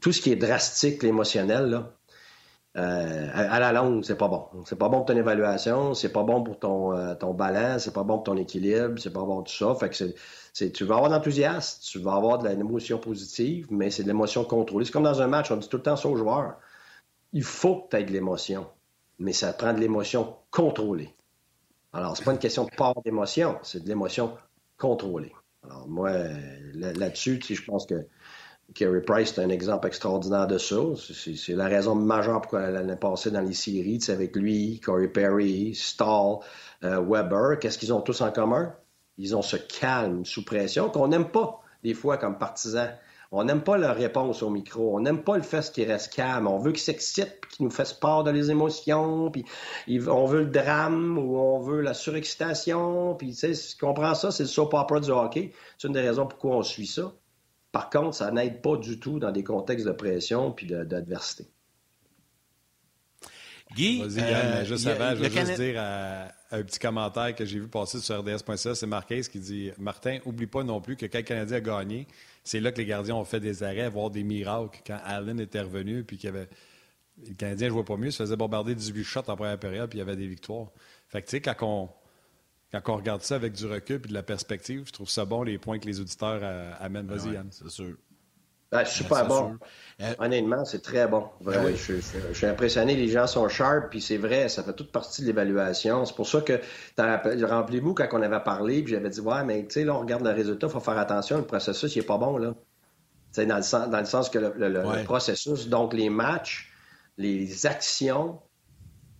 tout 0.00 0.12
ce 0.12 0.20
qui 0.20 0.30
est 0.30 0.36
drastique, 0.36 1.02
l'émotionnel, 1.02 1.70
là, 1.70 1.95
euh, 2.76 3.28
à, 3.32 3.58
la 3.58 3.72
longue, 3.72 4.04
c'est 4.04 4.16
pas 4.16 4.28
bon. 4.28 4.48
C'est 4.66 4.76
pas 4.76 4.90
bon 4.90 4.98
pour 4.98 5.06
ton 5.06 5.16
évaluation, 5.16 5.94
c'est 5.94 6.12
pas 6.12 6.22
bon 6.22 6.42
pour 6.42 6.58
ton, 6.58 6.92
euh, 6.92 7.14
ton 7.14 7.32
balance, 7.32 7.84
c'est 7.84 7.94
pas 7.94 8.02
bon 8.02 8.16
pour 8.16 8.24
ton 8.24 8.36
équilibre, 8.36 8.98
c'est 8.98 9.12
pas 9.12 9.24
bon 9.24 9.42
tout 9.42 9.52
ça. 9.52 9.88
Que 9.88 9.94
c'est, 10.52 10.72
tu 10.72 10.84
vas 10.84 10.96
avoir 10.96 11.10
de 11.10 11.14
l'enthousiasme, 11.14 11.80
tu 11.82 11.98
vas 12.00 12.14
avoir 12.14 12.38
de 12.38 12.48
l'émotion 12.48 12.98
positive, 12.98 13.66
mais 13.70 13.90
c'est 13.90 14.02
de 14.02 14.08
l'émotion 14.08 14.44
contrôlée. 14.44 14.84
C'est 14.84 14.92
comme 14.92 15.04
dans 15.04 15.22
un 15.22 15.26
match, 15.26 15.50
on 15.50 15.56
dit 15.56 15.68
tout 15.68 15.78
le 15.78 15.82
temps 15.82 15.94
aux 16.04 16.16
joueurs. 16.16 16.56
Il 17.32 17.44
faut 17.44 17.76
que 17.76 17.90
tu 17.90 17.96
aies 17.96 18.04
de 18.04 18.12
l'émotion, 18.12 18.66
mais 19.18 19.32
ça 19.32 19.54
prend 19.54 19.72
de 19.72 19.80
l'émotion 19.80 20.36
contrôlée. 20.50 21.14
Alors, 21.94 22.14
c'est 22.14 22.24
pas 22.24 22.32
une 22.32 22.38
question 22.38 22.64
de 22.64 22.76
part 22.76 22.94
d'émotion, 23.04 23.58
c'est 23.62 23.82
de 23.84 23.88
l'émotion 23.88 24.36
contrôlée. 24.76 25.32
Alors, 25.64 25.88
moi, 25.88 26.12
là-dessus, 26.74 27.40
je 27.48 27.64
pense 27.64 27.86
que 27.86 28.06
Kerry 28.74 29.00
Price, 29.00 29.32
c'est 29.34 29.42
un 29.42 29.48
exemple 29.48 29.86
extraordinaire 29.86 30.46
de 30.46 30.58
ça. 30.58 30.76
C'est 30.96 31.54
la 31.54 31.66
raison 31.66 31.94
majeure 31.94 32.40
pourquoi 32.42 32.62
elle 32.62 32.90
est 32.90 32.96
passée 32.96 33.30
dans 33.30 33.40
les 33.40 33.54
séries. 33.54 34.00
Avec 34.08 34.36
lui, 34.36 34.80
Corey 34.80 35.08
Perry, 35.08 35.74
Stahl, 35.74 36.38
euh, 36.84 37.00
Weber. 37.00 37.58
Qu'est-ce 37.58 37.78
qu'ils 37.78 37.92
ont 37.92 38.00
tous 38.00 38.20
en 38.20 38.30
commun? 38.30 38.74
Ils 39.18 39.34
ont 39.34 39.42
ce 39.42 39.56
calme 39.56 40.24
sous 40.24 40.44
pression 40.44 40.90
qu'on 40.90 41.08
n'aime 41.08 41.30
pas, 41.30 41.60
des 41.82 41.94
fois, 41.94 42.18
comme 42.18 42.38
partisans. 42.38 42.90
On 43.32 43.44
n'aime 43.44 43.62
pas 43.62 43.76
leur 43.76 43.96
réponse 43.96 44.42
au 44.42 44.50
micro. 44.50 44.96
On 44.96 45.00
n'aime 45.00 45.22
pas 45.22 45.36
le 45.36 45.42
fait 45.42 45.70
qu'ils 45.72 45.90
restent 45.90 46.12
calmes. 46.12 46.46
On 46.46 46.58
veut 46.58 46.72
qu'ils 46.72 46.82
s'excitent, 46.82 47.46
qu'ils 47.48 47.64
nous 47.64 47.72
fassent 47.72 47.92
part 47.92 48.24
de 48.24 48.30
les 48.30 48.50
émotions, 48.50 49.30
puis 49.30 49.44
on 49.88 50.26
veut 50.26 50.42
le 50.42 50.50
drame 50.50 51.18
ou 51.18 51.38
on 51.38 51.60
veut 51.60 51.80
la 51.80 51.94
surexcitation. 51.94 53.14
Puis, 53.14 53.34
tu 53.34 53.54
sais, 53.54 53.76
comprends 53.80 54.14
ça, 54.14 54.30
c'est 54.30 54.44
le 54.44 54.48
soap 54.48 54.74
opera 54.74 55.00
du 55.00 55.10
hockey. 55.10 55.52
C'est 55.78 55.88
une 55.88 55.94
des 55.94 56.02
raisons 56.02 56.26
pourquoi 56.26 56.56
on 56.56 56.62
suit 56.62 56.86
ça. 56.86 57.12
Par 57.76 57.90
contre, 57.90 58.16
ça 58.16 58.30
n'aide 58.30 58.62
pas 58.62 58.78
du 58.78 58.98
tout 58.98 59.18
dans 59.18 59.30
des 59.30 59.44
contextes 59.44 59.86
de 59.86 59.92
pression 59.92 60.50
puis 60.50 60.66
d'adversité. 60.66 61.44
Guy, 63.74 64.00
Vas-y, 64.00 64.22
euh, 64.22 64.64
juste 64.64 64.86
avant, 64.86 65.10
je 65.10 65.22
veux 65.22 65.28
juste 65.28 65.60
dire 65.60 65.78
un 65.78 66.62
petit 66.62 66.78
commentaire 66.78 67.34
que 67.34 67.44
j'ai 67.44 67.58
vu 67.58 67.68
passer 67.68 67.98
sur 67.98 68.18
RDS.ca, 68.18 68.74
c'est 68.74 68.86
Marquez 68.86 69.20
qui 69.20 69.40
dit 69.40 69.72
Martin, 69.76 70.20
oublie 70.24 70.46
pas 70.46 70.64
non 70.64 70.80
plus 70.80 70.96
que 70.96 71.04
quand 71.04 71.18
le 71.18 71.24
Canadien 71.24 71.58
a 71.58 71.60
gagné, 71.60 72.06
c'est 72.42 72.60
là 72.60 72.72
que 72.72 72.78
les 72.78 72.86
gardiens 72.86 73.16
ont 73.16 73.26
fait 73.26 73.40
des 73.40 73.62
arrêts, 73.62 73.90
voire 73.90 74.08
des 74.08 74.24
miracles. 74.24 74.80
Quand 74.86 74.98
Allen 75.04 75.38
était 75.38 75.60
revenu, 75.60 76.02
puis 76.02 76.16
qu'il 76.16 76.30
avait. 76.30 76.48
Le 77.28 77.34
Canadien 77.34 77.66
ne 77.66 77.72
jouait 77.74 77.84
pas 77.84 77.98
mieux, 77.98 78.10
se 78.10 78.22
faisait 78.22 78.36
bombarder 78.36 78.74
18 78.74 79.04
shots 79.04 79.20
en 79.28 79.36
première 79.36 79.58
période, 79.58 79.90
puis 79.90 79.98
il 79.98 80.00
y 80.00 80.02
avait 80.02 80.16
des 80.16 80.28
victoires. 80.28 80.68
Fait 81.08 81.20
que, 81.20 81.26
tu 81.26 81.32
sais, 81.32 81.40
quand 81.42 81.56
on 81.60 81.90
quand 82.80 82.94
on 82.94 82.96
regarde 82.96 83.22
ça 83.22 83.34
avec 83.34 83.52
du 83.52 83.66
recul 83.66 83.96
et 84.04 84.08
de 84.08 84.14
la 84.14 84.22
perspective, 84.22 84.84
je 84.86 84.92
trouve 84.92 85.08
ça 85.08 85.24
bon 85.24 85.42
les 85.42 85.58
points 85.58 85.78
que 85.78 85.86
les 85.86 86.00
auditeurs 86.00 86.40
euh, 86.42 86.72
amènent. 86.80 87.06
Vas-y, 87.06 87.34
Yann. 87.34 87.48
C'est 87.50 87.68
sûr. 87.68 87.94
Ben, 88.72 88.84
super 88.84 89.26
bon. 89.26 89.58
Euh, 90.00 90.14
Honnêtement, 90.18 90.64
c'est 90.64 90.82
très 90.82 91.06
bon. 91.06 91.28
Ben 91.40 91.74
je, 91.76 92.00
suis 92.32 92.46
impressionné. 92.46 92.96
Les 92.96 93.08
gens 93.08 93.26
sont 93.28 93.48
sharp, 93.48 93.90
puis 93.90 94.00
c'est 94.00 94.16
vrai, 94.16 94.48
ça 94.48 94.64
fait 94.64 94.72
toute 94.72 94.90
partie 94.90 95.22
de 95.22 95.26
l'évaluation. 95.26 96.04
C'est 96.04 96.16
pour 96.16 96.26
ça 96.26 96.40
que, 96.40 96.60
rappelez-vous, 96.98 97.94
quand 97.94 98.08
on 98.12 98.22
avait 98.22 98.42
parlé, 98.42 98.82
puis 98.82 98.92
j'avais 98.92 99.08
dit, 99.08 99.20
ouais, 99.20 99.44
mais 99.44 99.64
tu 99.66 99.74
sais, 99.74 99.84
là, 99.84 99.94
on 99.94 100.00
regarde 100.00 100.24
le 100.24 100.32
résultat, 100.32 100.66
il 100.66 100.72
faut 100.72 100.80
faire 100.80 100.98
attention, 100.98 101.38
le 101.38 101.46
processus, 101.46 101.94
il 101.94 102.00
n'est 102.00 102.06
pas 102.06 102.18
bon, 102.18 102.38
là. 102.38 102.54
dans 103.36 103.56
le, 103.56 103.62
sens, 103.62 103.88
dans 103.88 104.00
le 104.00 104.04
sens 104.04 104.28
que 104.28 104.38
le, 104.38 105.04
processus, 105.04 105.68
donc 105.68 105.94
les 105.94 106.10
matchs, 106.10 106.72
les 107.18 107.66
actions, 107.66 108.40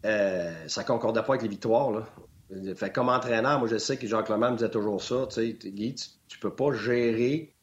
euh, 0.04 0.52
ça 0.66 0.82
ne 0.82 0.86
concordait 0.86 1.22
pas 1.22 1.30
avec 1.34 1.42
les 1.42 1.48
victoires, 1.48 1.92
là. 1.92 2.02
Comme 2.94 3.08
entraîneur, 3.08 3.58
moi, 3.58 3.68
je 3.68 3.76
sais 3.76 3.96
que 3.96 4.06
Jacques 4.06 4.28
Lemay 4.28 4.50
me 4.50 4.56
disait 4.56 4.70
toujours 4.70 5.02
ça. 5.02 5.26
Tu 5.28 5.34
sais, 5.34 5.70
Guy, 5.70 5.94
tu, 6.28 6.38
peux 6.38 6.54
pas 6.54 6.72
gérer 6.72 7.54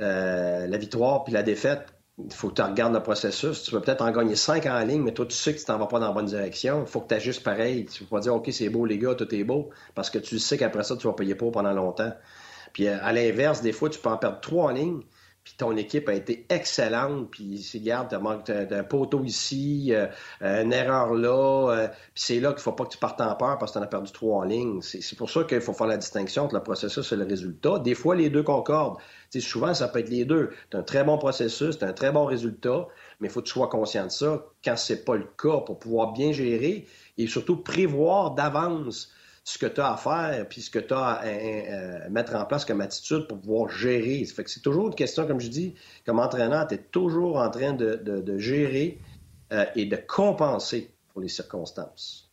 euh, 0.00 0.66
la 0.66 0.78
victoire 0.78 1.24
puis 1.24 1.32
la 1.32 1.42
défaite. 1.42 1.94
Il 2.18 2.32
faut 2.32 2.48
que 2.48 2.54
tu 2.54 2.62
regardes 2.62 2.92
le 2.92 3.02
processus. 3.02 3.62
Tu 3.62 3.70
peux 3.70 3.80
peut-être 3.80 4.02
en 4.02 4.10
gagner 4.10 4.36
cinq 4.36 4.66
en 4.66 4.80
ligne, 4.80 5.02
mais 5.02 5.12
toi, 5.12 5.24
tu 5.24 5.36
sais 5.36 5.54
que 5.54 5.58
tu 5.58 5.64
t'en 5.64 5.78
vas 5.78 5.86
pas 5.86 6.00
dans 6.00 6.08
la 6.08 6.12
bonne 6.12 6.26
direction. 6.26 6.82
Il 6.82 6.86
faut 6.86 7.00
que 7.00 7.08
tu 7.08 7.14
ajustes 7.14 7.42
pareil. 7.42 7.86
Tu 7.86 8.04
peux 8.04 8.16
pas 8.16 8.20
dire, 8.20 8.34
OK, 8.34 8.48
c'est 8.52 8.68
beau, 8.68 8.84
les 8.84 8.98
gars, 8.98 9.14
tout 9.14 9.32
est 9.34 9.44
beau, 9.44 9.70
parce 9.94 10.10
que 10.10 10.18
tu 10.18 10.38
sais 10.38 10.58
qu'après 10.58 10.82
ça, 10.82 10.96
tu 10.96 11.06
vas 11.06 11.14
payer 11.14 11.34
pour 11.34 11.52
pendant 11.52 11.72
longtemps. 11.72 12.12
Puis 12.72 12.88
euh, 12.88 12.98
à 13.02 13.12
l'inverse, 13.12 13.62
des 13.62 13.72
fois, 13.72 13.88
tu 13.88 13.98
peux 14.00 14.08
en 14.08 14.18
perdre 14.18 14.40
trois 14.40 14.66
en 14.66 14.74
ligne, 14.74 15.00
puis 15.44 15.54
ton 15.58 15.76
équipe 15.76 16.08
a 16.08 16.14
été 16.14 16.46
excellente, 16.50 17.30
puis 17.30 17.60
c'est 17.62 17.80
garde, 17.80 18.08
tu 18.08 18.16
manques 18.16 18.46
d'un 18.46 18.84
poteau 18.84 19.24
ici, 19.24 19.92
euh, 19.92 20.06
une 20.40 20.72
erreur 20.72 21.14
là, 21.14 21.70
euh, 21.70 21.88
puis 21.88 22.22
c'est 22.22 22.40
là 22.40 22.52
qu'il 22.52 22.60
faut 22.60 22.72
pas 22.72 22.84
que 22.84 22.90
tu 22.92 22.98
partes 22.98 23.20
en 23.20 23.34
peur 23.34 23.58
parce 23.58 23.72
que 23.72 23.78
tu 23.78 23.80
en 23.80 23.82
as 23.82 23.88
perdu 23.88 24.12
trois 24.12 24.38
en 24.38 24.44
ligne. 24.44 24.80
C'est 24.82 25.16
pour 25.18 25.30
ça 25.30 25.42
qu'il 25.42 25.60
faut 25.60 25.72
faire 25.72 25.88
la 25.88 25.96
distinction 25.96 26.44
entre 26.44 26.54
le 26.54 26.62
processus 26.62 27.10
et 27.10 27.16
le 27.16 27.24
résultat. 27.24 27.80
Des 27.80 27.94
fois, 27.94 28.14
les 28.14 28.30
deux 28.30 28.44
concordent. 28.44 28.98
sais, 29.30 29.40
souvent, 29.40 29.74
ça 29.74 29.88
peut 29.88 29.98
être 29.98 30.10
les 30.10 30.24
deux. 30.24 30.50
Tu 30.70 30.76
un 30.76 30.82
très 30.82 31.02
bon 31.02 31.18
processus, 31.18 31.76
tu 31.76 31.84
un 31.84 31.92
très 31.92 32.12
bon 32.12 32.24
résultat, 32.24 32.86
mais 33.18 33.26
il 33.26 33.30
faut 33.30 33.40
que 33.40 33.46
tu 33.46 33.52
sois 33.52 33.68
conscient 33.68 34.06
de 34.06 34.12
ça 34.12 34.44
quand 34.64 34.76
c'est 34.76 35.04
pas 35.04 35.16
le 35.16 35.26
cas 35.42 35.58
pour 35.58 35.80
pouvoir 35.80 36.12
bien 36.12 36.30
gérer 36.30 36.86
et 37.18 37.26
surtout 37.26 37.56
prévoir 37.56 38.32
d'avance 38.32 39.12
ce 39.44 39.58
que 39.58 39.66
tu 39.66 39.80
as 39.80 39.92
à 39.92 39.96
faire, 39.96 40.48
puis 40.48 40.62
ce 40.62 40.70
que 40.70 40.78
tu 40.78 40.94
as 40.94 41.20
à, 41.20 42.08
mettre 42.08 42.34
en 42.34 42.44
place 42.44 42.64
comme 42.64 42.80
attitude 42.80 43.26
pour 43.26 43.40
pouvoir 43.40 43.68
gérer. 43.70 44.24
C'est 44.24 44.62
toujours 44.62 44.88
une 44.88 44.94
question, 44.94 45.26
comme 45.26 45.40
je 45.40 45.48
dis, 45.48 45.74
comme 46.06 46.20
entraîneur, 46.20 46.66
tu 46.68 46.74
es 46.74 46.78
toujours 46.78 47.36
en 47.38 47.50
train 47.50 47.72
de, 47.72 48.38
gérer 48.38 49.00
euh, 49.52 49.64
et 49.74 49.86
de 49.86 49.96
compenser 49.96 50.94
pour 51.12 51.20
les 51.20 51.28
circonstances. 51.28 52.30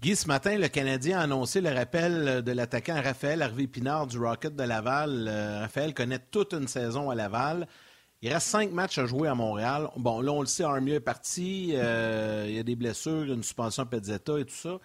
Guy, 0.00 0.14
ce 0.14 0.28
matin, 0.28 0.56
le 0.56 0.68
Canadien 0.68 1.18
a 1.18 1.22
annoncé 1.22 1.60
le 1.60 1.70
rappel 1.70 2.42
de 2.44 2.52
l'attaquant 2.52 3.02
Raphaël 3.02 3.42
Harvey-Pinard 3.42 4.06
du 4.06 4.18
Rocket 4.18 4.54
de 4.54 4.62
Laval. 4.62 5.26
Euh, 5.28 5.58
Raphaël 5.58 5.92
connaît 5.92 6.20
toute 6.30 6.52
une 6.52 6.68
saison 6.68 7.10
à 7.10 7.16
Laval. 7.16 7.66
Il 8.22 8.32
reste 8.32 8.46
cinq 8.46 8.70
matchs 8.70 8.98
à 8.98 9.06
jouer 9.06 9.26
à 9.26 9.34
Montréal. 9.34 9.88
Bon, 9.96 10.20
là, 10.20 10.30
on 10.30 10.40
le 10.40 10.46
sait, 10.46 10.62
Armia 10.62 10.94
est 10.94 11.00
parti. 11.00 11.72
Euh, 11.74 12.46
il 12.48 12.54
y 12.54 12.58
a 12.60 12.62
des 12.62 12.76
blessures, 12.76 13.24
une 13.24 13.42
suspension 13.42 13.84
Pezzetta 13.86 14.38
et 14.38 14.44
tout 14.44 14.54
ça 14.54 14.78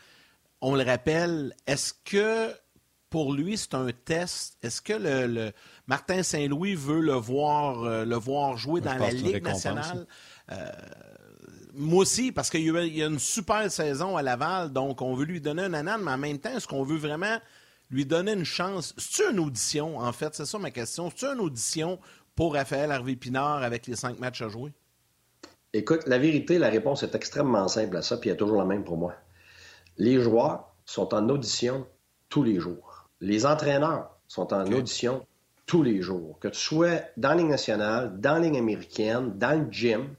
on 0.64 0.76
le 0.76 0.84
rappelle, 0.84 1.54
est-ce 1.68 1.94
que 2.06 2.52
pour 3.10 3.34
lui, 3.34 3.58
c'est 3.58 3.76
un 3.76 3.90
test? 3.92 4.58
Est-ce 4.64 4.82
que 4.82 4.94
le, 4.94 5.52
Martin 5.88 6.24
Saint-Louis 6.24 6.74
veut 6.74 7.02
le 7.02 7.14
voir, 7.14 7.84
euh, 7.84 8.06
le 8.06 8.16
voir 8.16 8.58
jouer 8.58 8.80
dans 8.80 8.96
la 8.96 9.12
Ligue 9.12 9.44
nationale? 9.44 10.08
Euh, 10.52 10.72
moi 11.74 12.00
aussi, 12.00 12.32
parce 12.32 12.50
qu'il 12.50 12.64
y, 12.64 13.04
a 13.04 13.06
une 13.06 13.20
super 13.20 13.70
saison 13.70 14.16
à 14.16 14.22
Laval, 14.22 14.72
donc 14.72 15.02
on 15.02 15.14
veut 15.16 15.26
lui 15.26 15.42
donner 15.42 15.64
un 15.64 15.74
anan, 15.74 16.02
mais 16.02 16.12
en 16.12 16.18
même 16.18 16.40
temps, 16.40 16.56
est-ce 16.56 16.68
qu'on 16.68 16.84
veut 16.84 16.98
vraiment 16.98 17.38
lui 17.92 18.06
donner 18.06 18.32
une 18.32 18.46
chance? 18.46 18.96
C'est-tu 18.98 19.30
une 19.32 19.40
audition, 19.40 19.98
en 19.98 20.14
fait? 20.14 20.34
C'est 20.34 20.46
ça 20.46 20.58
ma 20.60 20.72
question. 20.72 21.10
C'est-tu 21.10 21.26
une 21.26 21.42
audition 21.42 22.00
pour 22.36 22.54
Raphaël 22.54 22.90
Harvey-Pinard 22.90 23.64
avec 23.64 23.86
les 23.86 23.98
cinq 23.98 24.18
matchs 24.18 24.42
à 24.42 24.48
jouer? 24.48 24.72
Écoute, 25.74 26.04
la 26.08 26.20
vérité, 26.20 26.58
la 26.58 26.70
réponse 26.70 27.04
est 27.04 27.16
extrêmement 27.16 27.68
simple 27.68 27.98
à 27.98 28.02
ça, 28.02 28.16
puis 28.18 28.30
elle 28.30 28.36
est 28.36 28.40
toujours 28.40 28.60
la 28.60 28.66
même 28.66 28.86
pour 28.86 28.96
moi. 28.96 29.14
Les 29.98 30.20
joueurs 30.20 30.74
sont 30.86 31.14
en 31.14 31.30
audition 31.30 31.86
tous 32.30 32.44
les 32.44 32.60
jours. 32.60 33.10
Les 33.22 33.46
entraîneurs 33.46 34.10
sont 34.28 34.54
en 34.54 34.66
audition 34.72 35.26
tous 35.66 35.84
les 35.84 36.02
jours. 36.02 36.40
Que 36.40 36.48
tu 36.48 36.60
sois 36.60 37.02
dans 37.18 37.30
la 37.30 37.36
Ligue 37.36 37.50
nationale, 37.50 38.20
dans 38.20 38.34
la 38.34 38.40
Ligue 38.40 38.58
américaine, 38.58 39.38
dans 39.38 39.60
le 39.60 39.72
gym, 39.72 40.16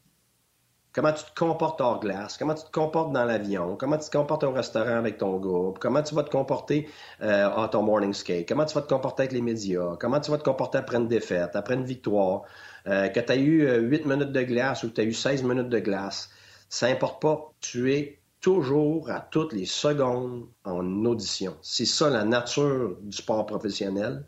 comment 0.95 1.13
tu 1.13 1.25
te 1.25 1.35
comportes 1.35 1.81
hors 1.81 2.01
glace, 2.01 2.39
comment 2.39 2.55
tu 2.55 2.65
te 2.65 2.71
comportes 2.71 3.13
dans 3.13 3.25
l'avion, 3.25 3.77
comment 3.77 3.99
tu 3.99 4.09
te 4.09 4.17
comportes 4.17 4.45
au 4.45 4.53
restaurant 4.53 4.97
avec 4.97 5.19
ton 5.19 5.39
groupe, 5.39 5.79
comment 5.81 6.03
tu 6.03 6.15
vas 6.15 6.23
te 6.23 6.31
comporter 6.31 6.89
euh, 7.21 7.51
à 7.51 7.69
ton 7.69 7.83
morning 7.83 8.15
skate, 8.15 8.49
comment 8.49 8.65
tu 8.65 8.75
vas 8.75 8.83
te 8.83 8.89
comporter 8.89 9.23
avec 9.23 9.33
les 9.33 9.43
médias, 9.43 9.97
comment 9.99 10.21
tu 10.21 10.31
vas 10.31 10.39
te 10.39 10.45
comporter 10.45 10.79
après 10.79 10.97
une 10.97 11.09
défaite, 11.09 11.57
après 11.57 11.75
une 11.75 11.85
victoire. 11.85 12.43
Euh, 12.87 13.09
que 13.09 13.19
tu 13.19 13.33
as 13.33 13.37
eu 13.37 13.67
8 13.67 14.03
euh, 14.03 14.09
minutes 14.09 14.33
de 14.33 14.43
glace 14.43 14.85
ou 14.85 14.89
que 14.89 14.95
tu 14.95 15.01
as 15.01 15.05
eu 15.05 15.13
16 15.13 15.43
minutes 15.43 15.69
de 15.69 15.81
glace, 15.81 16.31
ça 16.69 16.89
n'importe 16.89 17.21
pas. 17.21 17.53
Tu 17.61 17.93
es 17.93 18.21
toujours 18.45 19.09
à 19.09 19.21
toutes 19.21 19.55
les 19.55 19.65
secondes 19.65 20.47
en 20.65 21.07
audition. 21.07 21.57
C'est 21.63 21.87
ça 21.87 22.11
la 22.11 22.25
nature 22.25 22.99
du 23.01 23.17
sport 23.17 23.47
professionnel. 23.47 24.27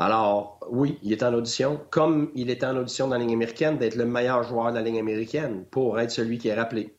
Alors, 0.00 0.58
oui, 0.68 0.98
il 1.04 1.12
est 1.12 1.22
en 1.22 1.32
audition, 1.34 1.80
comme 1.90 2.32
il 2.34 2.50
était 2.50 2.66
en 2.66 2.76
audition 2.76 3.06
dans 3.06 3.14
la 3.14 3.20
ligne 3.20 3.34
américaine, 3.34 3.78
d'être 3.78 3.94
le 3.94 4.04
meilleur 4.04 4.42
joueur 4.42 4.72
de 4.72 4.78
la 4.78 4.82
ligne 4.82 4.98
américaine 4.98 5.64
pour 5.70 6.00
être 6.00 6.10
celui 6.10 6.38
qui 6.38 6.48
est 6.48 6.56
rappelé. 6.56 6.98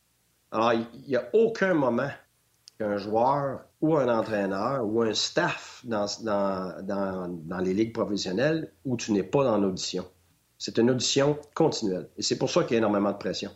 Alors, 0.52 0.72
il 0.72 0.88
n'y 1.06 1.18
a 1.18 1.30
aucun 1.34 1.74
moment 1.74 2.12
qu'un 2.80 2.96
joueur 2.96 3.66
ou 3.82 3.98
un 3.98 4.08
entraîneur 4.08 4.86
ou 4.86 5.02
un 5.02 5.14
staff 5.14 5.82
dans, 5.84 6.06
dans, 6.24 7.28
dans 7.44 7.60
les 7.60 7.74
ligues 7.74 7.94
professionnelles 7.94 8.72
où 8.86 8.96
tu 8.96 9.12
n'es 9.12 9.24
pas 9.24 9.52
en 9.52 9.62
audition. 9.64 10.06
C'est 10.58 10.78
une 10.78 10.92
audition 10.92 11.38
continuelle. 11.56 12.08
Et 12.16 12.22
c'est 12.22 12.38
pour 12.38 12.50
ça 12.50 12.64
qu'il 12.64 12.76
y 12.76 12.76
a 12.76 12.78
énormément 12.78 13.12
de 13.12 13.18
pression. 13.18 13.52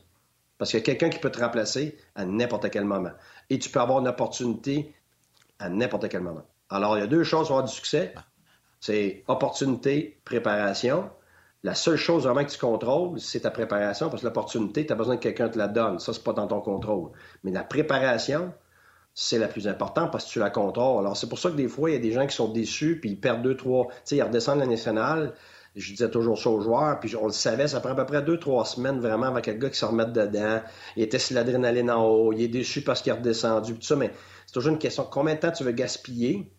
Parce 0.58 0.72
qu'il 0.72 0.80
y 0.80 0.84
a 0.84 0.86
quelqu'un 0.86 1.10
qui 1.10 1.20
peut 1.20 1.32
te 1.32 1.40
remplacer 1.40 1.98
à 2.16 2.26
n'importe 2.26 2.70
quel 2.70 2.86
moment. 2.86 3.12
Et 3.50 3.60
tu 3.60 3.70
peux 3.70 3.80
avoir 3.80 4.00
une 4.00 4.08
opportunité 4.08 4.94
à 5.60 5.70
n'importe 5.70 6.10
quel 6.10 6.22
moment. 6.22 6.46
Alors, 6.70 6.98
il 6.98 7.02
y 7.02 7.04
a 7.04 7.08
deux 7.08 7.24
choses 7.24 7.48
pour 7.48 7.58
avoir 7.58 7.70
du 7.70 7.74
succès. 7.74 8.14
C'est 8.80 9.24
opportunité, 9.28 10.20
préparation. 10.26 11.10
La 11.64 11.76
seule 11.76 11.98
chose 11.98 12.24
vraiment 12.24 12.46
que 12.46 12.52
tu 12.52 12.60
contrôles, 12.60 13.20
c'est 13.20 13.42
ta 13.42 13.52
préparation, 13.52 14.10
parce 14.10 14.22
que 14.22 14.28
l'opportunité, 14.28 14.86
tu 14.86 14.94
as 14.94 14.96
besoin 14.96 15.18
que 15.18 15.24
quelqu'un 15.24 15.50
te 15.50 15.58
la 15.58 15.68
donne. 15.68 16.00
Ça, 16.00 16.14
c'est 16.14 16.24
pas 16.24 16.34
dans 16.34 16.48
ton 16.48 16.62
contrôle. 16.62 17.10
Mais 17.44 17.52
la 17.52 17.64
préparation, 17.64 18.54
c'est 19.16 19.40
la 19.40 19.48
plus 19.48 19.68
importante 19.68 20.12
parce 20.12 20.26
que 20.26 20.32
tu 20.32 20.40
la 20.40 20.50
contrôles. 20.50 21.00
Alors, 21.00 21.18
c'est 21.18 21.28
pour 21.28 21.40
ça 21.40 21.50
que 21.50 21.56
des 21.56 21.68
fois, 21.68 21.90
il 21.90 21.94
y 21.94 21.96
a 21.96 22.00
des 22.00 22.12
gens 22.12 22.28
qui 22.28 22.36
sont 22.36 22.50
déçus, 22.50 23.00
puis 23.00 23.12
ils 23.12 23.20
perdent 23.20 23.42
deux, 23.42 23.56
trois. 23.56 23.88
Tu 23.88 23.94
sais, 24.04 24.16
ils 24.18 24.24
redescendent 24.24 24.60
la 24.60 24.68
nationale, 24.68 25.34
je 25.76 25.92
disais 25.92 26.10
toujours 26.10 26.38
ça 26.38 26.50
aux 26.50 26.62
joueurs, 26.62 27.00
puis 27.00 27.16
on 27.16 27.28
le 27.28 27.34
savait, 27.34 27.68
ça 27.68 27.82
prend 27.82 27.92
à 27.92 27.96
peu 27.96 28.06
près 28.06 28.22
deux, 28.22 28.40
trois 28.40 28.66
semaines 28.66 29.00
vraiment 29.00 29.28
avec 29.28 29.48
un 29.48 29.54
gars 29.54 29.70
qui 29.70 29.78
se 29.78 29.86
remette 29.86 30.14
dedans. 30.14 30.62
Il 30.96 31.04
était 31.04 31.20
sur 31.20 31.36
l'adrénaline 31.36 31.92
en 31.92 32.06
haut, 32.06 32.34
il 32.34 32.42
est 32.42 32.48
déçu 32.48 32.82
parce 32.82 33.02
qu'il 33.02 33.12
est 33.12 33.16
redescendu, 33.16 33.76
tout 33.76 33.82
ça, 33.82 33.96
mais 33.96 34.12
c'est 34.46 34.54
toujours 34.54 34.72
une 34.72 34.80
question 34.80 35.06
combien 35.10 35.36
de 35.36 35.40
temps 35.40 35.52
tu 35.52 35.64
veux 35.64 35.74
gaspiller 35.74 36.52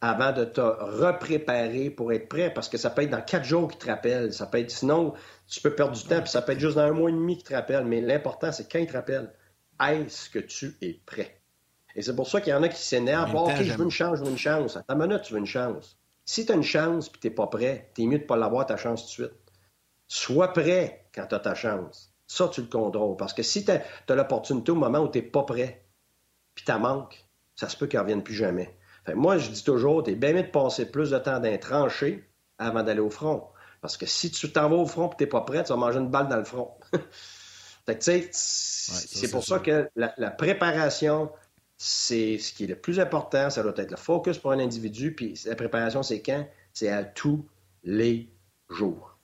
avant 0.00 0.32
de 0.32 0.44
te 0.44 0.60
repréparer 0.60 1.90
pour 1.90 2.12
être 2.12 2.28
prêt, 2.28 2.52
parce 2.52 2.68
que 2.68 2.78
ça 2.78 2.90
peut 2.90 3.02
être 3.02 3.10
dans 3.10 3.20
quatre 3.20 3.44
jours 3.44 3.68
qu'il 3.68 3.78
te 3.78 3.86
rappelle, 3.86 4.32
ça 4.32 4.46
peut 4.46 4.58
être 4.58 4.70
sinon 4.70 5.12
tu 5.46 5.60
peux 5.60 5.74
perdre 5.74 5.94
du 5.94 6.02
temps, 6.02 6.20
puis 6.20 6.30
ça 6.30 6.42
peut 6.42 6.52
être 6.52 6.60
juste 6.60 6.76
dans 6.76 6.82
un 6.82 6.92
mois 6.92 7.10
et 7.10 7.12
demi 7.12 7.36
qu'il 7.36 7.48
te 7.48 7.54
rappelle, 7.54 7.84
mais 7.84 8.00
l'important 8.00 8.50
c'est 8.50 8.70
quand 8.70 8.78
il 8.78 8.86
te 8.86 8.94
rappelle, 8.94 9.30
est-ce 9.88 10.28
que 10.30 10.38
tu 10.38 10.76
es 10.80 11.00
prêt? 11.06 11.40
Et 11.94 12.02
c'est 12.02 12.14
pour 12.14 12.28
ça 12.28 12.40
qu'il 12.40 12.52
y 12.52 12.54
en 12.54 12.62
a 12.62 12.68
qui 12.68 12.82
s'énervent. 12.82 13.34
ok, 13.34 13.62
je 13.62 13.74
veux 13.74 13.84
une 13.84 13.90
chance, 13.90 14.18
je 14.18 14.24
veux 14.24 14.30
une 14.30 14.38
chance. 14.38 14.76
À 14.76 14.82
ta 14.82 14.94
minute, 14.94 15.22
tu 15.22 15.32
veux 15.32 15.38
une 15.38 15.46
chance. 15.46 15.99
Si 16.30 16.46
tu 16.46 16.52
as 16.52 16.54
une 16.54 16.62
chance 16.62 17.08
et 17.08 17.18
tu 17.18 17.26
n'es 17.26 17.34
pas 17.34 17.48
prêt, 17.48 17.90
tu 17.92 18.04
es 18.04 18.06
mieux 18.06 18.18
de 18.18 18.22
ne 18.22 18.28
pas 18.28 18.36
l'avoir 18.36 18.64
ta 18.64 18.76
chance 18.76 19.00
tout 19.00 19.08
de 19.08 19.28
suite. 19.28 19.52
Sois 20.06 20.52
prêt 20.52 21.08
quand 21.12 21.26
tu 21.26 21.34
as 21.34 21.40
ta 21.40 21.56
chance. 21.56 22.14
Ça, 22.28 22.46
tu 22.46 22.60
le 22.60 22.68
contrôles. 22.68 23.16
Parce 23.16 23.34
que 23.34 23.42
si 23.42 23.64
tu 23.64 23.72
as, 23.72 24.14
l'opportunité 24.14 24.70
au 24.70 24.76
moment 24.76 25.00
où 25.00 25.08
tu 25.08 25.18
n'es 25.18 25.24
pas 25.24 25.42
prêt, 25.42 25.84
puis 26.54 26.64
tu 26.64 26.72
manques, 26.74 27.26
ça 27.56 27.68
se 27.68 27.76
peut 27.76 27.88
qu'elle 27.88 27.98
ne 27.98 28.04
revienne 28.04 28.22
plus 28.22 28.36
jamais. 28.36 28.78
moi, 29.12 29.38
je 29.38 29.50
dis 29.50 29.64
toujours, 29.64 30.04
tu 30.04 30.12
es 30.12 30.14
bien 30.14 30.32
mieux 30.32 30.44
de 30.44 30.50
passer 30.50 30.88
plus 30.88 31.10
de 31.10 31.18
temps 31.18 31.40
d'un 31.40 31.58
tranché 31.58 32.30
avant 32.58 32.84
d'aller 32.84 33.00
au 33.00 33.10
front. 33.10 33.48
Parce 33.80 33.96
que 33.96 34.06
si 34.06 34.30
tu 34.30 34.52
t'en 34.52 34.68
vas 34.68 34.76
au 34.76 34.86
front 34.86 35.10
et 35.10 35.16
tu 35.16 35.24
n'es 35.24 35.28
pas 35.28 35.40
prêt, 35.40 35.64
tu 35.64 35.70
vas 35.70 35.78
manger 35.78 35.98
une 35.98 36.10
balle 36.10 36.28
dans 36.28 36.36
le 36.36 36.44
front. 36.44 36.76
c'est 38.30 39.30
pour 39.32 39.42
ça 39.42 39.58
que 39.58 39.90
la 39.96 40.30
préparation, 40.30 41.32
c'est 41.82 42.36
ce 42.36 42.52
qui 42.52 42.64
est 42.64 42.66
le 42.66 42.76
plus 42.76 43.00
important. 43.00 43.48
Ça 43.48 43.62
doit 43.62 43.72
être 43.78 43.90
le 43.90 43.96
focus 43.96 44.36
pour 44.36 44.52
un 44.52 44.58
individu. 44.58 45.14
Puis 45.14 45.40
la 45.46 45.54
préparation, 45.54 46.02
c'est 46.02 46.20
quand? 46.20 46.46
C'est 46.74 46.90
à 46.90 47.04
tous 47.04 47.48
les 47.84 48.28
jours. 48.68 49.16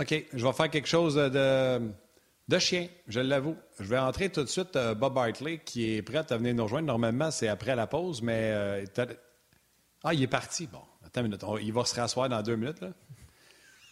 OK. 0.00 0.26
Je 0.32 0.44
vais 0.44 0.52
faire 0.52 0.68
quelque 0.68 0.88
chose 0.88 1.14
de, 1.14 1.80
de 2.48 2.58
chien, 2.58 2.88
je 3.06 3.20
l'avoue. 3.20 3.54
Je 3.78 3.84
vais 3.84 3.98
entrer 3.98 4.30
tout 4.30 4.42
de 4.42 4.48
suite 4.48 4.74
euh, 4.74 4.96
Bob 4.96 5.16
Hartley, 5.16 5.60
qui 5.64 5.94
est 5.94 6.02
prêt 6.02 6.24
à 6.28 6.36
venir 6.36 6.56
nous 6.56 6.64
rejoindre. 6.64 6.88
Normalement, 6.88 7.30
c'est 7.30 7.46
après 7.46 7.76
la 7.76 7.86
pause, 7.86 8.20
mais. 8.20 8.50
Euh, 8.52 8.84
ah, 10.02 10.12
il 10.12 10.24
est 10.24 10.26
parti. 10.26 10.66
Bon, 10.66 10.82
attends 11.06 11.20
une 11.20 11.28
minute. 11.28 11.44
il 11.62 11.72
va 11.72 11.84
se 11.84 11.94
rasseoir 11.94 12.28
dans 12.28 12.42
deux 12.42 12.56
minutes. 12.56 12.80
Là. 12.80 12.88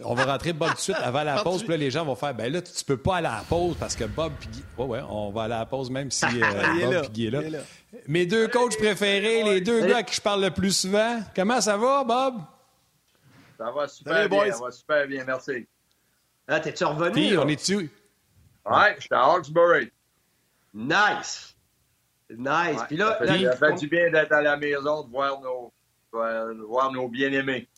On 0.04 0.14
va 0.14 0.24
rentrer 0.24 0.52
Bob 0.52 0.70
tout 0.70 0.74
de 0.74 0.80
suite 0.80 0.96
avant 1.02 1.22
la 1.22 1.42
pause. 1.42 1.62
Puis 1.62 1.70
là, 1.70 1.76
les 1.76 1.90
gens 1.90 2.04
vont 2.04 2.14
faire 2.14 2.34
ben 2.34 2.52
là, 2.52 2.62
tu 2.62 2.84
peux 2.84 2.96
pas 2.96 3.16
aller 3.16 3.28
à 3.28 3.36
la 3.36 3.42
pause 3.42 3.76
parce 3.78 3.96
que 3.96 4.04
Bob 4.04 4.32
puis 4.38 4.48
Guy. 4.48 4.62
Ouais, 4.78 4.86
ouais, 4.86 5.00
on 5.08 5.30
va 5.30 5.44
aller 5.44 5.54
à 5.54 5.60
la 5.60 5.66
pause 5.66 5.90
même 5.90 6.10
si 6.10 6.24
euh, 6.42 6.84
Bob 6.84 7.04
et 7.04 7.08
Guy 7.08 7.26
est 7.26 7.30
là. 7.30 7.60
Mes 8.06 8.26
deux 8.26 8.48
coachs 8.48 8.76
préférés, 8.76 9.42
les 9.42 9.60
deux 9.60 9.86
gars 9.86 9.98
à 9.98 10.02
qui 10.02 10.14
je 10.14 10.20
parle 10.20 10.42
le 10.42 10.50
plus 10.50 10.76
souvent. 10.76 11.20
Comment 11.34 11.60
ça 11.60 11.76
va, 11.76 12.04
Bob? 12.04 12.40
Ça 13.58 13.70
va 13.70 13.88
super 13.88 14.28
bien. 14.28 14.52
Ça 14.52 14.64
va 14.64 14.70
super 14.70 15.06
bien, 15.06 15.24
merci. 15.24 15.66
Ah, 16.48 16.60
t'es-tu 16.60 16.84
revenu? 16.84 17.12
Puis, 17.12 17.38
on 17.38 17.48
est-tu? 17.48 17.90
Ouais, 18.66 18.96
j'étais 18.98 19.14
à 19.14 19.24
Hawkesbury. 19.24 19.90
Nice! 20.74 21.54
Nice. 22.30 22.80
Puis 22.88 22.96
là, 22.96 23.18
ça 23.18 23.56
fait, 23.56 23.74
du 23.74 23.88
bien 23.88 24.10
d'être 24.10 24.32
à 24.32 24.42
la 24.42 24.56
maison, 24.56 25.04
de 25.04 25.10
voir 25.10 25.40
nos, 25.40 25.72
de 26.12 26.62
voir 26.64 26.90
nos 26.90 27.08
bien-aimés. 27.08 27.68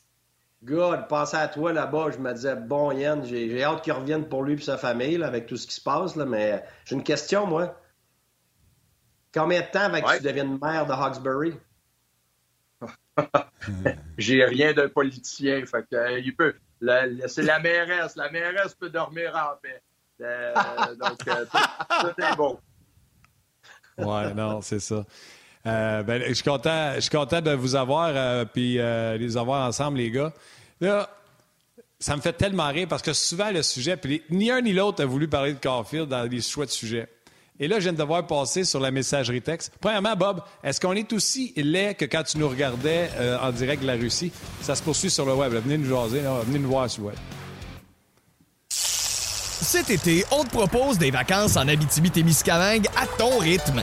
Good, 0.65 1.09
pensais 1.09 1.37
à 1.37 1.49
toi 1.49 1.73
là-bas. 1.75 2.11
Je 2.13 2.19
me 2.19 2.33
disais, 2.33 2.57
bon, 2.57 2.91
Yann, 2.91 3.23
j'ai 3.25 3.63
hâte 3.63 3.83
qu'il 3.83 3.93
revienne 3.93 4.27
pour 4.27 4.43
lui 4.43 4.55
et 4.55 4.61
sa 4.61 4.79
famille 4.79 5.23
avec 5.23 5.47
tout 5.47 5.59
ce 5.59 5.67
qui 5.67 5.75
se 5.75 5.81
passe. 5.81 6.17
Là, 6.17 6.25
mais 6.25 6.65
j'ai 6.87 6.95
une 6.95 7.05
question, 7.05 7.47
moi. 7.47 7.79
Combien 9.35 9.61
de 9.61 9.67
temps 9.67 9.81
avant 9.81 10.01
que 10.01 10.17
tu 10.17 10.23
deviennes 10.23 10.59
maire 10.63 10.87
de 10.87 10.93
Hawkesbury? 10.93 11.55
j'ai 14.19 14.45
rien 14.45 14.73
d'un 14.73 14.89
politicien. 14.89 15.67
Fait 15.67 15.87
que, 15.91 15.97
euh, 15.97 16.19
il 16.19 16.35
peut. 16.35 16.55
c'est 17.27 17.43
la 17.43 17.59
mairesse. 17.59 18.17
La 18.17 18.31
mairesse 18.31 18.75
peut 18.75 18.91
dormir 18.91 19.35
en 19.37 19.57
paix. 19.61 19.83
Euh, 20.23 20.55
donc, 20.99 21.29
euh, 21.29 21.45
tout, 21.45 22.23
est 22.23 22.37
beau. 22.37 22.61
Ouais, 23.99 24.33
non, 24.33 24.63
c'est 24.63 24.81
ça. 24.81 25.05
Ben, 25.65 26.23
je, 26.29 26.33
suis 26.35 26.45
content, 26.45 27.41
de 27.41 27.55
vous 27.55 27.75
avoir 27.75 28.47
puis 28.47 28.75
les 28.75 29.37
avoir 29.37 29.67
ensemble, 29.67 29.99
les 29.99 30.11
gars. 30.11 30.33
Là, 30.81 31.09
ça 31.99 32.17
me 32.17 32.21
fait 32.21 32.35
tellement 32.35 32.69
rire 32.69 32.87
parce 32.89 33.03
que 33.03 33.13
souvent, 33.13 33.51
le 33.51 33.63
sujet, 33.63 33.97
puis 33.97 34.23
ni 34.29 34.51
un 34.51 34.61
ni 34.61 34.73
l'autre 34.73 35.03
a 35.03 35.07
voulu 35.07 35.29
parler 35.29 35.55
de 35.55 35.59
Caulfield 35.59 36.09
dans 36.09 36.25
les 36.25 36.41
choix 36.43 36.67
de 36.67 36.71
sujets. 36.71 37.09
Et 37.61 37.69
là, 37.69 37.77
je 37.79 37.85
viens 37.85 37.93
de 37.93 37.99
devoir 37.99 38.27
passer 38.27 38.65
sur 38.65 38.81
la 38.81 38.91
messagerie 38.91 39.41
texte. 39.41 39.73
Premièrement, 39.81 40.17
Bob, 40.17 40.43
est-ce 40.65 40.81
qu'on 40.81 40.93
est 40.93 41.13
aussi 41.13 41.53
laid 41.57 41.95
que 41.95 42.05
quand 42.05 42.25
tu 42.25 42.39
nous 42.39 42.49
regardais 42.49 43.11
euh, 43.17 43.39
en 43.39 43.53
direct 43.53 43.81
de 43.83 43.87
la 43.87 43.95
Russie? 43.95 44.33
Ça 44.61 44.75
se 44.75 44.83
poursuit 44.83 45.09
sur 45.09 45.25
le 45.25 45.35
web. 45.35 45.53
venez 45.53 45.79
nous 45.79 45.89
jaser, 45.89 46.23
venez 46.47 46.59
nous 46.59 46.69
voir 46.69 46.91
sur 46.91 47.03
le 47.03 47.09
web. 47.09 47.17
Cet 48.69 49.89
été, 49.89 50.25
on 50.33 50.45
te 50.45 50.51
propose 50.51 50.99
des 50.99 51.13
vacances 51.13 51.57
en 51.57 51.69
Abitibi-Témiscamingue 51.69 52.89
à 52.97 53.07
ton 53.07 53.39
rythme. 53.39 53.83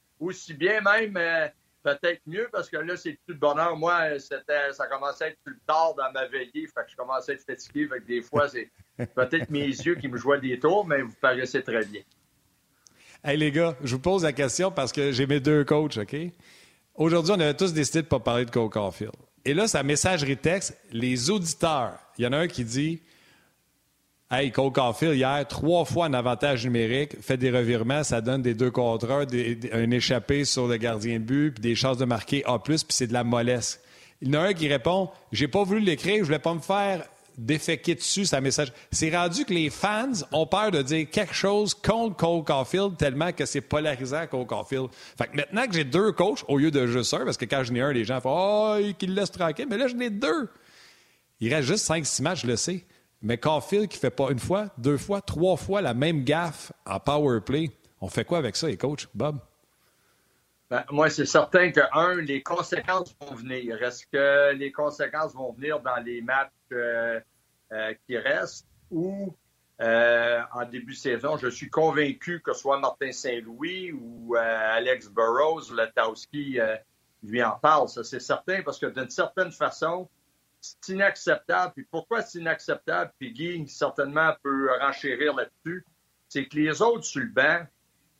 aussi 0.21 0.53
bien 0.53 0.81
même, 0.81 1.17
euh, 1.17 1.47
peut-être 1.83 2.21
mieux, 2.25 2.47
parce 2.51 2.69
que 2.69 2.77
là, 2.77 2.95
c'est 2.95 3.17
plus 3.25 3.35
de 3.35 3.39
bonheur. 3.39 3.75
Moi, 3.75 4.19
c'était, 4.19 4.71
ça 4.71 4.87
commençait 4.87 5.25
à 5.25 5.27
être 5.29 5.39
plus 5.43 5.59
tard 5.67 5.95
dans 5.95 6.11
ma 6.13 6.27
veillée, 6.27 6.67
fait 6.67 6.83
que 6.85 6.91
je 6.91 6.95
commençais 6.95 7.33
à 7.33 7.35
être 7.35 7.45
fatigué, 7.45 7.87
fait 7.87 7.99
que 7.99 8.07
des 8.07 8.21
fois, 8.21 8.47
c'est 8.47 8.69
peut-être 9.15 9.49
mes 9.49 9.65
yeux 9.65 9.95
qui 9.95 10.07
me 10.07 10.17
jouaient 10.17 10.39
des 10.39 10.59
tours, 10.59 10.85
mais 10.85 11.01
vous 11.01 11.15
paraissez 11.19 11.63
très 11.63 11.83
bien. 11.85 12.01
Hey 13.23 13.37
les 13.37 13.51
gars, 13.51 13.75
je 13.83 13.95
vous 13.95 14.01
pose 14.01 14.23
la 14.23 14.33
question 14.33 14.71
parce 14.71 14.91
que 14.91 15.11
j'ai 15.11 15.27
mes 15.27 15.39
deux 15.39 15.63
coachs, 15.63 15.97
OK? 15.97 16.15
Aujourd'hui, 16.95 17.33
on 17.35 17.39
avait 17.39 17.53
tous 17.53 17.71
décidé 17.71 17.99
de 17.99 18.05
ne 18.05 18.09
pas 18.09 18.19
parler 18.19 18.45
de 18.45 18.49
Cole 18.49 18.69
Caulfield. 18.69 19.13
Et 19.45 19.53
là, 19.53 19.67
sa 19.67 19.83
messagerie 19.83 20.37
texte, 20.37 20.75
les 20.91 21.29
auditeurs, 21.29 21.99
il 22.17 22.25
y 22.25 22.27
en 22.27 22.33
a 22.33 22.37
un 22.37 22.47
qui 22.47 22.63
dit 22.63 23.01
Hey, 24.33 24.49
Cole 24.49 24.71
Caulfield, 24.71 25.17
hier, 25.17 25.45
trois 25.45 25.83
fois 25.83 26.05
un 26.05 26.13
avantage 26.13 26.63
numérique, 26.63 27.19
fait 27.19 27.35
des 27.35 27.51
revirements, 27.51 28.01
ça 28.05 28.21
donne 28.21 28.41
des 28.41 28.53
deux 28.53 28.71
contre 28.71 29.11
un, 29.11 29.25
un 29.73 29.91
échappé 29.91 30.45
sur 30.45 30.67
le 30.67 30.77
gardien 30.77 31.19
de 31.19 31.25
but, 31.25 31.51
puis 31.51 31.61
des 31.61 31.75
chances 31.75 31.97
de 31.97 32.05
marquer 32.05 32.41
A, 32.45 32.57
puis 32.57 32.77
c'est 32.87 33.07
de 33.07 33.13
la 33.13 33.25
mollesse. 33.25 33.81
Il 34.21 34.33
y 34.33 34.37
en 34.37 34.39
a 34.39 34.45
un 34.45 34.53
qui 34.53 34.69
répond 34.69 35.09
J'ai 35.33 35.49
pas 35.49 35.63
voulu 35.63 35.81
l'écrire, 35.81 36.19
je 36.19 36.23
voulais 36.23 36.39
pas 36.39 36.53
me 36.53 36.61
faire 36.61 37.03
déféquer 37.37 37.95
dessus 37.95 38.25
sa 38.25 38.39
message. 38.39 38.71
C'est 38.89 39.13
rendu 39.13 39.43
que 39.43 39.53
les 39.53 39.69
fans 39.69 40.13
ont 40.31 40.47
peur 40.47 40.71
de 40.71 40.81
dire 40.81 41.09
quelque 41.09 41.33
chose 41.33 41.73
contre 41.73 42.15
Cole 42.15 42.45
Caulfield 42.45 42.95
tellement 42.95 43.33
que 43.33 43.45
c'est 43.45 43.59
polarisant 43.59 44.27
Cole 44.27 44.45
Caulfield. 44.45 44.87
Fait 45.17 45.27
que 45.27 45.35
maintenant 45.35 45.67
que 45.67 45.73
j'ai 45.73 45.83
deux 45.83 46.13
coachs 46.13 46.45
au 46.47 46.57
lieu 46.57 46.71
de 46.71 46.87
juste 46.87 47.13
un, 47.13 47.25
parce 47.25 47.35
que 47.35 47.43
quand 47.43 47.65
je 47.65 47.73
n'ai 47.73 47.81
un, 47.81 47.91
les 47.91 48.05
gens 48.05 48.21
font 48.21 48.77
Oh, 48.77 48.93
qu'il 48.97 49.13
laisse 49.13 49.31
tranquille, 49.31 49.67
mais 49.69 49.77
là, 49.77 49.87
je 49.87 49.95
n'ai 49.95 50.09
deux. 50.09 50.47
Il 51.41 51.53
reste 51.53 51.67
juste 51.67 51.89
5-6 51.89 52.21
matchs, 52.21 52.41
je 52.43 52.47
le 52.47 52.55
sais. 52.55 52.85
Mais 53.21 53.37
Caulfield 53.37 53.87
qui 53.87 53.97
fait 53.97 54.09
pas 54.09 54.31
une 54.31 54.39
fois, 54.39 54.67
deux 54.77 54.97
fois, 54.97 55.21
trois 55.21 55.55
fois 55.55 55.81
la 55.81 55.93
même 55.93 56.23
gaffe 56.23 56.71
en 56.85 56.99
power 56.99 57.39
play, 57.41 57.69
on 58.01 58.09
fait 58.09 58.25
quoi 58.25 58.39
avec 58.39 58.55
ça, 58.55 58.67
les 58.67 58.77
coachs, 58.77 59.07
Bob? 59.13 59.39
Ben, 60.71 60.85
moi, 60.89 61.09
c'est 61.09 61.25
certain 61.25 61.69
que, 61.69 61.81
un, 61.91 62.15
les 62.15 62.41
conséquences 62.41 63.13
vont 63.19 63.35
venir. 63.35 63.83
Est-ce 63.83 64.07
que 64.07 64.53
les 64.53 64.71
conséquences 64.71 65.33
vont 65.33 65.51
venir 65.51 65.81
dans 65.81 65.97
les 65.97 66.21
matchs 66.21 66.49
euh, 66.71 67.19
euh, 67.73 67.93
qui 68.07 68.17
restent? 68.17 68.65
Ou 68.89 69.35
euh, 69.81 70.41
en 70.53 70.65
début 70.65 70.93
de 70.93 70.97
saison? 70.97 71.37
Je 71.37 71.49
suis 71.49 71.69
convaincu 71.69 72.41
que 72.41 72.53
soit 72.53 72.79
Martin 72.79 73.11
Saint-Louis 73.11 73.91
ou 73.91 74.35
Alex 74.35 75.09
Burrows, 75.09 75.73
Letowski, 75.75 76.57
lui 77.21 77.43
en 77.43 77.59
parle. 77.59 77.89
Ça, 77.89 78.03
c'est 78.05 78.21
certain 78.21 78.61
parce 78.63 78.79
que 78.79 78.85
d'une 78.85 79.09
certaine 79.09 79.51
façon, 79.51 80.09
c'est 80.61 80.93
inacceptable. 80.93 81.73
Puis 81.73 81.85
pourquoi 81.89 82.21
c'est 82.21 82.39
inacceptable? 82.39 83.11
Puis 83.19 83.33
Guy, 83.33 83.67
certainement, 83.67 84.33
peut 84.43 84.69
renchérir 84.79 85.35
là-dessus. 85.35 85.85
C'est 86.29 86.45
que 86.45 86.55
les 86.57 86.81
autres 86.81 87.03
sur 87.03 87.21
le 87.21 87.27
banc 87.27 87.65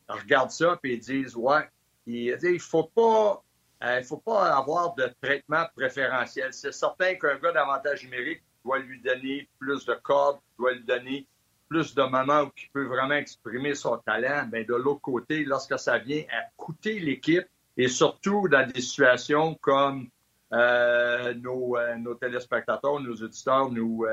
regardent 0.10 0.52
ça 0.52 0.78
et 0.84 0.98
disent 0.98 1.36
Ouais, 1.36 1.70
il 2.06 2.38
ne 2.42 2.58
faut 2.60 2.84
pas. 2.84 3.44
Euh, 3.84 4.04
faut 4.04 4.18
pas 4.18 4.56
avoir 4.56 4.94
de 4.94 5.12
traitement 5.22 5.66
préférentiel. 5.76 6.54
C'est 6.54 6.72
certain 6.72 7.16
qu'un 7.16 7.38
gars 7.38 7.52
d'avantage 7.52 8.04
numérique 8.04 8.44
doit 8.64 8.78
lui 8.78 9.02
donner 9.02 9.50
plus 9.58 9.86
de 9.86 9.96
cordes, 9.96 10.40
doit 10.60 10.74
lui 10.74 10.84
donner 10.84 11.28
plus 11.68 11.96
de 11.96 12.04
moments 12.04 12.42
où 12.42 12.52
il 12.58 12.70
peut 12.74 12.86
vraiment 12.86 13.16
exprimer 13.16 13.74
son 13.74 13.98
talent. 13.98 14.48
Mais 14.52 14.66
de 14.66 14.76
l'autre 14.76 15.02
côté, 15.02 15.46
lorsque 15.46 15.80
ça 15.80 15.98
vient 15.98 16.24
à 16.32 16.44
coûter 16.58 17.00
l'équipe, 17.00 17.48
et 17.78 17.88
surtout 17.88 18.48
dans 18.48 18.70
des 18.70 18.82
situations 18.82 19.56
comme 19.56 20.10
nos, 20.52 21.78
euh, 21.78 21.96
nos, 21.98 22.16
téléspectateurs, 22.16 23.00
nos 23.00 23.16
auditeurs 23.16 23.72
nous 23.72 24.06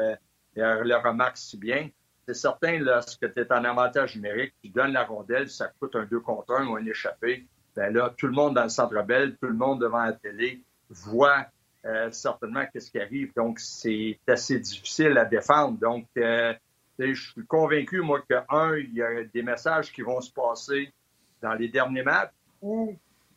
le 0.54 0.96
remarquent 0.96 1.36
si 1.36 1.56
bien, 1.56 1.88
c'est 2.26 2.34
certain, 2.34 2.78
lorsque 2.78 3.32
tu 3.32 3.40
es 3.40 3.52
en 3.52 3.64
avantage 3.64 4.16
numérique, 4.16 4.54
tu 4.62 4.68
donnes 4.68 4.92
la 4.92 5.04
rondelle, 5.04 5.48
ça 5.48 5.72
coûte 5.80 5.96
un 5.96 6.04
2 6.04 6.20
contre 6.20 6.52
1 6.54 6.66
ou 6.66 6.76
un 6.76 6.84
échappé 6.84 7.46
ben 7.78 7.94
là, 7.94 8.12
tout 8.16 8.26
le 8.26 8.32
monde 8.32 8.56
dans 8.56 8.64
le 8.64 8.68
centre 8.70 9.00
belle, 9.04 9.36
tout 9.36 9.46
le 9.46 9.54
monde 9.54 9.80
devant 9.80 10.02
la 10.02 10.12
télé 10.12 10.60
voit 10.90 11.46
euh, 11.84 12.10
certainement 12.10 12.64
qu'est-ce 12.72 12.90
qui 12.90 12.98
arrive. 12.98 13.32
Donc, 13.36 13.60
c'est 13.60 14.18
assez 14.26 14.58
difficile 14.58 15.16
à 15.16 15.24
défendre. 15.24 15.78
Donc, 15.78 16.06
euh, 16.16 16.52
je 16.98 17.14
suis 17.14 17.46
convaincu, 17.46 18.00
moi, 18.00 18.20
que, 18.28 18.34
un, 18.48 18.76
il 18.78 18.94
y 18.94 19.02
a 19.02 19.22
des 19.22 19.42
messages 19.42 19.92
qui 19.92 20.02
vont 20.02 20.20
se 20.20 20.32
passer 20.32 20.92
dans 21.40 21.54
les 21.54 21.68
derniers 21.68 22.02
matchs 22.02 22.32
ou 22.60 22.96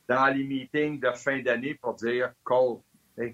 dans 0.09 0.25
les 0.33 0.43
meetings 0.43 0.99
de 0.99 1.11
fin 1.11 1.39
d'année 1.43 1.75
pour 1.75 1.93
dire, 1.93 2.33
Cole, 2.43 2.79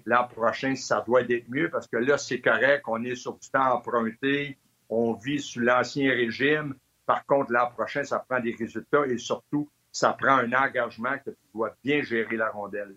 l'an 0.06 0.26
prochain, 0.28 0.74
ça 0.74 1.02
doit 1.06 1.22
être 1.22 1.48
mieux 1.48 1.70
parce 1.70 1.86
que 1.86 1.96
là, 1.96 2.18
c'est 2.18 2.40
correct, 2.40 2.84
on 2.86 3.02
est 3.04 3.14
sur 3.14 3.34
du 3.34 3.48
temps 3.50 3.74
emprunté, 3.74 4.58
on 4.88 5.12
vit 5.14 5.40
sous 5.40 5.60
l'ancien 5.60 6.10
régime. 6.10 6.74
Par 7.06 7.24
contre, 7.26 7.52
l'an 7.52 7.70
prochain, 7.70 8.04
ça 8.04 8.18
prend 8.18 8.40
des 8.40 8.54
résultats 8.58 9.06
et 9.06 9.18
surtout, 9.18 9.68
ça 9.92 10.12
prend 10.12 10.36
un 10.38 10.52
engagement 10.52 11.16
que 11.24 11.30
tu 11.30 11.46
dois 11.54 11.74
bien 11.82 12.02
gérer 12.02 12.36
la 12.36 12.50
rondelle. 12.50 12.94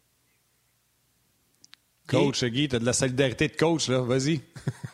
Coach, 2.08 2.44
Guy, 2.44 2.68
tu 2.68 2.76
as 2.76 2.80
de 2.80 2.86
la 2.86 2.94
solidarité 2.94 3.48
de 3.48 3.56
coach, 3.56 3.88
là. 3.88 4.02
Vas-y. 4.02 4.42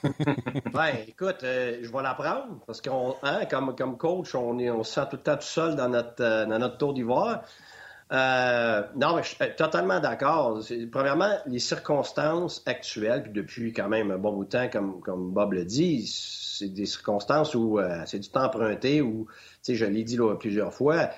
ben, 0.72 0.90
écoute, 1.08 1.38
euh, 1.44 1.80
je 1.82 1.92
vais 1.92 2.04
l'apprendre 2.04 2.60
parce 2.68 2.80
que 2.80 2.90
hein, 3.24 3.46
comme, 3.50 3.76
comme 3.76 3.98
coach, 3.98 4.36
on, 4.36 4.60
est, 4.60 4.70
on 4.70 4.84
se 4.84 4.94
sent 4.94 5.08
tout 5.10 5.16
le 5.16 5.24
temps 5.24 5.36
tout 5.36 5.42
seul 5.42 5.76
dans 5.76 5.90
notre, 5.90 6.22
euh, 6.22 6.46
dans 6.46 6.60
notre 6.60 6.78
tour 6.78 6.94
d'ivoire. 6.94 7.44
Euh, 8.12 8.84
non, 8.96 9.16
mais 9.16 9.24
je 9.24 9.30
suis 9.30 9.56
totalement 9.58 10.00
d'accord. 10.00 10.62
Premièrement, 10.92 11.34
les 11.46 11.60
circonstances 11.60 12.64
actuelles, 12.66 13.24
puis 13.24 13.32
depuis 13.34 13.74
quand 13.74 13.90
même 13.90 14.12
un 14.12 14.18
bon 14.18 14.34
bout 14.34 14.46
de 14.46 14.50
temps, 14.50 14.70
comme, 14.70 15.02
comme 15.02 15.32
Bob 15.32 15.54
le 15.54 15.66
dit, 15.66 16.08
c'est 16.08 16.70
des 16.70 16.86
circonstances 16.86 17.54
où 17.54 17.80
c'est 18.06 18.20
du 18.20 18.30
temps 18.30 18.46
emprunté, 18.46 19.02
où, 19.02 19.28
tu 19.64 19.74
sais, 19.74 19.76
je 19.76 19.86
l'ai 19.86 20.04
dit 20.04 20.16
là, 20.16 20.36
plusieurs 20.36 20.74
fois, 20.74 21.10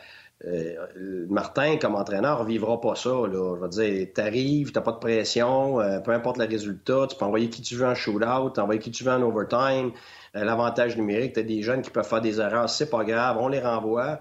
euh, 0.46 1.26
Martin, 1.30 1.78
comme 1.78 1.96
entraîneur, 1.96 2.44
ne 2.44 2.48
vivra 2.48 2.80
pas 2.80 2.96
ça. 2.96 3.10
Là. 3.10 3.56
Je 3.56 3.62
veux 3.62 3.68
dire, 3.70 4.08
t'arrives, 4.14 4.72
t'as 4.72 4.82
pas 4.82 4.94
de 4.94 4.98
pression, 5.00 5.82
euh, 5.82 6.00
peu 6.00 6.12
importe 6.12 6.38
le 6.38 6.46
résultat, 6.46 7.08
tu 7.10 7.18
peux 7.18 7.26
envoyer 7.26 7.50
qui 7.50 7.62
tu 7.62 7.76
veux 7.76 7.86
en 7.86 7.96
shootout, 7.96 8.58
envoyer 8.58 8.80
qui 8.80 8.92
tu 8.92 9.04
veux 9.04 9.12
en 9.12 9.22
overtime. 9.22 9.92
Euh, 10.36 10.44
l'avantage 10.46 10.96
numérique, 10.96 11.34
tu 11.34 11.40
as 11.42 11.44
des 11.44 11.62
jeunes 11.62 11.82
qui 11.82 11.90
peuvent 11.90 12.08
faire 12.08 12.22
des 12.22 12.40
erreurs, 12.40 12.70
c'est 12.70 12.90
pas 12.90 13.04
grave, 13.04 13.38
on 13.40 13.50
les 13.50 13.60
renvoie. 13.60 14.20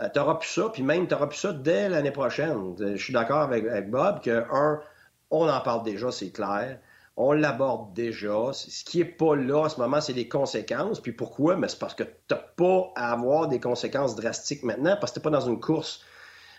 Tu 0.00 0.18
n'auras 0.18 0.34
plus 0.36 0.48
ça, 0.48 0.68
puis 0.72 0.82
même 0.82 1.06
tu 1.06 1.14
n'auras 1.14 1.26
plus 1.26 1.38
ça 1.38 1.52
dès 1.52 1.88
l'année 1.88 2.10
prochaine. 2.10 2.74
Je 2.78 2.96
suis 2.96 3.12
d'accord 3.12 3.42
avec, 3.42 3.90
Bob 3.90 4.20
que, 4.22 4.44
un, 4.50 4.80
on 5.30 5.48
en 5.48 5.60
parle 5.60 5.84
déjà, 5.84 6.10
c'est 6.10 6.30
clair 6.30 6.78
on 7.16 7.32
l'aborde 7.32 7.92
déjà. 7.94 8.52
Ce 8.52 8.84
qui 8.84 8.98
n'est 8.98 9.04
pas 9.04 9.36
là 9.36 9.58
en 9.58 9.68
ce 9.68 9.80
moment, 9.80 10.00
c'est 10.00 10.12
les 10.12 10.28
conséquences. 10.28 11.00
Puis 11.00 11.12
pourquoi? 11.12 11.56
Mais 11.56 11.68
c'est 11.68 11.78
parce 11.78 11.94
que 11.94 12.02
tu 12.02 12.10
n'as 12.30 12.36
pas 12.36 12.92
à 12.96 13.12
avoir 13.12 13.48
des 13.48 13.60
conséquences 13.60 14.16
drastiques 14.16 14.64
maintenant, 14.64 14.96
parce 15.00 15.12
que 15.12 15.20
tu 15.20 15.26
n'es 15.26 15.30
pas 15.30 15.38
dans 15.38 15.48
une 15.48 15.60
course 15.60 16.00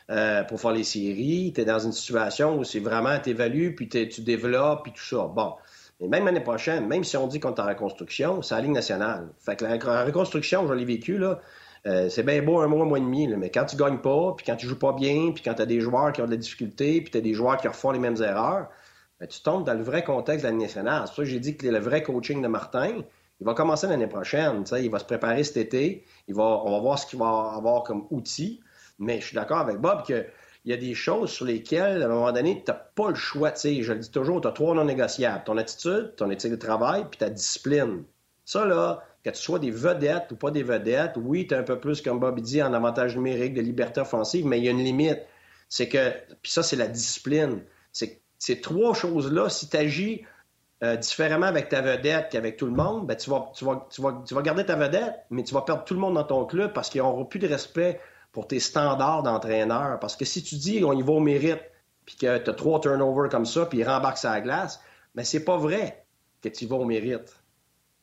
euh, 0.09 0.43
pour 0.43 0.59
faire 0.61 0.71
les 0.71 0.83
séries. 0.83 1.51
Tu 1.53 1.61
es 1.61 1.65
dans 1.65 1.79
une 1.79 1.91
situation 1.91 2.57
où 2.57 2.63
c'est 2.63 2.79
vraiment, 2.79 3.19
tu 3.19 3.31
évalues, 3.31 3.75
puis 3.75 3.89
tu 3.89 4.21
développes, 4.21 4.83
puis 4.83 4.93
tout 4.93 5.03
ça. 5.03 5.27
Bon. 5.27 5.55
Mais 5.99 6.07
même 6.07 6.25
l'année 6.25 6.41
prochaine, 6.41 6.87
même 6.87 7.03
si 7.03 7.15
on 7.17 7.27
dit 7.27 7.39
qu'on 7.39 7.53
est 7.53 7.59
en 7.59 7.67
reconstruction, 7.67 8.41
c'est 8.41 8.55
la 8.55 8.61
Ligue 8.61 8.71
nationale. 8.71 9.29
Fait 9.39 9.55
que 9.55 9.65
la, 9.65 10.03
reconstruction, 10.05 10.67
je 10.67 10.73
l'ai 10.73 10.85
vécu, 10.85 11.17
là, 11.17 11.39
euh, 11.87 12.09
c'est 12.09 12.23
bien 12.23 12.41
beau 12.41 12.59
un 12.59 12.67
mois, 12.67 12.83
un 12.83 12.87
mois 12.87 12.97
et 12.97 13.01
demi, 13.01 13.27
mais 13.27 13.51
quand 13.51 13.65
tu 13.65 13.75
gagnes 13.75 13.99
pas, 13.99 14.33
puis 14.35 14.45
quand 14.45 14.55
tu 14.55 14.67
joues 14.67 14.79
pas 14.79 14.93
bien, 14.93 15.31
puis 15.33 15.43
quand 15.43 15.53
tu 15.53 15.61
as 15.61 15.67
des 15.67 15.81
joueurs 15.81 16.11
qui 16.13 16.21
ont 16.21 16.25
de 16.25 16.31
la 16.31 16.37
difficulté, 16.37 17.01
puis 17.01 17.11
tu 17.11 17.17
as 17.17 17.21
des 17.21 17.33
joueurs 17.33 17.57
qui 17.57 17.67
refont 17.67 17.91
les 17.91 17.99
mêmes 17.99 18.21
erreurs, 18.21 18.69
ben, 19.19 19.27
tu 19.27 19.41
tombes 19.41 19.65
dans 19.65 19.73
le 19.73 19.83
vrai 19.83 20.03
contexte 20.03 20.43
de 20.43 20.49
l'année 20.49 20.63
nationale. 20.63 21.03
C'est 21.05 21.09
pour 21.09 21.15
ça 21.15 21.21
que 21.23 21.29
j'ai 21.29 21.39
dit 21.39 21.55
que 21.55 21.67
le 21.67 21.79
vrai 21.79 22.03
coaching 22.03 22.41
de 22.41 22.47
Martin, 22.47 23.03
il 23.39 23.45
va 23.45 23.53
commencer 23.53 23.87
l'année 23.87 24.07
prochaine. 24.07 24.63
Il 24.79 24.89
va 24.89 24.99
se 24.99 25.05
préparer 25.05 25.43
cet 25.43 25.57
été. 25.57 26.05
Il 26.27 26.35
va, 26.35 26.43
on 26.43 26.71
va 26.71 26.79
voir 26.79 26.99
ce 26.99 27.05
qu'il 27.05 27.19
va 27.19 27.53
avoir 27.55 27.83
comme 27.83 28.07
outil. 28.09 28.61
Mais 28.99 29.19
je 29.19 29.27
suis 29.27 29.35
d'accord 29.35 29.59
avec 29.59 29.77
Bob 29.77 30.03
qu'il 30.03 30.25
y 30.65 30.73
a 30.73 30.77
des 30.77 30.93
choses 30.93 31.31
sur 31.31 31.45
lesquelles, 31.45 32.01
à 32.01 32.05
un 32.05 32.09
moment 32.09 32.31
donné, 32.31 32.63
tu 32.65 32.71
n'as 32.71 32.77
pas 32.77 33.09
le 33.09 33.15
choix. 33.15 33.53
je 33.55 33.93
le 33.93 33.99
dis 33.99 34.11
toujours, 34.11 34.41
tu 34.41 34.47
as 34.47 34.51
trois 34.51 34.73
non 34.73 34.85
négociables. 34.85 35.43
Ton 35.45 35.57
attitude, 35.57 36.13
ton 36.15 36.29
éthique 36.29 36.51
de 36.51 36.57
travail, 36.57 37.05
puis 37.09 37.19
ta 37.19 37.29
discipline. 37.29 38.03
Ça, 38.45 38.65
là, 38.65 39.03
que 39.25 39.31
tu 39.31 39.41
sois 39.41 39.57
des 39.57 39.71
vedettes 39.71 40.31
ou 40.31 40.35
pas 40.35 40.51
des 40.51 40.61
vedettes, 40.61 41.13
oui, 41.17 41.47
tu 41.47 41.55
as 41.55 41.57
un 41.57 41.63
peu 41.63 41.79
plus, 41.79 41.99
comme 42.01 42.19
Bob 42.19 42.39
dit, 42.39 42.61
en 42.61 42.73
avantage 42.73 43.15
numérique, 43.15 43.55
de 43.55 43.61
liberté 43.61 43.99
offensive, 43.99 44.45
mais 44.45 44.59
il 44.59 44.65
y 44.65 44.67
a 44.67 44.71
une 44.71 44.83
limite. 44.83 45.19
C'est 45.67 45.89
que, 45.89 46.11
puis 46.43 46.51
ça, 46.51 46.61
c'est 46.61 46.75
la 46.75 46.87
discipline. 46.87 47.63
C'est 47.91 48.21
ces 48.37 48.61
trois 48.61 48.93
choses-là, 48.93 49.49
si 49.49 49.67
tu 49.67 49.77
agis 49.77 50.25
euh, 50.83 50.95
différemment 50.97 51.47
avec 51.47 51.69
ta 51.69 51.81
vedette 51.81 52.29
qu'avec 52.29 52.55
tout 52.57 52.67
le 52.67 52.73
monde, 52.73 53.07
ben, 53.07 53.15
tu, 53.15 53.31
vas, 53.31 53.51
tu, 53.55 53.65
vas, 53.65 53.87
tu, 53.89 54.41
garder 54.43 54.63
ta 54.63 54.75
vedette, 54.75 55.15
mais 55.31 55.43
tu 55.43 55.55
vas 55.55 55.61
perdre 55.63 55.83
tout 55.85 55.95
le 55.95 55.99
monde 55.99 56.13
dans 56.13 56.23
ton 56.23 56.45
club 56.45 56.71
parce 56.73 56.91
qu'ils 56.91 57.01
n'auront 57.01 57.25
plus 57.25 57.39
de 57.39 57.47
respect 57.47 57.99
pour 58.31 58.47
tes 58.47 58.59
standards 58.59 59.23
d'entraîneur. 59.23 59.99
Parce 59.99 60.15
que 60.15 60.25
si 60.25 60.43
tu 60.43 60.55
dis 60.55 60.83
on 60.83 60.93
y 60.93 61.01
va 61.01 61.13
au 61.13 61.19
mérite, 61.19 61.63
puis 62.05 62.15
que 62.17 62.37
tu 62.37 62.49
as 62.49 62.53
trois 62.53 62.79
turnovers 62.79 63.29
comme 63.29 63.47
ça, 63.47 63.65
puis 63.65 63.79
il 63.79 63.89
rembarque 63.89 64.19
sa 64.19 64.39
glace, 64.39 64.79
mais 65.15 65.21
ben, 65.21 65.25
c'est 65.25 65.43
pas 65.43 65.57
vrai 65.57 66.05
que 66.43 66.49
tu 66.49 66.67
vas 66.67 66.75
au 66.75 66.85
mérite. 66.85 67.35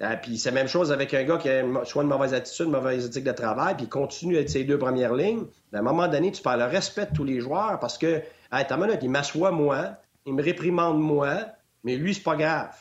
Euh, 0.03 0.17
puis 0.21 0.39
c'est 0.39 0.51
la 0.51 0.55
même 0.55 0.69
chose 0.69 0.91
avec 0.91 1.15
un 1.15 1.23
gars 1.23 1.37
qui 1.37 1.49
a 1.49 1.63
soit 1.85 2.03
une 2.03 2.09
mauvaise 2.09 2.35
attitude, 2.35 2.67
une 2.67 2.73
mauvaise 2.73 3.07
éthique 3.07 3.25
de 3.25 3.33
travail, 3.33 3.77
puis 3.77 3.89
continue 3.89 4.37
à 4.37 4.41
être 4.41 4.51
ses 4.51 4.65
deux 4.65 4.79
premières 4.79 5.15
lignes. 5.15 5.45
À 5.73 5.79
un 5.79 5.83
moment 5.83 6.09
donné, 6.09 6.33
tu 6.33 6.43
perds 6.43 6.57
le 6.57 6.65
respect 6.65 7.07
de 7.07 7.15
tous 7.15 7.25
les 7.25 7.41
joueurs 7.41 7.79
parce 7.79 7.99
que, 7.99 8.23
hey, 8.53 8.67
ta 8.67 8.77
minute, 8.77 8.99
il 9.03 9.11
m'assoit 9.11 9.53
moi, 9.53 9.91
il 10.27 10.35
me 10.35 10.43
réprimande 10.43 11.01
moi, 11.01 11.47
mais 11.85 11.97
lui, 11.97 12.15
c'est 12.15 12.23
pas 12.23 12.37
grave. 12.37 12.75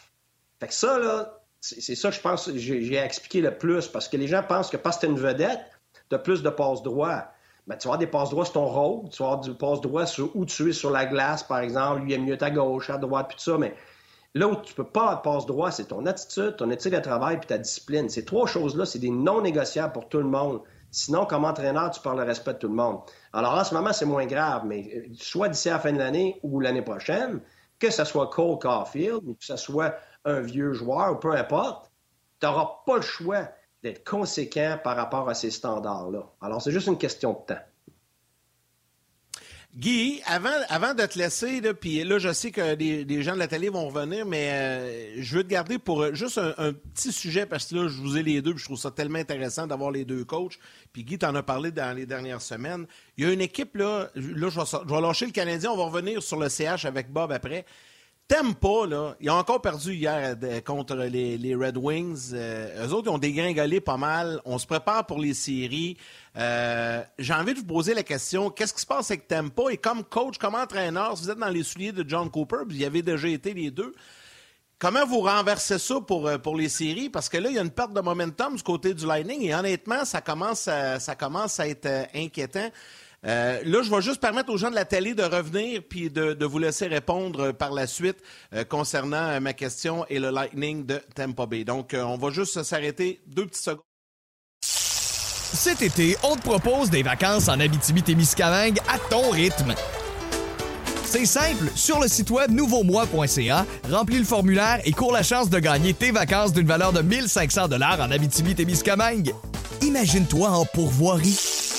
Fait 0.59 0.67
que 0.67 0.73
ça, 0.73 0.97
là, 0.97 1.41
c'est 1.59 1.95
ça 1.95 2.09
que 2.09 2.15
je 2.15 2.21
pense, 2.21 2.51
j'ai 2.55 2.95
expliqué 2.95 3.41
le 3.41 3.55
plus, 3.55 3.87
parce 3.87 4.07
que 4.07 4.17
les 4.17 4.27
gens 4.27 4.41
pensent 4.41 4.69
que 4.69 4.77
parce 4.77 4.97
que 4.97 5.05
tu 5.05 5.11
une 5.11 5.19
vedette, 5.19 5.59
tu 6.09 6.17
plus 6.17 6.41
de 6.41 6.49
passe 6.49 6.81
droit. 6.81 7.25
Ben, 7.67 7.77
tu 7.77 7.87
vas 7.87 7.93
avoir 7.93 7.99
des 7.99 8.07
passes 8.07 8.31
droits 8.31 8.45
sur 8.45 8.55
ton 8.55 8.65
rôle, 8.65 9.09
tu 9.09 9.21
vas 9.21 9.29
avoir 9.29 9.41
du 9.41 9.53
passe 9.53 9.79
droit 9.81 10.07
sur 10.07 10.35
où 10.35 10.45
tu 10.45 10.69
es 10.69 10.73
sur 10.73 10.89
la 10.89 11.05
glace, 11.05 11.43
par 11.43 11.59
exemple, 11.59 12.01
lui, 12.01 12.13
il 12.13 12.15
est 12.15 12.17
mieux 12.17 12.37
à 12.41 12.49
gauche, 12.49 12.89
à 12.89 12.97
droite, 12.97 13.27
puis 13.29 13.37
tout 13.37 13.43
ça, 13.43 13.57
mais 13.59 13.75
où 14.35 14.55
tu 14.55 14.73
peux 14.73 14.85
pas 14.85 15.01
avoir 15.01 15.17
de 15.17 15.21
passe 15.21 15.45
droit, 15.45 15.71
c'est 15.71 15.85
ton 15.85 16.05
attitude, 16.05 16.55
ton 16.57 16.69
éthique 16.69 16.93
de 16.93 16.99
travail, 16.99 17.37
puis 17.37 17.47
ta 17.47 17.57
discipline. 17.57 18.09
Ces 18.09 18.25
trois 18.25 18.47
choses-là, 18.47 18.85
c'est 18.85 18.99
des 18.99 19.09
non 19.09 19.41
négociables 19.41 19.93
pour 19.93 20.07
tout 20.07 20.19
le 20.19 20.25
monde. 20.25 20.61
Sinon, 20.89 21.25
comme 21.25 21.45
entraîneur, 21.45 21.91
tu 21.91 22.01
parles 22.01 22.19
le 22.19 22.25
respect 22.25 22.53
de 22.53 22.59
tout 22.59 22.67
le 22.67 22.75
monde. 22.75 23.01
Alors, 23.33 23.53
en 23.53 23.63
ce 23.63 23.73
moment, 23.73 23.93
c'est 23.93 24.05
moins 24.05 24.25
grave, 24.25 24.63
mais 24.65 24.89
euh, 24.93 25.13
soit 25.15 25.49
d'ici 25.49 25.69
à 25.69 25.73
la 25.73 25.79
fin 25.79 25.93
de 25.93 25.97
l'année 25.97 26.39
ou 26.43 26.59
l'année 26.59 26.81
prochaine, 26.81 27.41
que 27.79 27.89
ce 27.89 28.03
soit 28.03 28.27
Cole 28.27 28.59
Caulfield, 28.59 29.21
ou 29.25 29.33
que 29.33 29.45
ce 29.45 29.55
soit 29.55 29.95
un 30.25 30.41
vieux 30.41 30.73
joueur, 30.73 31.13
ou 31.13 31.15
peu 31.15 31.33
importe, 31.33 31.91
tu 32.39 32.45
n'auras 32.45 32.81
pas 32.85 32.97
le 32.97 33.01
choix 33.01 33.47
d'être 33.83 34.07
conséquent 34.07 34.77
par 34.83 34.95
rapport 34.95 35.29
à 35.29 35.33
ces 35.33 35.49
standards-là. 35.49 36.23
Alors, 36.41 36.61
c'est 36.61 36.71
juste 36.71 36.87
une 36.87 36.97
question 36.97 37.33
de 37.33 37.53
temps. 37.53 37.61
Guy, 39.73 40.21
avant, 40.25 40.49
avant 40.67 40.93
de 40.93 41.05
te 41.05 41.17
laisser, 41.17 41.61
là, 41.61 41.73
puis 41.73 42.03
là, 42.03 42.19
je 42.19 42.33
sais 42.33 42.51
que 42.51 42.75
des, 42.75 43.23
gens 43.23 43.35
de 43.35 43.39
la 43.39 43.47
télé 43.47 43.69
vont 43.69 43.87
revenir, 43.87 44.25
mais 44.25 44.49
euh, 44.51 45.21
je 45.21 45.37
veux 45.37 45.43
te 45.43 45.47
garder 45.47 45.79
pour 45.79 46.01
euh, 46.01 46.13
juste 46.13 46.37
un, 46.37 46.73
petit 46.73 47.13
sujet, 47.13 47.45
parce 47.45 47.67
que 47.67 47.75
là, 47.75 47.87
je 47.87 48.01
vous 48.01 48.17
ai 48.17 48.23
les 48.23 48.41
deux, 48.41 48.51
puis 48.51 48.59
je 48.59 48.65
trouve 48.65 48.77
ça 48.77 48.91
tellement 48.91 49.19
intéressant 49.19 49.67
d'avoir 49.67 49.91
les 49.91 50.03
deux 50.03 50.25
coachs. 50.25 50.59
Puis 50.91 51.05
Guy, 51.05 51.17
t'en 51.17 51.33
as 51.35 51.43
parlé 51.43 51.71
dans 51.71 51.95
les 51.95 52.05
dernières 52.05 52.41
semaines. 52.41 52.85
Il 53.15 53.23
y 53.23 53.27
a 53.27 53.31
une 53.31 53.39
équipe, 53.39 53.77
là, 53.77 54.09
là 54.15 54.49
je, 54.49 54.59
vais, 54.59 54.65
je 54.65 54.93
vais 54.93 55.01
lâcher 55.01 55.25
le 55.25 55.31
Canadien, 55.31 55.71
on 55.71 55.77
va 55.77 55.85
revenir 55.85 56.21
sur 56.21 56.37
le 56.37 56.49
CH 56.49 56.83
avec 56.83 57.09
Bob 57.09 57.31
après. 57.31 57.65
T'aimes 58.27 58.55
pas, 58.55 58.87
là. 58.87 59.15
Ils 59.19 59.29
ont 59.29 59.35
encore 59.35 59.61
perdu 59.61 59.93
hier 59.93 60.37
euh, 60.41 60.61
contre 60.61 60.95
les, 60.95 61.55
Red 61.55 61.75
Wings. 61.77 62.31
Euh, 62.31 62.87
eux 62.87 62.93
autres, 62.93 63.09
ils 63.09 63.13
ont 63.13 63.17
dégringolé 63.17 63.81
pas 63.81 63.97
mal. 63.97 64.39
On 64.45 64.57
se 64.57 64.65
prépare 64.65 65.05
pour 65.05 65.19
les 65.19 65.33
séries. 65.33 65.97
Euh, 66.37 67.03
j'ai 67.19 67.33
envie 67.33 67.53
de 67.53 67.59
vous 67.59 67.65
poser 67.65 67.93
la 67.93 68.03
question, 68.03 68.49
qu'est-ce 68.49 68.73
qui 68.73 68.79
se 68.79 68.85
passe 68.85 69.11
avec 69.11 69.27
Tempa? 69.27 69.63
Et 69.71 69.75
comme 69.77 70.05
coach, 70.05 70.37
comme 70.37 70.55
entraîneur, 70.55 71.17
si 71.17 71.25
vous 71.25 71.31
êtes 71.31 71.39
dans 71.39 71.49
les 71.49 71.63
souliers 71.63 71.91
de 71.91 72.07
John 72.07 72.29
Cooper, 72.31 72.63
vous 72.65 72.77
y 72.77 72.85
avez 72.85 73.01
déjà 73.01 73.27
été 73.27 73.53
les 73.53 73.69
deux, 73.69 73.93
comment 74.79 75.05
vous 75.05 75.19
renversez 75.19 75.77
ça 75.77 75.99
pour, 75.99 76.31
pour 76.41 76.55
les 76.55 76.69
séries? 76.69 77.09
Parce 77.09 77.27
que 77.27 77.37
là, 77.37 77.49
il 77.49 77.55
y 77.55 77.59
a 77.59 77.61
une 77.61 77.69
perte 77.69 77.91
de 77.91 77.99
momentum 77.99 78.55
du 78.55 78.63
côté 78.63 78.93
du 78.93 79.05
Lightning 79.05 79.41
et 79.41 79.53
honnêtement, 79.53 80.05
ça 80.05 80.21
commence 80.21 80.69
ça 80.99 81.15
commence 81.19 81.59
à 81.59 81.67
être 81.67 82.07
inquiétant. 82.15 82.69
Euh, 83.27 83.61
là, 83.63 83.81
je 83.83 83.91
vais 83.91 84.01
juste 84.01 84.19
permettre 84.19 84.51
aux 84.51 84.57
gens 84.57 84.71
de 84.71 84.75
la 84.75 84.85
télé 84.85 85.13
de 85.13 85.23
revenir 85.23 85.81
puis 85.87 86.09
de, 86.09 86.45
vous 86.45 86.59
laisser 86.59 86.87
répondre 86.87 87.51
par 87.51 87.71
la 87.71 87.85
suite 87.85 88.17
euh, 88.53 88.63
concernant 88.63 89.29
euh, 89.29 89.39
ma 89.39 89.53
question 89.53 90.05
et 90.09 90.19
le 90.19 90.31
Lightning 90.31 90.85
de 90.85 90.99
Tampa 91.15 91.45
Bay. 91.45 91.63
Donc, 91.63 91.95
on 91.97 92.17
va 92.17 92.29
juste 92.31 92.63
s'arrêter 92.63 93.21
deux 93.27 93.45
petites 93.45 93.63
secondes. 93.63 93.83
Cet 94.63 95.81
été, 95.81 96.15
on 96.23 96.35
te 96.35 96.41
propose 96.41 96.89
des 96.89 97.03
vacances 97.03 97.49
en 97.49 97.59
Abitibi-Témiscamingue 97.59 98.79
à 98.87 98.97
ton 99.09 99.29
rythme. 99.29 99.75
C'est 101.11 101.25
simple, 101.25 101.65
sur 101.75 101.99
le 101.99 102.07
site 102.07 102.29
web 102.29 102.51
nouveaumois.ca, 102.51 103.65
remplis 103.91 104.19
le 104.19 104.23
formulaire 104.23 104.79
et 104.85 104.93
cours 104.93 105.11
la 105.11 105.23
chance 105.23 105.49
de 105.49 105.59
gagner 105.59 105.93
tes 105.93 106.11
vacances 106.11 106.53
d'une 106.53 106.65
valeur 106.65 106.93
de 106.93 107.01
1500 107.01 107.67
dollars 107.67 107.99
en 107.99 108.09
Abitibi-Témiscamingue. 108.11 109.33
Imagine-toi 109.81 110.47
en 110.47 110.63
pourvoirie, 110.63 111.37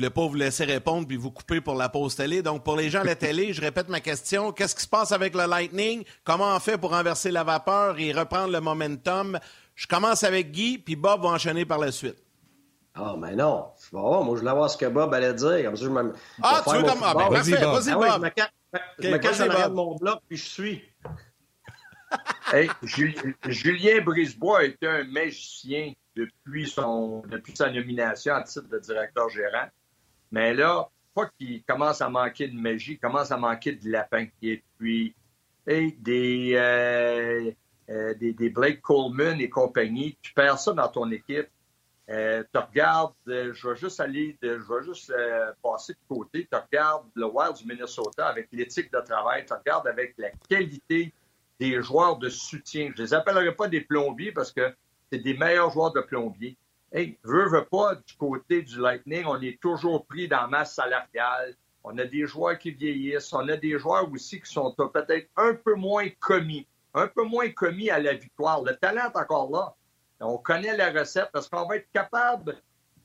Voulais 0.00 0.10
pas 0.10 0.26
vous 0.26 0.34
laisser 0.34 0.64
répondre 0.64 1.06
puis 1.06 1.16
vous 1.16 1.30
couper 1.30 1.60
pour 1.60 1.74
la 1.74 1.88
pause 1.88 2.16
télé. 2.16 2.42
Donc, 2.42 2.64
pour 2.64 2.76
les 2.76 2.90
gens 2.90 3.00
à 3.00 3.04
la 3.04 3.14
télé, 3.14 3.52
je 3.52 3.60
répète 3.60 3.88
ma 3.88 4.00
question. 4.00 4.52
Qu'est-ce 4.52 4.74
qui 4.74 4.82
se 4.82 4.88
passe 4.88 5.12
avec 5.12 5.34
le 5.34 5.46
Lightning? 5.46 6.04
Comment 6.24 6.54
on 6.56 6.60
fait 6.60 6.78
pour 6.78 6.90
renverser 6.90 7.30
la 7.30 7.44
vapeur 7.44 7.98
et 7.98 8.12
reprendre 8.12 8.52
le 8.52 8.60
momentum? 8.60 9.38
Je 9.74 9.86
commence 9.86 10.24
avec 10.24 10.50
Guy, 10.50 10.78
puis 10.78 10.96
Bob 10.96 11.22
va 11.22 11.28
enchaîner 11.28 11.64
par 11.64 11.78
la 11.78 11.92
suite. 11.92 12.16
Ah, 12.94 13.14
mais 13.18 13.36
non. 13.36 13.66
Bon, 13.92 14.24
moi, 14.24 14.34
je 14.34 14.40
voulais 14.40 14.52
voir 14.52 14.68
ce 14.68 14.76
que 14.76 14.86
Bob 14.86 15.14
allait 15.14 15.34
dire. 15.34 15.64
Comme 15.64 15.76
ça, 15.76 15.84
je 15.84 15.90
me. 15.90 16.12
Ah, 16.42 16.62
tu 16.66 16.76
veux 16.76 16.82
comme. 16.82 16.98
Ah, 17.02 17.14
ben, 17.14 17.28
vas-y, 17.28 17.52
Bob. 17.52 17.74
Vas-y, 17.74 17.92
Bob. 17.92 18.04
Ah 18.04 18.14
je 18.98 19.08
me, 19.08 19.18
cache, 19.18 19.38
je 19.38 19.68
de 19.68 19.74
mon 19.74 19.96
bloc, 19.96 20.20
puis 20.28 20.36
je 20.36 20.48
suis. 20.48 20.82
hey, 22.52 22.68
Julien 22.82 24.00
Brisebois 24.02 24.64
est 24.64 24.82
un 24.84 25.04
magicien 25.04 25.92
depuis, 26.16 26.68
son, 26.68 27.22
depuis 27.28 27.56
sa 27.56 27.70
nomination 27.70 28.34
à 28.34 28.42
titre 28.42 28.68
de 28.68 28.78
directeur 28.78 29.28
gérant. 29.28 29.68
Mais 30.30 30.54
là, 30.54 30.88
pas 31.14 31.26
qu'il 31.38 31.62
commence 31.64 32.00
à 32.00 32.08
manquer 32.08 32.48
de 32.48 32.56
magie, 32.56 32.92
il 32.92 32.98
commence 32.98 33.30
à 33.30 33.36
manquer 33.36 33.72
de 33.72 33.90
lapin. 33.90 34.26
Et 34.42 34.62
puis, 34.78 35.14
des, 35.66 36.52
euh, 36.54 37.50
euh, 37.90 38.14
des, 38.14 38.32
des, 38.32 38.50
Blake 38.50 38.80
Coleman 38.80 39.40
et 39.40 39.48
compagnie, 39.48 40.16
tu 40.22 40.32
perds 40.32 40.58
ça 40.58 40.72
dans 40.72 40.88
ton 40.88 41.10
équipe. 41.10 41.48
Euh, 42.08 42.42
tu 42.52 42.58
regardes, 42.58 43.12
je 43.26 43.68
vais 43.68 43.76
juste 43.76 44.00
aller, 44.00 44.36
je 44.42 44.48
vais 44.48 44.82
juste 44.82 45.12
passer 45.62 45.92
de 45.92 45.98
côté, 46.08 46.48
tu 46.50 46.58
regardes 46.58 47.06
le 47.14 47.26
Wild 47.26 47.54
du 47.54 47.66
Minnesota 47.66 48.26
avec 48.26 48.48
l'éthique 48.50 48.92
de 48.92 48.98
travail, 49.00 49.44
tu 49.46 49.52
regardes 49.52 49.86
avec 49.86 50.14
la 50.18 50.30
qualité 50.48 51.12
des 51.60 51.80
joueurs 51.82 52.16
de 52.18 52.28
soutien. 52.28 52.90
Je 52.96 53.02
les 53.02 53.14
appellerai 53.14 53.54
pas 53.54 53.68
des 53.68 53.82
plombiers 53.82 54.32
parce 54.32 54.50
que 54.50 54.74
c'est 55.12 55.20
des 55.20 55.34
meilleurs 55.34 55.70
joueurs 55.70 55.92
de 55.92 56.00
plombier. 56.00 56.56
Hey, 56.92 57.18
veux, 57.22 57.48
veux 57.48 57.64
pas, 57.64 57.94
du 57.94 58.14
côté 58.18 58.62
du 58.62 58.80
Lightning, 58.80 59.24
on 59.26 59.40
est 59.40 59.60
toujours 59.60 60.04
pris 60.06 60.26
dans 60.26 60.42
la 60.42 60.46
masse 60.48 60.74
salariale. 60.74 61.54
On 61.84 61.96
a 61.98 62.04
des 62.04 62.26
joueurs 62.26 62.58
qui 62.58 62.72
vieillissent. 62.72 63.32
On 63.32 63.48
a 63.48 63.56
des 63.56 63.78
joueurs 63.78 64.10
aussi 64.10 64.40
qui 64.40 64.52
sont 64.52 64.74
peut-être 64.74 65.28
un 65.36 65.54
peu 65.54 65.74
moins 65.74 66.08
commis, 66.18 66.66
un 66.94 67.06
peu 67.06 67.22
moins 67.22 67.48
commis 67.50 67.90
à 67.90 68.00
la 68.00 68.14
victoire. 68.14 68.62
Le 68.62 68.74
talent 68.76 69.10
est 69.12 69.18
encore 69.18 69.50
là. 69.50 69.74
On 70.20 70.36
connaît 70.36 70.76
la 70.76 70.90
recette 70.90 71.30
parce 71.32 71.48
qu'on 71.48 71.66
va 71.66 71.76
être 71.76 71.90
capable 71.92 72.52
de 72.52 72.56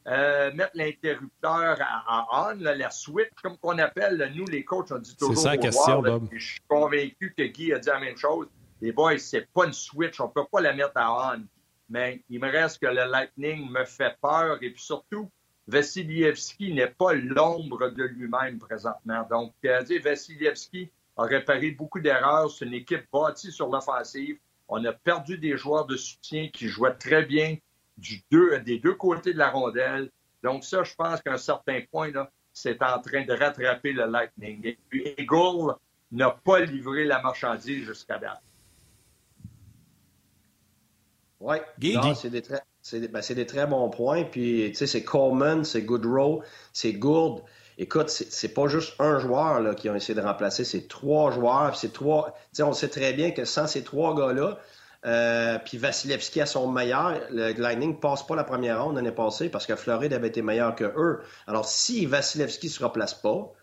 euh, 0.08 0.52
mettre 0.54 0.72
l'interrupteur 0.74 1.78
à, 1.80 2.52
on, 2.52 2.58
la 2.60 2.90
switch, 2.92 3.30
comme 3.42 3.58
qu'on 3.58 3.78
appelle, 3.78 4.32
nous, 4.36 4.46
les 4.46 4.66
coachs, 4.66 4.92
on 4.92 4.98
dit 4.98 5.16
toujours. 5.16 5.36
C'est 5.36 5.44
ça 5.44 5.50
la 5.52 5.58
question, 5.58 6.02
Bob. 6.02 6.28
Je 6.32 6.46
suis 6.46 6.62
convaincu 6.68 7.34
que 7.38 7.44
Guy 7.44 7.74
a 7.74 7.80
dit 7.80 7.88
la 7.88 8.00
même 8.00 8.18
chose. 8.18 8.48
Les 8.82 8.92
boys, 8.92 9.18
c'est 9.18 9.48
pas 9.54 9.66
une 9.66 9.74
switch, 9.74 10.20
on 10.20 10.28
peut 10.28 10.46
pas 10.52 10.62
la 10.62 10.74
mettre 10.74 10.92
à 10.96 11.34
on 11.36 11.46
mais 11.90 12.24
il 12.30 12.40
me 12.40 12.52
reste 12.52 12.80
que 12.80 12.88
le 12.88 13.10
Lightning 13.10 13.70
me 13.70 13.86
fait 13.86 14.18
peur 14.22 14.58
et 14.62 14.72
puis 14.72 14.82
surtout, 14.82 15.30
Vassilievski 15.68 16.74
n'est 16.74 16.88
pas 16.88 17.14
l'ombre 17.14 17.90
de 17.90 18.04
lui-même 18.04 18.60
présentement. 18.60 19.26
Donc, 19.30 19.54
euh, 19.66 19.84
Vassilievski 20.04 20.92
a 21.18 21.24
réparé 21.24 21.72
beaucoup 21.72 22.00
d'erreurs. 22.00 22.52
C'est 22.52 22.66
une 22.66 22.74
équipe 22.74 23.06
bâtie 23.12 23.52
sur 23.52 23.70
l'offensive. 23.70 24.38
On 24.68 24.84
a 24.86 24.94
perdu 24.94 25.38
des 25.38 25.58
joueurs 25.58 25.86
de 25.86 25.96
soutien 25.96 26.50
qui 26.50 26.68
jouaient 26.68 26.96
très 26.96 27.26
bien 27.26 27.58
du 27.98 28.22
deux, 28.32 28.60
des 28.60 28.80
deux 28.80 28.96
côtés 28.96 29.34
de 29.34 29.40
la 29.40 29.50
rondelle. 29.50 30.12
Donc, 30.44 30.64
ça, 30.64 30.84
je 30.84 30.94
pense 30.94 31.22
qu'à 31.22 31.34
un 31.34 31.38
certain 31.38 31.82
point, 31.92 32.12
c'est 32.54 32.82
en 32.84 33.00
train 33.00 33.26
de 33.26 33.34
rattraper 33.34 33.94
le 33.94 34.06
Lightning. 34.06 34.62
Et 34.66 34.78
puis, 34.90 35.14
Eagle 35.18 35.76
n'a 36.12 36.30
pas 36.30 36.60
livré 36.60 37.06
la 37.06 37.22
marchandise 37.22 37.86
jusqu'à 37.86 38.20
date. 38.20 38.44
Oui, 41.46 41.58
c'est 42.16 42.32
des, 42.32 42.42
très, 42.42 42.64
ben, 42.92 43.22
des, 43.22 43.46
très 43.46 43.68
bons 43.68 43.90
points. 43.92 44.24
Puis, 44.24 44.72
tu 44.72 44.76
sais, 44.76 44.88
c'est 44.88 45.04
Coleman, 45.04 45.64
c'est 45.64 45.84
Goodrow, 45.84 46.42
c'est 46.74 46.94
Gould. 46.94 47.44
Écoute, 47.78 48.10
c'est 48.10 48.54
pas 48.54 48.68
juste 48.68 48.96
un 49.00 49.20
joueur 49.20 49.60
là, 49.60 49.76
qui 49.76 49.88
ont 49.90 49.96
essayé 49.96 50.20
de 50.20 50.26
remplacer, 50.26 50.64
c'est 50.64 50.88
trois 50.88 51.30
joueurs. 51.30 51.76
C'est 51.76 51.94
trois. 51.94 52.32
Tu 52.32 52.58
sais, 52.58 52.64
on 52.64 52.74
sait 52.74 52.88
très 52.88 53.14
bien 53.14 53.30
que 53.30 53.46
sans 53.46 53.68
ces 53.68 53.84
trois 53.84 54.16
gars-là, 54.16 54.58
euh, 55.06 55.60
puis 55.64 55.78
Vasilevski 55.78 56.42
à 56.42 56.48
son 56.48 56.72
meilleur, 56.72 57.20
le 57.30 57.54
Lightning 57.54 58.00
passe 58.00 58.26
pas 58.26 58.36
la 58.36 58.44
première 58.44 58.84
ronde 58.84 58.96
l'année 58.96 59.12
passée 59.12 59.50
parce 59.50 59.68
que 59.68 59.76
Floride 59.76 60.14
avait 60.14 60.30
été 60.30 60.42
meilleur 60.42 60.74
que 60.74 60.86
eux. 60.86 61.22
Alors, 61.46 61.66
si 61.66 62.08
Vasilevski 62.08 62.70
se 62.70 62.84
replace 62.84 63.14
pas, 63.14 63.54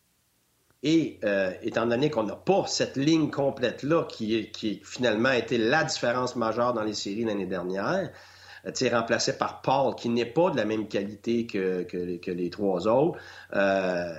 et 0.83 1.21
euh, 1.25 1.53
étant 1.62 1.87
donné 1.87 2.11
qu'on 2.11 2.25
n'a 2.25 2.35
pas 2.35 2.66
cette 2.66 2.97
ligne 2.97 3.31
complète-là 3.31 4.05
qui, 4.05 4.51
qui 4.51 4.81
finalement 4.85 5.29
a 5.29 5.38
été 5.38 5.57
la 5.57 5.85
différence 5.85 6.35
majeure 6.35 6.73
dans 6.73 6.83
les 6.83 6.95
séries 6.95 7.25
l'année 7.25 7.47
dernière, 7.47 8.11
euh, 8.66 8.88
remplacé 8.90 9.38
par 9.38 9.62
Paul, 9.62 9.95
qui 9.95 10.09
n'est 10.09 10.27
pas 10.27 10.51
de 10.51 10.57
la 10.57 10.64
même 10.64 10.88
qualité 10.88 11.47
que, 11.47 11.85
que, 11.85 12.31
les 12.31 12.51
trois 12.51 12.89
autres, 12.89 13.18
euh, 13.55 14.12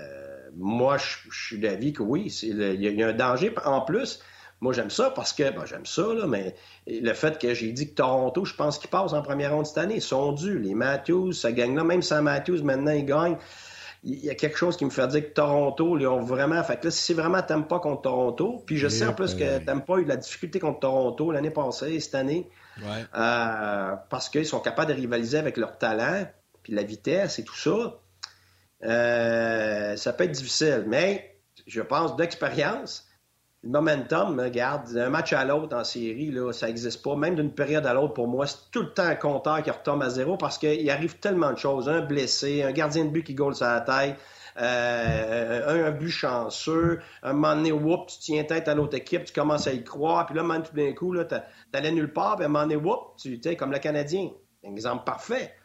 moi, 0.56 0.98
je, 0.98 1.30
suis 1.32 1.60
d'avis 1.60 1.94
que 1.94 2.04
oui, 2.04 2.34
il 2.44 2.82
y, 2.82 3.04
a 3.04 3.08
un 3.08 3.14
danger. 3.14 3.54
En 3.66 3.82
plus, 3.82 4.22
moi, 4.62 4.72
j'aime 4.72 4.92
ça 4.92 5.10
parce 5.10 5.34
que, 5.34 5.50
ben, 5.50 5.66
j'aime 5.66 5.86
ça, 5.86 6.14
là, 6.14 6.28
mais 6.28 6.56
le 6.88 7.12
fait 7.14 7.40
que 7.40 7.54
j'ai 7.54 7.72
dit 7.72 7.90
que 7.90 7.96
Toronto, 7.96 8.46
je 8.46 8.54
pense 8.54 8.78
qu'ils 8.78 8.90
passent 8.90 9.14
en 9.14 9.22
première 9.22 9.54
ronde 9.54 9.66
cette 9.66 9.80
année, 9.80 9.96
ils 9.96 10.02
sont 10.02 10.32
dus. 10.32 10.60
Les 10.60 10.76
Matthews, 10.76 11.34
ça 11.34 11.52
gagne 11.52 11.76
là. 11.76 11.84
Même 11.84 12.02
sans 12.02 12.22
Matthews, 12.22 12.64
maintenant, 12.64 12.92
ils 12.92 13.06
gagnent 13.06 13.38
il 14.06 14.26
y 14.26 14.30
a 14.30 14.36
quelque 14.36 14.58
chose 14.58 14.76
qui 14.76 14.84
me 14.84 14.90
fait 14.90 15.08
dire 15.08 15.22
que 15.22 15.34
Toronto, 15.34 15.98
ils 15.98 16.06
ont 16.08 16.20
vraiment. 16.20 16.62
Fait 16.64 16.78
que 16.78 16.86
là, 16.86 16.92
si 16.92 17.02
c'est 17.02 17.14
vraiment 17.14 17.42
pas 17.42 17.80
contre 17.80 18.02
Toronto, 18.02 18.62
puis 18.66 18.78
je 18.78 18.90
sais 18.90 19.06
en 19.06 19.14
plus 19.14 19.34
que 19.34 19.60
pas 19.60 19.96
a 19.96 20.00
eu 20.00 20.04
de 20.04 20.10
la 20.10 20.18
difficulté 20.18 20.60
contre 20.60 20.82
Toronto 20.82 21.32
l'année 21.32 21.52
passée, 21.52 22.00
cette 22.02 22.16
année, 22.16 22.50
euh, 22.84 23.96
parce 24.10 24.30
qu'ils 24.30 24.46
sont 24.46 24.60
capables 24.60 24.90
de 24.90 24.96
rivaliser 24.96 25.38
avec 25.38 25.56
leur 25.56 25.78
talent, 25.78 26.28
puis 26.64 26.74
la 26.74 26.84
vitesse 26.84 27.40
et 27.40 27.44
tout 27.44 27.56
ça. 27.56 28.00
Euh, 28.84 29.96
ça 29.96 30.12
peut 30.12 30.26
être 30.26 30.32
difficile, 30.32 30.84
mais 30.88 31.40
je 31.66 31.82
pense 31.82 32.18
d'expérience, 32.18 33.08
le 33.64 33.70
momentum, 33.70 34.40
regarde, 34.40 34.92
d'un 34.94 35.10
match 35.10 35.32
à 35.32 35.46
l'autre 35.46 35.76
en 35.76 35.86
série, 35.86 36.32
là, 36.32 36.52
ça 36.52 36.68
n'existe 36.68 37.02
pas. 37.02 37.16
Même 37.16 37.36
d'une 37.36 37.52
période 37.52 37.86
à 37.86 37.94
l'autre, 37.94 38.14
pour 38.14 38.28
moi, 38.28 38.46
c'est 38.46 38.58
tout 38.72 38.82
le 38.82 38.94
temps 38.94 39.06
un 39.06 39.16
compteur 39.16 39.64
qui 39.64 39.72
retombe 39.72 40.04
à 40.04 40.10
zéro 40.10 40.36
parce 40.36 40.58
qu'il 40.58 40.90
arrive 40.90 41.18
tellement 41.20 41.52
de 41.52 41.58
choses. 41.58 41.88
Un 41.88 42.02
blessé, 42.02 42.64
un 42.64 42.74
gardien 42.74 43.06
de 43.06 43.10
but 43.10 43.24
qui 43.24 43.36
goal 43.36 43.56
sur 43.56 43.66
la 43.66 43.80
tête, 43.80 44.18
euh, 44.60 45.88
un, 45.88 45.92
but 45.92 46.10
chanceux, 46.10 47.00
un 47.24 47.32
moment 47.32 47.56
donné, 47.56 47.72
whoop, 47.72 48.08
tu 48.08 48.20
tiens 48.20 48.44
tête 48.44 48.68
à 48.68 48.76
l'autre 48.76 48.98
équipe, 48.98 49.24
tu 49.24 49.34
commences 49.34 49.66
à 49.66 49.72
y 49.72 49.84
croire, 49.84 50.26
puis 50.26 50.36
là, 50.36 50.44
man, 50.44 50.62
tout 50.62 50.76
d'un 50.76 50.92
coup, 50.92 51.16
tu 51.16 51.36
allais 51.72 51.92
nulle 51.92 52.12
part, 52.12 52.36
puis 52.36 52.46
un 52.46 52.50
moment 52.50 52.66
donné, 52.66 52.76
whoop, 52.76 53.16
tu 53.18 53.40
sais, 53.42 53.56
comme 53.56 53.72
le 53.72 53.80
Canadien. 53.80 54.30
Exemple 54.64 55.06
parfait. 55.06 55.56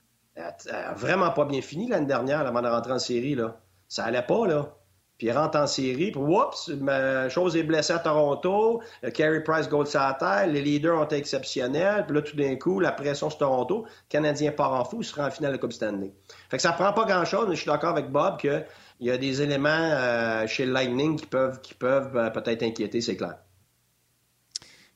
vraiment 0.95 1.31
pas 1.31 1.45
bien 1.45 1.63
fini 1.63 1.89
l'année 1.89 2.07
dernière 2.07 2.47
avant 2.47 2.63
de 2.63 2.69
rentrer 2.69 2.93
en 2.93 2.99
série. 3.01 3.35
Là. 3.35 3.61
Ça 3.89 4.05
allait 4.05 4.23
pas, 4.23 4.47
là 4.47 4.78
puis 5.19 5.27
il 5.27 5.33
rentre 5.33 5.59
en 5.59 5.67
série, 5.67 6.13
puis 6.13 6.21
oups, 6.21 6.69
ma 6.81 7.29
chose 7.29 7.57
est 7.57 7.65
blessée 7.65 7.93
à 7.93 7.99
Toronto, 7.99 8.81
euh, 9.03 9.11
Carey 9.11 9.43
Price 9.43 9.69
gold 9.69 9.89
la 9.93 10.17
terre, 10.19 10.47
les 10.47 10.63
leaders 10.63 10.97
ont 10.97 11.05
été 11.05 11.17
exceptionnels, 11.17 12.07
puis 12.07 12.15
là, 12.15 12.23
tout 12.23 12.37
d'un 12.37 12.55
coup, 12.55 12.79
la 12.79 12.93
pression 12.93 13.29
sur 13.29 13.39
Toronto, 13.39 13.85
le 13.85 14.09
Canadien 14.09 14.53
part 14.53 14.73
en 14.73 14.85
fou, 14.85 14.99
il 15.01 15.05
sera 15.05 15.27
en 15.27 15.31
finale 15.33 15.53
de 15.53 15.57
Coupe 15.57 15.73
Stanley. 15.73 16.13
Fait 16.49 16.57
que 16.57 16.63
ça 16.63 16.73
prend 16.73 16.93
pas 16.93 17.05
grand-chose, 17.05 17.47
mais 17.49 17.57
je 17.57 17.61
suis 17.63 17.71
d'accord 17.71 17.91
avec 17.91 18.11
Bob 18.11 18.39
qu'il 18.39 18.65
y 19.01 19.11
a 19.11 19.19
des 19.19 19.43
éléments 19.43 19.69
euh, 19.69 20.47
chez 20.47 20.65
Lightning 20.65 21.19
qui 21.19 21.27
peuvent, 21.27 21.61
qui 21.63 21.75
peuvent 21.75 22.17
euh, 22.17 22.31
peut-être 22.31 22.63
inquiéter, 22.63 23.01
c'est 23.01 23.17
clair. 23.17 23.39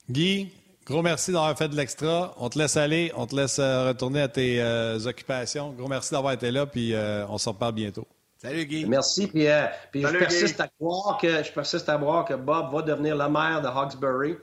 Guy, 0.09 0.53
gros 0.87 1.03
merci 1.03 1.33
d'avoir 1.33 1.59
fait 1.59 1.69
de 1.69 1.75
l'extra. 1.75 2.33
On 2.39 2.49
te 2.49 2.59
laisse 2.59 2.77
aller, 2.77 3.11
on 3.17 3.27
te 3.27 3.35
laisse 3.35 3.59
retourner 3.59 4.21
à 4.21 4.29
tes 4.29 4.63
occupations. 5.05 5.73
Gros 5.73 5.89
merci 5.89 6.13
d'avoir 6.13 6.33
été 6.33 6.51
là, 6.51 6.67
puis 6.67 6.95
on 7.29 7.39
se 7.39 7.49
reparle 7.49 7.73
bientôt. 7.73 8.07
Salut 8.43 8.67
Guy. 8.67 8.85
Merci. 8.87 9.29
Puis, 9.29 9.47
euh, 9.47 9.67
puis 9.93 10.03
je, 10.03 10.19
persiste 10.19 10.61
à 10.61 10.67
croire 10.67 11.17
que, 11.17 11.45
je 11.45 11.53
persiste 11.53 11.89
à 11.89 11.97
croire 11.97 12.25
que 12.25 12.35
Bob 12.35 12.75
va 12.75 12.83
devenir 12.83 13.17
le 13.17 13.29
maire 13.29 13.63
de 13.63 13.69
Hawkesbury. 13.69 14.37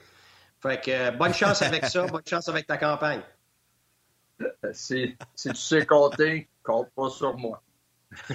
Fait 0.62 0.80
que 0.80 0.90
euh, 0.90 1.10
bonne 1.10 1.34
chance 1.34 1.60
avec 1.60 1.84
ça, 1.84 2.06
bonne 2.06 2.22
chance 2.26 2.48
avec 2.48 2.66
ta 2.66 2.78
campagne. 2.78 3.20
Si, 4.72 5.14
si 5.34 5.50
tu 5.50 5.54
sais 5.54 5.84
compter, 5.84 6.48
compte 6.62 6.88
pas 6.96 7.10
sur 7.10 7.36
moi. 7.36 7.62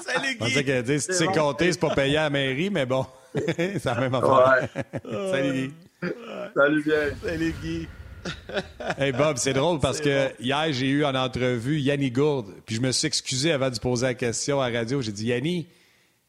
Salut 0.00 0.36
Guy. 0.40 0.64
Qu'elle 0.64 0.84
dit 0.84 1.00
si 1.00 1.08
tu 1.08 1.14
sais 1.14 1.26
compter, 1.26 1.72
c'est 1.72 1.80
pas 1.80 1.96
payé 1.96 2.16
à 2.16 2.22
la 2.24 2.30
mairie, 2.30 2.70
mais 2.70 2.86
bon, 2.86 3.04
c'est 3.34 3.84
la 3.84 3.94
même 3.96 4.14
affaire. 4.14 4.68
Salut 5.02 5.52
Guy. 5.52 5.74
Salut 6.54 6.84
bien. 6.84 7.10
Salut 7.24 7.54
Guy. 7.60 7.88
hey 8.98 9.12
Bob, 9.12 9.36
c'est 9.36 9.52
drôle 9.52 9.80
parce 9.80 10.00
que 10.00 10.30
hier, 10.40 10.72
j'ai 10.72 10.88
eu 10.88 11.04
en 11.04 11.14
entrevue 11.14 11.80
Yanni 11.80 12.10
Gourde, 12.10 12.54
puis 12.66 12.76
je 12.76 12.80
me 12.80 12.92
suis 12.92 13.06
excusé 13.06 13.52
avant 13.52 13.70
de 13.70 13.78
poser 13.78 14.06
la 14.06 14.14
question 14.14 14.60
à 14.60 14.70
la 14.70 14.78
radio. 14.80 15.02
J'ai 15.02 15.12
dit 15.12 15.26
Yanni, 15.26 15.66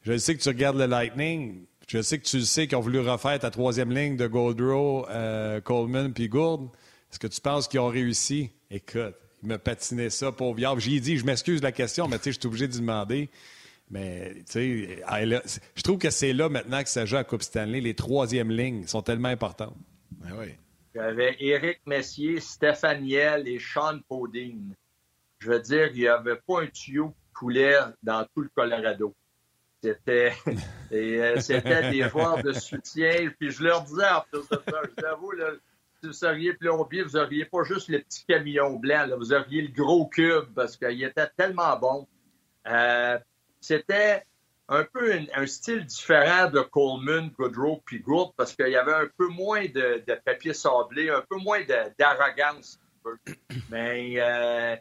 je 0.01 0.17
sais 0.17 0.35
que 0.35 0.41
tu 0.41 0.49
regardes 0.49 0.77
le 0.77 0.85
Lightning, 0.85 1.65
je 1.87 2.01
sais 2.01 2.19
que 2.19 2.25
tu 2.25 2.37
le 2.37 2.43
sais 2.43 2.67
qu'ils 2.67 2.77
ont 2.77 2.81
voulu 2.81 2.99
refaire 2.99 3.39
ta 3.39 3.51
troisième 3.51 3.91
ligne 3.91 4.17
de 4.17 4.27
Goldrow, 4.27 5.07
euh, 5.09 5.61
Coleman 5.61 6.13
puis 6.13 6.27
Gourde. 6.27 6.69
Est-ce 7.11 7.19
que 7.19 7.27
tu 7.27 7.39
penses 7.41 7.67
qu'ils 7.67 7.79
ont 7.79 7.87
réussi? 7.87 8.49
Écoute, 8.71 9.15
il 9.43 9.49
m'a 9.49 9.59
patiné 9.59 10.09
ça, 10.09 10.31
pauvre 10.31 10.55
viable. 10.55 10.81
J'ai 10.81 10.99
dit, 10.99 11.17
je 11.17 11.25
m'excuse 11.25 11.61
de 11.61 11.65
la 11.65 11.71
question, 11.71 12.07
mais 12.07 12.17
tu 12.17 12.25
sais, 12.25 12.31
je 12.33 12.39
suis 12.39 12.47
obligé 12.47 12.67
de 12.67 12.77
demander. 12.77 13.29
Mais, 13.91 14.33
tu 14.37 14.43
sais, 14.47 15.01
je 15.75 15.81
trouve 15.83 15.99
que 15.99 16.09
c'est 16.09 16.33
là 16.33 16.49
maintenant 16.49 16.81
que 16.81 16.89
ça 16.89 17.05
joue 17.05 17.17
à 17.17 17.23
Coupe 17.23 17.43
Stanley. 17.43 17.81
Les 17.81 17.93
troisièmes 17.93 18.49
lignes 18.49 18.87
sont 18.87 19.03
tellement 19.03 19.29
importantes. 19.29 19.75
Ben 20.11 20.31
oui. 20.39 20.47
Avait 20.97 21.35
Éric 21.39 21.81
Messier, 21.85 22.39
Stéphaniel 22.39 23.47
et 23.47 23.59
Sean 23.59 23.99
Podine. 24.07 24.73
Je 25.39 25.51
veux 25.51 25.59
dire, 25.59 25.87
il 25.93 25.99
n'y 25.99 26.07
avait 26.07 26.39
pas 26.47 26.61
un 26.61 26.67
tuyau 26.67 27.09
qui 27.09 27.33
coulait 27.33 27.77
dans 28.01 28.25
tout 28.33 28.41
le 28.41 28.49
Colorado. 28.55 29.13
C'était, 29.83 30.33
euh, 30.91 31.39
c'était 31.39 31.91
des 31.91 32.09
joueurs 32.09 32.41
de 32.41 32.53
soutien. 32.53 33.29
Puis 33.37 33.51
je 33.51 33.63
leur 33.63 33.83
disais 33.83 34.07
en 34.07 34.21
plus 34.31 34.47
de 34.49 34.61
ça, 34.67 34.81
je 34.97 35.03
l'avoue, 35.03 35.33
si 36.01 36.07
vous 36.07 36.13
seriez 36.13 36.53
plombier, 36.53 37.03
vous 37.03 37.17
n'auriez 37.17 37.45
pas 37.45 37.63
juste 37.63 37.89
le 37.89 37.99
petit 37.99 38.25
camion 38.25 38.73
blanc, 38.75 39.07
vous 39.17 39.33
auriez 39.33 39.61
le 39.61 39.71
gros 39.71 40.07
cube 40.07 40.45
parce 40.55 40.77
qu'il 40.77 41.03
était 41.03 41.29
tellement 41.37 41.77
bon. 41.77 42.07
Euh, 42.67 43.19
c'était 43.59 44.23
un 44.67 44.83
peu 44.83 45.13
un, 45.35 45.45
style 45.45 45.85
différent 45.85 46.49
de 46.49 46.61
Coleman, 46.61 47.29
Goodrow 47.37 47.81
puis 47.85 47.99
Gould 47.99 48.31
parce 48.35 48.55
qu'il 48.55 48.69
y 48.69 48.75
avait 48.75 48.93
un 48.93 49.07
peu 49.17 49.27
moins 49.27 49.65
de, 49.65 50.03
papier 50.25 50.53
sablé, 50.53 51.09
un 51.09 51.23
peu 51.29 51.37
moins 51.37 51.61
d'arrogance. 51.97 52.79
Mais 53.69 54.15
euh, 54.17 54.75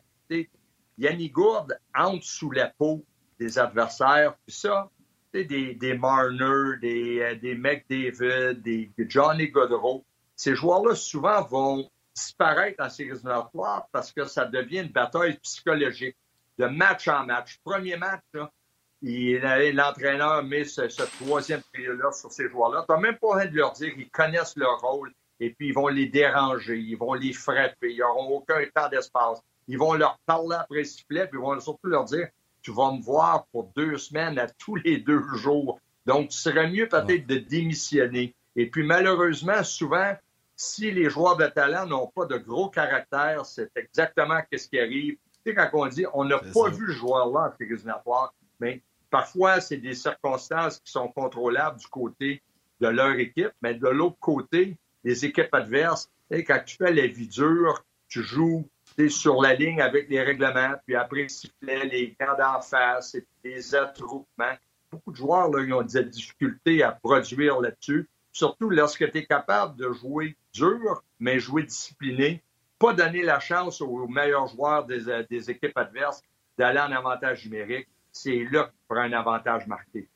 Yannick 0.97 1.33
Gourde 1.33 1.79
entre 1.95 2.25
sous 2.25 2.51
la 2.51 2.69
peau 2.69 3.05
des 3.39 3.59
adversaires. 3.59 4.35
Puis 4.47 4.57
ça, 4.57 4.89
des, 5.33 5.75
des 5.75 5.95
Marner, 5.99 6.79
des, 6.81 7.21
euh, 7.21 7.35
des 7.35 7.55
McDavid, 7.55 8.63
des, 8.63 8.91
Johnny 9.09 9.49
Godreau, 9.49 10.05
ces 10.37 10.55
joueurs-là 10.55 10.95
souvent 10.95 11.43
vont 11.43 11.91
disparaître 12.15 12.83
en 12.83 12.89
séries 12.89 13.11
éliminatoires 13.11 13.89
parce 13.93 14.13
que 14.13 14.25
ça 14.25 14.45
devient 14.47 14.81
une 14.81 14.93
bataille 14.93 15.39
psychologique 15.41 16.17
de 16.59 16.67
match 16.67 17.09
en 17.09 17.27
match. 17.27 17.59
Premier 17.65 17.97
match, 17.97 18.23
là, 18.33 18.51
l'entraîneur 19.05 20.43
met 20.45 20.65
ce, 20.65 20.83
troisième 21.23 21.63
trio-là 21.73 22.13
sur 22.13 22.33
ces 22.33 22.49
joueurs-là. 22.49 22.85
Tu 22.89 22.95
n'as 22.95 23.01
même 23.01 23.19
pas 23.19 23.29
envie 23.29 23.51
de 23.51 23.57
leur 23.57 23.73
dire 23.73 23.95
qu'ils 23.95 24.11
connaissent 24.11 24.57
leur 24.57 24.81
rôle 24.81 25.13
et 25.41 25.51
puis 25.51 25.69
ils 25.69 25.75
vont 25.75 25.89
les 25.89 26.07
déranger, 26.07 26.79
ils 26.79 26.97
vont 26.97 27.15
les 27.15 27.33
frapper, 27.33 27.93
ils 27.93 27.99
n'auront 27.99 28.37
aucun 28.37 28.63
temps 28.75 28.89
d'espace. 28.89 29.43
Ils 29.67 29.79
vont 29.79 29.95
leur 29.95 30.19
parler 30.27 30.57
après 30.57 30.85
sifflet, 30.85 31.27
puis 31.27 31.39
ils 31.39 31.43
vont 31.43 31.59
surtout 31.61 31.87
leur 31.87 32.05
dire 32.05 32.29
Tu 32.63 32.73
vas 32.73 32.93
me 32.93 33.03
voir 33.03 33.47
pour 33.53 33.71
deux 33.77 33.99
semaines 33.99 34.39
à 34.39 34.47
tous 34.47 34.77
les 34.77 34.99
deux 34.99 35.23
jours. 35.35 35.81
Donc, 36.07 36.33
ce 36.33 36.51
serait 36.51 36.71
mieux 36.71 36.89
peut-être 36.89 37.27
de 37.27 37.37
démissionner. 37.37 38.35
Et 38.57 38.71
puis, 38.71 38.85
malheureusement, 38.85 39.63
souvent, 39.65 40.15
si 40.55 40.91
les 40.91 41.11
joueurs 41.11 41.37
de 41.37 41.47
talent 41.47 41.87
n'ont 41.87 42.07
pas 42.07 42.27
de 42.27 42.37
gros 42.37 42.69
caractère, 42.69 43.45
c'est 43.47 43.71
exactement 43.77 44.39
ce 44.53 44.69
qui 44.69 44.79
arrive. 44.79 45.15
Tu 45.45 45.51
sais, 45.51 45.55
quand 45.55 45.71
on 45.73 45.87
dit 45.87 46.07
on 46.13 46.25
n'a 46.25 46.39
pas 46.39 46.69
vu 46.71 46.87
le 46.87 46.93
joueur-là 46.93 47.53
en 47.53 47.57
séries 47.59 47.83
mais 48.61 48.83
Parfois, 49.15 49.61
c'est 49.61 49.77
des 49.77 49.95
circonstances 49.95 50.81
qui 50.81 50.91
sont 50.91 51.07
contrôlables 51.07 51.79
du 51.79 51.87
côté 51.87 52.43
de 52.81 52.89
leur 52.89 53.13
équipe, 53.13 53.53
mais 53.63 53.75
de 53.75 53.87
l'autre 53.87 54.19
côté, 54.19 54.77
les 55.05 55.25
équipes 55.25 55.55
adverses, 55.55 56.11
quand 56.33 56.61
tu 56.67 56.77
fais 56.79 56.93
la 56.93 57.07
vie 57.07 57.29
dure, 57.29 57.85
tu 58.09 58.25
joues 58.25 58.69
sur 59.09 59.41
la 59.41 59.55
ligne 59.55 59.81
avec 59.81 60.09
les 60.09 60.21
règlements, 60.21 60.75
puis 60.85 60.97
après, 60.97 61.29
sifflet, 61.29 61.85
les 61.85 62.17
camps 62.19 62.37
d'en 62.37 62.61
face, 62.61 63.15
et 63.15 63.25
les 63.45 63.77
attroupements. 63.77 64.57
Beaucoup 64.91 65.13
de 65.13 65.17
joueurs 65.17 65.49
là, 65.49 65.77
ont 65.77 65.83
des 65.83 66.05
difficultés 66.07 66.83
à 66.83 66.91
produire 66.91 67.61
là-dessus, 67.61 68.09
surtout 68.33 68.69
lorsque 68.69 69.09
tu 69.13 69.19
es 69.19 69.27
capable 69.27 69.77
de 69.77 69.93
jouer 69.93 70.37
dur, 70.53 71.05
mais 71.21 71.39
jouer 71.39 71.63
discipliné, 71.63 72.43
pas 72.81 72.93
donner 72.93 73.23
la 73.23 73.39
chance 73.39 73.81
aux 73.81 74.09
meilleurs 74.09 74.49
joueurs 74.49 74.87
des, 74.87 75.09
euh, 75.09 75.23
des 75.31 75.53
équipes 75.53 75.79
adverses 75.79 76.21
d'aller 76.59 76.81
en 76.81 76.91
avantage 76.91 77.45
numérique 77.45 77.87
c'est 78.15 78.47
là 78.51 78.71
pour 78.89 78.97
un 78.97 79.13
avantage 79.13 79.67
marqué. 79.67 80.09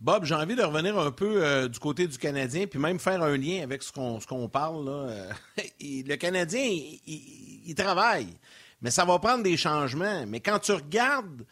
Bob, 0.00 0.24
j'ai 0.24 0.34
envie 0.34 0.56
de 0.56 0.62
revenir 0.62 0.98
un 0.98 1.12
peu 1.12 1.44
euh, 1.44 1.68
du 1.68 1.78
côté 1.78 2.06
du 2.06 2.18
Canadien, 2.18 2.66
puis 2.66 2.78
même 2.78 2.98
faire 2.98 3.22
un 3.22 3.36
lien 3.36 3.62
avec 3.62 3.82
ce 3.82 3.92
qu'on 3.92 4.48
parle. 4.48 4.84
Le 5.80 6.16
Canadien, 6.16 6.62
il, 7.06 7.74
travaille, 7.76 8.36
mais 8.80 8.90
ça 8.90 9.04
va 9.04 9.18
prendre 9.18 9.44
des 9.44 9.56
changements. 9.56 10.26
Mais 10.26 10.40
quand 10.40 10.58
tu 10.58 10.72
regardes 10.72 11.46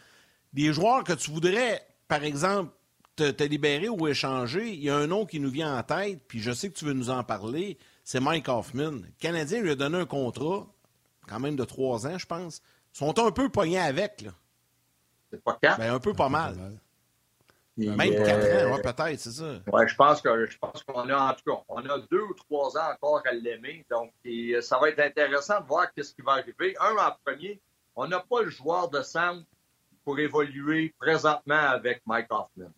des 0.52 0.72
joueurs 0.72 1.04
que 1.04 1.12
tu 1.12 1.30
voudrais, 1.30 1.80
par 2.08 2.24
exemple, 2.24 2.72
te, 3.14 3.30
te, 3.30 3.44
libérer 3.44 3.88
ou 3.88 4.08
échanger, 4.08 4.68
il 4.68 4.82
y 4.82 4.90
a 4.90 4.96
un 4.96 5.06
nom 5.06 5.26
qui 5.26 5.38
nous 5.38 5.50
vient 5.50 5.78
en 5.78 5.82
tête, 5.84 6.20
puis 6.26 6.40
je 6.40 6.50
sais 6.50 6.70
que 6.70 6.76
tu 6.76 6.84
veux 6.84 6.92
nous 6.92 7.10
en 7.10 7.22
parler, 7.22 7.78
c'est 8.02 8.20
Mike 8.20 8.48
Hoffman. 8.48 8.90
Le 8.90 9.12
Canadien 9.20 9.62
lui 9.62 9.70
a 9.70 9.76
donné 9.76 9.98
un 9.98 10.06
contrat, 10.06 10.66
quand 11.28 11.38
même 11.38 11.54
de 11.54 11.64
trois 11.64 12.04
ans, 12.08 12.18
je 12.18 12.26
pense, 12.26 12.62
sont 12.92 13.18
un 13.18 13.30
peu 13.30 13.48
pognés 13.48 13.80
avec. 13.80 14.22
Là. 14.22 14.30
C'est 15.30 15.42
pas 15.42 15.58
quatre? 15.60 15.78
Ben, 15.78 15.94
un 15.94 16.00
peu 16.00 16.12
pas 16.12 16.28
mal. 16.28 16.56
Même 17.76 18.14
quatre 18.14 18.66
ans, 18.66 18.80
peut-être, 18.82 19.20
c'est 19.20 19.30
ça. 19.30 19.54
Oui, 19.72 19.82
je 19.86 19.94
pense 19.94 20.20
que 20.20 20.46
je 20.46 20.58
pense 20.58 20.82
qu'on 20.82 21.08
a 21.08 21.30
en 21.30 21.34
tout 21.34 21.50
cas, 21.50 21.62
on 21.68 21.78
a 21.88 21.98
deux 22.10 22.20
ou 22.20 22.34
trois 22.34 22.76
ans 22.76 22.90
encore 22.92 23.22
à 23.24 23.32
l'aimer. 23.32 23.86
Donc, 23.90 24.12
ça 24.60 24.78
va 24.78 24.90
être 24.90 25.00
intéressant 25.00 25.60
de 25.60 25.66
voir 25.66 25.86
ce 25.96 26.12
qui 26.12 26.20
va 26.20 26.32
arriver. 26.32 26.76
Un 26.80 26.96
en 26.96 27.16
premier, 27.24 27.60
on 27.96 28.06
n'a 28.06 28.20
pas 28.20 28.42
le 28.42 28.50
joueur 28.50 28.90
de 28.90 29.00
centre 29.02 29.46
pour 30.04 30.18
évoluer 30.18 30.94
présentement 30.98 31.54
avec 31.54 32.02
Mike 32.06 32.26
Hoffman. 32.30 32.70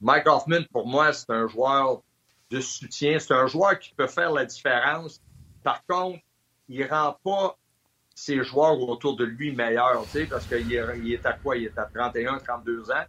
Mike 0.00 0.26
Hoffman, 0.26 0.64
pour 0.72 0.88
moi, 0.88 1.12
c'est 1.12 1.30
un 1.30 1.46
joueur 1.46 2.02
de 2.50 2.60
soutien. 2.60 3.18
C'est 3.20 3.34
un 3.34 3.46
joueur 3.46 3.78
qui 3.78 3.94
peut 3.94 4.08
faire 4.08 4.32
la 4.32 4.44
différence. 4.44 5.22
Par 5.62 5.84
contre, 5.86 6.18
il 6.68 6.80
ne 6.80 6.88
rend 6.88 7.16
pas 7.22 7.56
ses 8.20 8.44
joueurs 8.44 8.78
autour 8.78 9.16
de 9.16 9.24
lui 9.24 9.50
meilleurs, 9.54 10.04
tu 10.12 10.26
parce 10.26 10.46
qu'il 10.46 10.74
est, 10.74 10.98
il 10.98 11.14
est 11.14 11.24
à 11.24 11.32
quoi? 11.32 11.56
Il 11.56 11.64
est 11.64 11.78
à 11.78 11.86
31, 11.86 12.38
32 12.38 12.90
ans. 12.90 13.04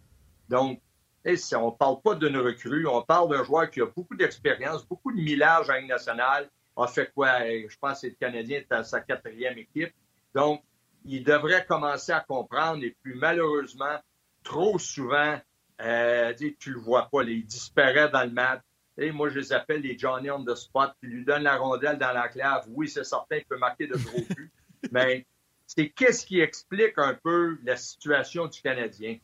Donc, 0.48 0.80
on 1.26 1.30
ne 1.30 1.70
parle 1.76 2.00
pas 2.02 2.14
d'une 2.14 2.38
recrue, 2.38 2.86
on 2.86 3.02
parle 3.02 3.28
d'un 3.28 3.44
joueur 3.44 3.70
qui 3.70 3.82
a 3.82 3.86
beaucoup 3.86 4.16
d'expérience, 4.16 4.86
beaucoup 4.86 5.12
de 5.12 5.20
millage 5.20 5.68
en 5.68 5.74
Ligue 5.74 5.90
nationale, 5.90 6.48
a 6.76 6.86
fait 6.86 7.12
quoi? 7.14 7.40
Je 7.40 7.76
pense 7.78 8.00
que 8.00 8.06
le 8.06 8.14
Canadien 8.14 8.60
est 8.60 8.72
à 8.72 8.82
sa 8.84 9.02
quatrième 9.02 9.58
équipe. 9.58 9.92
Donc, 10.34 10.62
il 11.04 11.22
devrait 11.22 11.66
commencer 11.66 12.12
à 12.12 12.20
comprendre. 12.20 12.82
Et 12.82 12.96
puis, 13.02 13.12
malheureusement, 13.14 13.98
trop 14.42 14.78
souvent, 14.78 15.38
euh, 15.82 16.32
tu 16.58 16.72
le 16.72 16.80
vois 16.80 17.10
pas, 17.12 17.22
il 17.24 17.44
disparaît 17.44 18.08
dans 18.08 18.24
le 18.24 18.30
match. 18.30 18.62
Et 18.96 19.12
moi, 19.12 19.28
je 19.28 19.38
les 19.38 19.52
appelle 19.52 19.82
les 19.82 19.98
Johnny 19.98 20.30
on 20.30 20.42
the 20.42 20.54
spot, 20.54 20.92
puis 21.00 21.10
lui 21.10 21.24
donne 21.24 21.42
la 21.42 21.56
rondelle 21.56 21.98
dans 21.98 22.12
la 22.12 22.28
clave. 22.28 22.64
Oui, 22.68 22.88
c'est 22.88 23.04
certain, 23.04 23.36
il 23.36 23.44
peut 23.44 23.58
marquer 23.58 23.86
de 23.86 23.96
gros 23.96 24.22
buts, 24.34 24.50
mais 24.90 25.26
c'est 25.66 25.88
qu'est-ce 25.90 26.26
qui 26.26 26.40
explique 26.40 26.98
un 26.98 27.14
peu 27.14 27.58
la 27.64 27.76
situation 27.76 28.46
du 28.46 28.60
Canadien? 28.60 29.18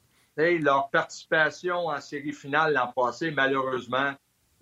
leur 0.61 0.89
participation 0.91 1.87
en 1.87 2.01
série 2.01 2.33
finale 2.33 2.75
l'an 2.75 2.93
passé, 2.95 3.31
malheureusement, 3.31 4.13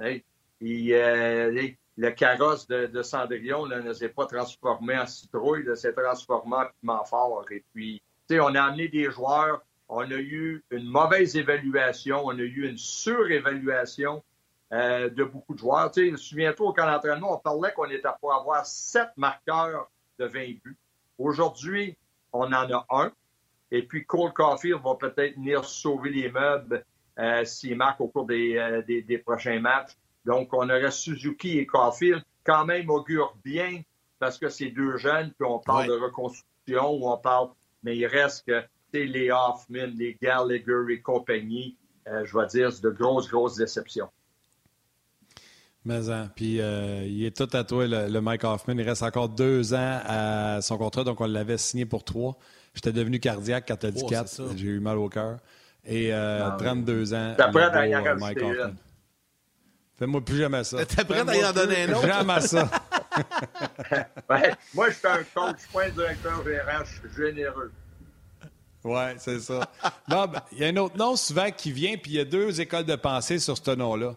euh, 0.01 0.19
le 0.63 2.11
carrosse 2.11 2.67
de, 2.67 3.03
Cendrillon 3.03 3.67
ne 3.67 3.93
s'est 3.93 4.09
pas 4.09 4.27
transformé 4.27 4.99
en 4.99 5.07
citrouille, 5.07 5.65
il 5.67 5.77
s'est 5.77 5.93
transformé 5.93 6.57
en 6.57 6.67
piment 6.81 7.05
fort. 7.05 7.45
Et 7.51 7.63
puis, 7.73 8.03
on 8.31 8.55
a 8.55 8.63
amené 8.63 8.89
des 8.89 9.11
joueurs, 9.11 9.63
on 9.89 10.11
a 10.11 10.17
eu 10.17 10.65
une 10.71 10.89
mauvaise 10.89 11.37
évaluation, 11.37 12.23
on 12.25 12.31
a 12.31 12.43
eu 12.43 12.69
une 12.69 12.79
surévaluation 12.79 14.23
euh, 14.73 15.09
de 15.11 15.25
beaucoup 15.25 15.55
de 15.55 15.59
joueurs. 15.59 15.93
Souviens-toi, 15.95 16.69
au 16.69 16.73
camp 16.73 16.87
d'entraînement, 16.87 17.35
on 17.35 17.39
parlait 17.39 17.73
qu'on 17.73 17.89
était 17.91 18.09
pour 18.21 18.35
avoir 18.35 18.67
sept 18.67 19.11
marqueurs 19.17 19.91
de 20.19 20.25
20 20.25 20.41
buts. 20.65 20.77
Aujourd'hui, 21.19 21.97
on 22.33 22.45
en 22.45 22.53
a 22.53 22.87
un. 22.91 23.13
Et 23.71 23.83
puis, 23.83 24.05
Cole 24.05 24.33
Caulfield 24.33 24.81
va 24.83 24.95
peut-être 24.95 25.35
venir 25.35 25.65
sauver 25.65 26.11
les 26.11 26.31
meubles 26.31 26.85
euh, 27.19 27.45
s'il 27.45 27.77
marque 27.77 28.01
au 28.01 28.09
cours 28.09 28.27
des, 28.27 28.57
euh, 28.57 28.83
des, 28.83 29.03
des, 29.03 29.19
prochains 29.19 29.59
matchs. 29.59 29.97
Donc, 30.25 30.53
on 30.53 30.69
aurait 30.69 30.91
Suzuki 30.91 31.59
et 31.59 31.67
Caulfield. 31.67 32.23
Quand 32.45 32.65
même, 32.65 32.91
augure 32.91 33.37
bien 33.45 33.83
parce 34.19 34.39
que 34.39 34.49
c'est 34.49 34.71
deux 34.71 34.97
jeunes, 34.97 35.33
puis 35.39 35.49
on 35.49 35.59
parle 35.59 35.89
de 35.89 35.93
reconstruction 35.93 36.91
ou 36.91 37.11
on 37.11 37.19
parle, 37.19 37.51
mais 37.83 37.97
il 37.97 38.07
reste 38.07 38.47
que 38.47 38.63
les 39.05 39.31
Hoffman, 39.31 39.93
les 39.95 40.17
Gallagher 40.21 40.85
et 40.91 41.01
compagnie, 41.01 41.77
euh, 42.09 42.25
je 42.25 42.37
vais 42.37 42.47
dire, 42.47 42.73
c'est 42.73 42.83
de 42.83 42.91
grosses, 42.91 43.29
grosses 43.29 43.57
déceptions. 43.57 44.09
Mais 45.87 46.11
hein, 46.11 46.29
puis 46.35 46.61
euh, 46.61 47.05
il 47.07 47.25
est 47.25 47.37
tout 47.37 47.49
à 47.57 47.63
toi, 47.63 47.87
le, 47.87 48.21
Mike 48.21 48.43
Hoffman. 48.43 48.75
Il 48.77 48.83
reste 48.83 49.05
encore 49.05 49.29
deux 49.29 49.73
ans 49.73 50.01
à 50.05 50.59
son 50.61 50.77
contrat, 50.79 51.05
donc 51.05 51.21
on 51.21 51.27
l'avait 51.27 51.59
signé 51.59 51.87
pour 51.87 52.03
trois. 52.03 52.37
J'étais 52.75 52.93
devenu 52.93 53.21
cardiaque 53.21 53.67
quand 53.69 53.77
tu 53.77 53.87
as 53.87 53.91
dit 53.93 54.05
quatre. 54.05 54.29
J'ai 54.57 54.67
eu 54.67 54.81
mal 54.81 54.99
au 54.99 55.09
cœur. 55.09 55.39
Et 55.87 56.11
32 56.59 57.15
euh, 57.15 57.17
ans. 57.17 57.51
Prêt 57.53 57.63
à 57.63 57.87
y 57.87 58.19
Mike 58.19 58.43
Hoffman. 58.43 58.75
Fais-moi 59.97 60.25
plus 60.25 60.39
jamais 60.39 60.65
ça. 60.65 60.85
T'es 60.85 61.05
prêt 61.05 61.21
à 61.21 61.37
y 61.37 61.45
en 61.45 61.53
donner 61.53 61.85
un 61.85 61.93
autre? 61.93 62.07
Jamais 62.07 62.41
ça. 62.41 62.69
ouais, 64.29 64.53
moi, 64.75 64.91
je 64.91 64.95
suis 64.95 65.07
un 65.07 65.23
coach, 65.33 65.57
je 65.59 65.69
suis 65.69 65.87
un 65.87 65.91
directeur 65.91 66.43
suis 66.85 67.25
généreux. 67.25 67.73
Oui, 68.83 69.03
c'est 69.19 69.39
ça. 69.39 69.71
Ben, 70.09 70.33
il 70.51 70.59
y 70.59 70.65
a 70.65 70.69
un 70.69 70.77
autre 70.79 70.97
nom 70.97 71.15
souvent 71.15 71.51
qui 71.57 71.71
vient, 71.71 71.97
puis 71.97 72.13
il 72.13 72.17
y 72.17 72.21
a 72.21 72.25
deux 72.25 72.61
écoles 72.61 72.85
de 72.85 72.97
pensée 72.97 73.39
sur 73.39 73.57
ce 73.57 73.71
nom-là. 73.71 74.17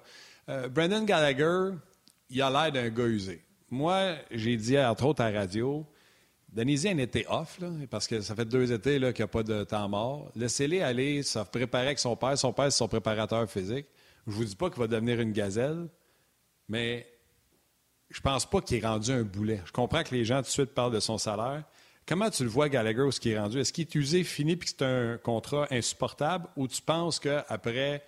Euh, 0.49 0.67
Brendan 0.67 1.05
Gallagher, 1.05 1.75
il 2.31 2.41
a 2.41 2.49
l'air 2.49 2.71
d'un 2.71 2.89
gars 2.89 3.05
usé. 3.05 3.43
Moi, 3.69 4.15
j'ai 4.31 4.57
dit, 4.57 4.79
entre 4.79 5.05
autres, 5.05 5.21
à 5.21 5.29
la 5.29 5.41
radio, 5.41 5.85
Denise 6.51 6.87
un 6.87 6.97
été 6.97 7.27
off, 7.29 7.59
parce 7.91 8.07
que 8.07 8.21
ça 8.21 8.33
fait 8.33 8.45
deux 8.45 8.71
étés 8.71 8.97
qu'il 8.97 9.11
n'y 9.19 9.21
a 9.21 9.27
pas 9.27 9.43
de 9.43 9.63
temps 9.63 9.87
mort. 9.87 10.31
Laissez-les 10.35 10.81
aller 10.81 11.21
se 11.21 11.37
préparer 11.37 11.85
avec 11.85 11.99
son 11.99 12.15
père. 12.15 12.35
Son 12.35 12.51
père, 12.51 12.71
c'est 12.71 12.79
son 12.79 12.87
préparateur 12.87 13.47
physique. 13.47 13.85
Je 14.25 14.31
ne 14.31 14.37
vous 14.37 14.45
dis 14.45 14.55
pas 14.55 14.71
qu'il 14.71 14.79
va 14.79 14.87
devenir 14.87 15.19
une 15.19 15.31
gazelle, 15.31 15.87
mais 16.67 17.07
je 18.09 18.19
pense 18.19 18.49
pas 18.49 18.61
qu'il 18.61 18.77
est 18.77 18.87
rendu 18.87 19.11
un 19.11 19.21
boulet. 19.21 19.61
Je 19.65 19.71
comprends 19.71 20.01
que 20.01 20.15
les 20.15 20.25
gens 20.25 20.37
tout 20.37 20.47
de 20.47 20.47
suite 20.47 20.73
parlent 20.73 20.93
de 20.93 20.99
son 20.99 21.19
salaire. 21.19 21.63
Comment 22.07 22.31
tu 22.31 22.41
le 22.41 22.49
vois, 22.49 22.69
Gallagher, 22.69 23.03
où 23.03 23.11
ce 23.11 23.19
qui 23.19 23.29
est 23.29 23.39
rendu? 23.39 23.59
Est-ce 23.59 23.71
qu'il 23.71 23.83
est 23.83 23.93
usé, 23.93 24.23
fini, 24.23 24.55
puis 24.55 24.69
que 24.69 24.75
c'est 24.75 24.85
un 24.85 25.17
contrat 25.19 25.67
insupportable, 25.69 26.47
ou 26.55 26.67
tu 26.67 26.81
penses 26.81 27.19
qu'après 27.19 28.03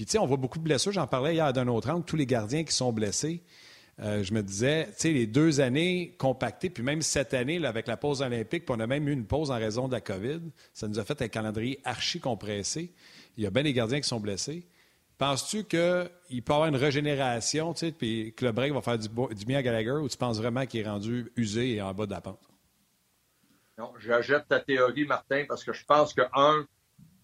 puis, 0.00 0.06
tu 0.06 0.12
sais, 0.12 0.18
on 0.18 0.24
voit 0.24 0.38
beaucoup 0.38 0.58
de 0.58 0.64
blessures. 0.64 0.92
J'en 0.92 1.06
parlais 1.06 1.34
hier 1.34 1.52
d'un 1.52 1.68
autre 1.68 1.90
angle, 1.90 2.06
tous 2.06 2.16
les 2.16 2.24
gardiens 2.24 2.64
qui 2.64 2.72
sont 2.72 2.90
blessés. 2.90 3.42
Euh, 3.98 4.24
je 4.24 4.32
me 4.32 4.42
disais, 4.42 4.86
tu 4.86 4.94
sais, 4.96 5.12
les 5.12 5.26
deux 5.26 5.60
années 5.60 6.16
compactées, 6.16 6.70
puis 6.70 6.82
même 6.82 7.02
cette 7.02 7.34
année, 7.34 7.62
avec 7.66 7.86
la 7.86 7.98
pause 7.98 8.22
olympique, 8.22 8.64
puis 8.64 8.74
on 8.74 8.80
a 8.80 8.86
même 8.86 9.06
eu 9.08 9.12
une 9.12 9.26
pause 9.26 9.50
en 9.50 9.58
raison 9.58 9.88
de 9.88 9.92
la 9.92 10.00
COVID, 10.00 10.40
ça 10.72 10.88
nous 10.88 10.98
a 10.98 11.04
fait 11.04 11.20
un 11.20 11.28
calendrier 11.28 11.80
archi 11.84 12.18
compressé. 12.18 12.94
Il 13.36 13.44
y 13.44 13.46
a 13.46 13.50
bien 13.50 13.62
des 13.62 13.74
gardiens 13.74 14.00
qui 14.00 14.08
sont 14.08 14.20
blessés. 14.20 14.66
Penses-tu 15.18 15.64
qu'il 15.64 15.78
peut 15.78 16.08
y 16.30 16.42
avoir 16.50 16.66
une 16.66 16.76
régénération, 16.76 17.74
tu 17.74 17.80
sais, 17.80 17.92
puis 17.92 18.32
que 18.34 18.46
le 18.46 18.52
break 18.52 18.72
va 18.72 18.80
faire 18.80 18.96
du, 18.96 19.10
bien 19.44 19.58
à 19.58 19.62
Gallagher, 19.62 20.00
ou 20.02 20.08
tu 20.08 20.16
penses 20.16 20.38
vraiment 20.38 20.64
qu'il 20.64 20.80
est 20.80 20.88
rendu 20.88 21.30
usé 21.36 21.74
et 21.74 21.82
en 21.82 21.92
bas 21.92 22.06
de 22.06 22.12
la 22.12 22.22
pente? 22.22 22.40
Non, 23.76 23.92
j'achète 23.98 24.48
ta 24.48 24.60
théorie, 24.60 25.04
Martin, 25.04 25.44
parce 25.46 25.62
que 25.62 25.74
je 25.74 25.84
pense 25.84 26.14
que, 26.14 26.22
un, 26.32 26.64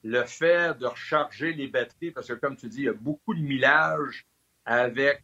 le 0.07 0.25
fait 0.25 0.79
de 0.79 0.87
recharger 0.87 1.53
les 1.53 1.67
batteries, 1.67 2.13
parce 2.13 2.29
que 2.29 2.35
comme 2.35 2.57
tu 2.57 2.69
dis, 2.69 2.79
il 2.79 2.85
y 2.85 2.89
a 2.89 2.93
beaucoup 2.93 3.35
de 3.35 3.41
millage 3.41 4.25
avec 4.65 5.23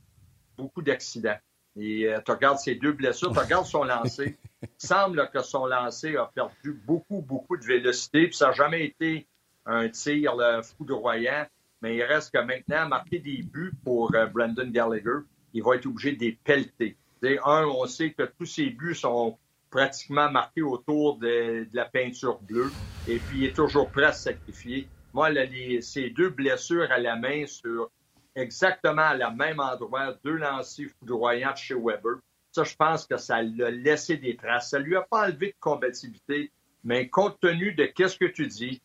beaucoup 0.57 0.83
d'accidents. 0.83 1.39
Et 1.77 2.07
euh, 2.09 2.21
tu 2.25 2.33
regardes 2.33 2.59
ces 2.59 2.75
deux 2.75 2.93
blessures, 2.93 3.33
tu 3.33 3.39
regardes 3.39 3.67
son 3.67 3.85
lancer. 3.85 4.37
Il 4.63 4.69
semble 4.79 5.31
que 5.33 5.41
son 5.41 5.67
lancer 5.67 6.17
a 6.17 6.27
perdu 6.27 6.73
beaucoup, 6.73 7.23
beaucoup 7.23 7.57
de 7.57 7.65
vélocité, 7.65 8.27
puis 8.27 8.37
ça 8.37 8.49
n'a 8.49 8.53
jamais 8.53 8.87
été 8.87 9.29
un 9.67 9.89
tir 9.89 10.35
foudroyant, 10.77 11.47
mais 11.81 11.97
il 11.97 12.03
reste 12.03 12.35
que 12.35 12.41
maintenant, 12.41 12.89
marquer 12.89 13.21
des 13.21 13.43
buts 13.43 13.73
pour 13.85 14.13
euh, 14.15 14.27
Brandon 14.27 14.69
Gallagher, 14.69 15.21
il 15.55 15.63
va 15.63 15.77
être 15.77 15.87
obligé 15.87 16.13
de 16.17 16.21
les 16.21 16.33
pelleter. 16.33 16.97
un, 17.23 17.65
on 17.67 17.87
sait 17.87 18.13
que 18.13 18.25
tous 18.25 18.47
ses 18.47 18.71
buts 18.71 18.97
sont 18.97 19.39
pratiquement 19.73 20.31
marqué 20.31 20.63
autour 20.63 21.19
de, 21.19 21.67
la 21.73 21.87
peinture 21.87 22.39
bleue. 22.43 22.71
Et 23.09 23.19
puis, 23.19 23.39
il 23.39 23.45
est 23.47 23.57
toujours 23.57 23.91
prêt 23.91 24.05
à 24.05 24.13
se 24.13 24.25
sacrifier. 24.25 24.87
Moi, 25.15 25.31
ces 25.81 26.11
deux 26.11 26.29
blessures 26.29 26.93
à 26.93 26.99
la 26.99 27.17
main 27.17 27.47
sur 27.47 27.91
exactement 28.37 29.03
à 29.03 29.17
la 29.17 29.31
même 29.31 29.59
endroit, 29.59 30.15
deux 30.25 30.37
lancers 30.37 30.89
foudroyants 30.99 31.53
de 31.53 31.57
chez 31.57 31.75
Weber, 31.75 32.17
ça, 32.53 32.65
je 32.65 32.77
pense 32.77 33.07
que 33.07 33.17
ça 33.17 33.43
l'a 33.43 33.71
laissé 33.71 34.19
des 34.19 34.37
traces. 34.37 34.71
Ça 34.71 34.79
lui 34.79 34.95
a 34.95 35.03
pas 35.03 35.27
enlevé 35.27 35.49
de 35.49 35.57
combativité, 35.59 36.53
mais 36.85 37.09
compte 37.09 37.41
tenu 37.41 37.73
de 37.73 37.87
qu'est-ce 37.87 38.19
que 38.19 38.27
tu 38.27 38.47
dis, 38.47 38.83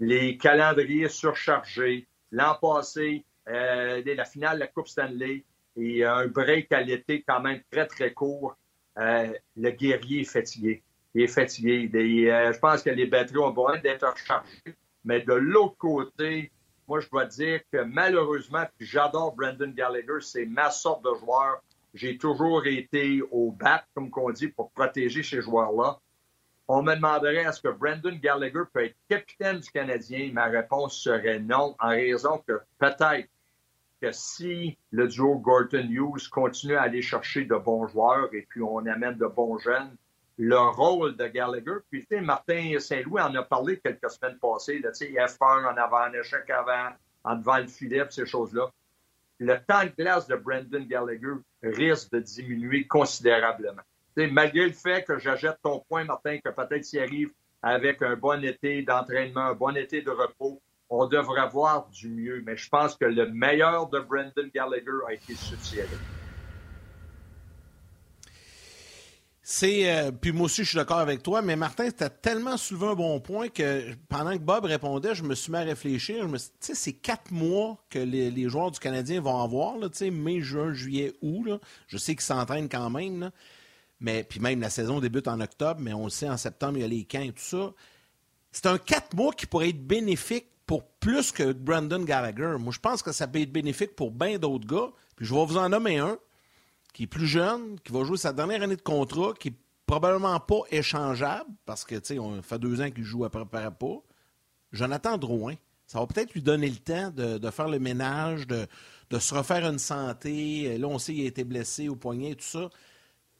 les 0.00 0.36
calendriers 0.36 1.08
surchargés, 1.08 2.06
l'an 2.30 2.56
passé, 2.60 3.24
euh, 3.48 4.02
la 4.04 4.24
finale 4.26 4.56
de 4.56 4.60
la 4.60 4.66
Coupe 4.66 4.88
Stanley 4.88 5.44
et 5.76 6.04
un 6.04 6.26
break 6.26 6.70
à 6.72 6.82
l'été 6.82 7.22
quand 7.26 7.40
même 7.40 7.62
très, 7.70 7.86
très 7.86 8.12
court, 8.12 8.54
euh, 8.98 9.32
le 9.56 9.70
guerrier 9.70 10.20
est 10.20 10.24
fatigué. 10.24 10.82
Il 11.14 11.22
est 11.22 11.28
fatigué. 11.28 11.90
Euh, 11.94 12.52
je 12.52 12.58
pense 12.58 12.82
que 12.82 12.90
les 12.90 13.06
batteries 13.06 13.38
ont 13.38 13.50
besoin 13.50 13.78
d'être 13.78 14.06
rechargées. 14.06 14.76
Mais 15.04 15.20
de 15.20 15.34
l'autre 15.34 15.76
côté, 15.76 16.50
moi, 16.86 17.00
je 17.00 17.08
dois 17.08 17.26
dire 17.26 17.60
que 17.72 17.82
malheureusement, 17.82 18.64
j'adore 18.78 19.34
Brendan 19.34 19.72
Gallagher, 19.72 20.20
c'est 20.20 20.46
ma 20.46 20.70
sorte 20.70 21.04
de 21.04 21.14
joueur. 21.18 21.62
J'ai 21.94 22.18
toujours 22.18 22.66
été 22.66 23.22
au 23.30 23.52
bat, 23.52 23.84
comme 23.94 24.10
qu'on 24.10 24.30
dit, 24.30 24.48
pour 24.48 24.70
protéger 24.70 25.22
ces 25.22 25.40
joueurs-là. 25.40 26.00
On 26.66 26.82
me 26.82 26.94
demanderait 26.94 27.44
est-ce 27.44 27.60
que 27.60 27.68
Brendan 27.68 28.18
Gallagher 28.18 28.62
peut 28.72 28.84
être 28.84 28.96
capitaine 29.08 29.60
du 29.60 29.70
Canadien? 29.70 30.30
Ma 30.32 30.46
réponse 30.46 30.98
serait 30.98 31.38
non, 31.38 31.76
en 31.78 31.88
raison 31.88 32.42
que 32.46 32.60
peut-être 32.78 33.28
que 34.00 34.10
si 34.12 34.78
le 34.90 35.08
duo 35.08 35.36
Gorton 35.38 35.88
Hughes 35.88 36.28
continue 36.30 36.76
à 36.76 36.82
aller 36.82 37.02
chercher 37.02 37.44
de 37.44 37.56
bons 37.56 37.86
joueurs 37.86 38.28
et 38.32 38.46
puis 38.48 38.62
on 38.62 38.78
amène 38.86 39.16
de 39.16 39.26
bons 39.26 39.58
jeunes, 39.58 39.96
le 40.36 40.58
rôle 40.58 41.16
de 41.16 41.26
Gallagher, 41.26 41.78
puis 41.90 42.00
tu 42.00 42.16
sais, 42.16 42.20
Martin 42.20 42.78
Saint-Louis 42.78 43.20
en 43.20 43.34
a 43.34 43.42
parlé 43.42 43.78
quelques 43.78 44.10
semaines 44.10 44.38
passées, 44.38 44.82
tu 44.82 44.92
sais, 44.92 45.12
F1 45.12 45.72
en 45.72 45.76
avant, 45.76 45.98
un 45.98 46.12
échec 46.12 46.48
avant, 46.50 46.90
en 47.22 47.36
devant 47.36 47.58
le 47.58 47.66
filet, 47.66 48.04
ces 48.10 48.26
choses-là. 48.26 48.70
Le 49.38 49.56
temps 49.66 49.84
de 49.84 49.92
glace 49.96 50.26
de 50.26 50.36
Brendan 50.36 50.86
Gallagher 50.86 51.34
risque 51.62 52.12
de 52.12 52.20
diminuer 52.20 52.86
considérablement. 52.86 53.82
malgré 54.16 54.66
le 54.66 54.72
fait 54.72 55.04
que 55.04 55.18
j'achète 55.18 55.58
ton 55.62 55.80
point, 55.88 56.04
Martin, 56.04 56.38
que 56.44 56.50
peut-être 56.50 56.84
s'il 56.84 57.00
arrive 57.00 57.30
avec 57.62 58.02
un 58.02 58.16
bon 58.16 58.44
été 58.44 58.82
d'entraînement, 58.82 59.40
un 59.40 59.54
bon 59.54 59.76
été 59.76 60.02
de 60.02 60.10
repos, 60.10 60.60
on 60.94 61.06
devrait 61.06 61.48
voir 61.48 61.88
du 61.90 62.08
mieux. 62.08 62.42
Mais 62.46 62.56
je 62.56 62.68
pense 62.68 62.96
que 62.96 63.04
le 63.04 63.30
meilleur 63.30 63.88
de 63.88 64.00
Brendan 64.00 64.50
Gallagher 64.54 65.00
a 65.08 65.12
été 65.12 65.34
succédé. 65.34 65.88
C'est. 69.46 69.90
Euh, 69.90 70.10
puis 70.10 70.32
moi 70.32 70.46
aussi, 70.46 70.64
je 70.64 70.70
suis 70.70 70.76
d'accord 70.76 71.00
avec 71.00 71.22
toi, 71.22 71.42
mais 71.42 71.54
Martin, 71.54 71.90
tu 71.90 72.02
as 72.02 72.08
tellement 72.08 72.56
soulevé 72.56 72.86
un 72.86 72.94
bon 72.94 73.20
point 73.20 73.48
que 73.48 73.92
pendant 74.08 74.32
que 74.32 74.42
Bob 74.42 74.64
répondait, 74.64 75.14
je 75.14 75.22
me 75.22 75.34
suis 75.34 75.52
mis 75.52 75.58
à 75.58 75.62
réfléchir. 75.62 76.26
Tu 76.26 76.38
sais, 76.60 76.74
c'est 76.74 76.94
quatre 76.94 77.30
mois 77.30 77.76
que 77.90 77.98
les, 77.98 78.48
joueurs 78.48 78.70
du 78.70 78.80
Canadien 78.80 79.20
vont 79.20 79.42
avoir, 79.42 79.74
tu 79.80 79.88
sais, 79.92 80.10
mai, 80.10 80.40
juin, 80.40 80.72
juillet, 80.72 81.12
août. 81.20 81.60
Je 81.88 81.98
sais 81.98 82.14
qu'ils 82.14 82.22
s'entraînent 82.22 82.70
quand 82.70 82.88
même, 82.88 83.30
mais 84.00 84.24
puis 84.24 84.40
même 84.40 84.62
la 84.62 84.70
saison 84.70 84.98
débute 84.98 85.28
en 85.28 85.38
octobre, 85.40 85.78
mais 85.78 85.92
on 85.92 86.04
le 86.04 86.10
sait, 86.10 86.28
en 86.30 86.38
septembre, 86.38 86.78
il 86.78 86.80
y 86.80 86.84
a 86.84 86.88
les 86.88 87.04
camps 87.04 87.20
et 87.20 87.32
tout 87.32 87.42
ça. 87.42 87.74
C'est 88.50 88.66
un 88.66 88.78
quatre 88.78 89.14
mois 89.14 89.32
qui 89.32 89.44
pourrait 89.44 89.70
être 89.70 89.86
bénéfique 89.86 90.46
pour 90.66 90.84
plus 90.84 91.32
que 91.32 91.52
Brandon 91.52 92.02
Gallagher. 92.02 92.56
Moi, 92.58 92.72
je 92.72 92.78
pense 92.78 93.02
que 93.02 93.12
ça 93.12 93.26
peut 93.26 93.40
être 93.40 93.52
bénéfique 93.52 93.94
pour 93.94 94.10
bien 94.10 94.38
d'autres 94.38 94.66
gars. 94.66 94.90
Puis 95.16 95.26
je 95.26 95.34
vais 95.34 95.44
vous 95.44 95.56
en 95.56 95.68
nommer 95.68 95.98
un 95.98 96.18
qui 96.92 97.04
est 97.04 97.08
plus 97.08 97.26
jeune, 97.26 97.78
qui 97.80 97.92
va 97.92 98.04
jouer 98.04 98.16
sa 98.16 98.32
dernière 98.32 98.62
année 98.62 98.76
de 98.76 98.82
contrat, 98.82 99.32
qui 99.38 99.48
est 99.48 99.54
probablement 99.84 100.38
pas 100.40 100.60
échangeable, 100.70 101.50
parce 101.66 101.84
que, 101.84 101.96
tu 101.96 102.14
sais, 102.14 102.18
on 102.18 102.40
fait 102.40 102.58
deux 102.58 102.80
ans 102.80 102.90
qu'il 102.90 103.04
joue 103.04 103.24
après, 103.24 103.42
après 103.42 103.70
pas. 103.70 104.00
Jonathan 104.72 105.18
Drouin, 105.18 105.54
ça 105.86 105.98
va 105.98 106.06
peut-être 106.06 106.32
lui 106.32 106.42
donner 106.42 106.70
le 106.70 106.76
temps 106.76 107.10
de, 107.10 107.50
faire 107.50 107.68
le 107.68 107.78
ménage, 107.78 108.46
de, 108.46 108.66
se 109.18 109.34
refaire 109.34 109.66
une 109.66 109.78
santé. 109.78 110.78
Là, 110.78 110.86
on 110.88 110.98
sait 110.98 111.14
qu'il 111.14 111.24
a 111.24 111.28
été 111.28 111.44
blessé 111.44 111.88
au 111.88 111.96
poignet 111.96 112.30
et 112.30 112.36
tout 112.36 112.44
ça. 112.44 112.70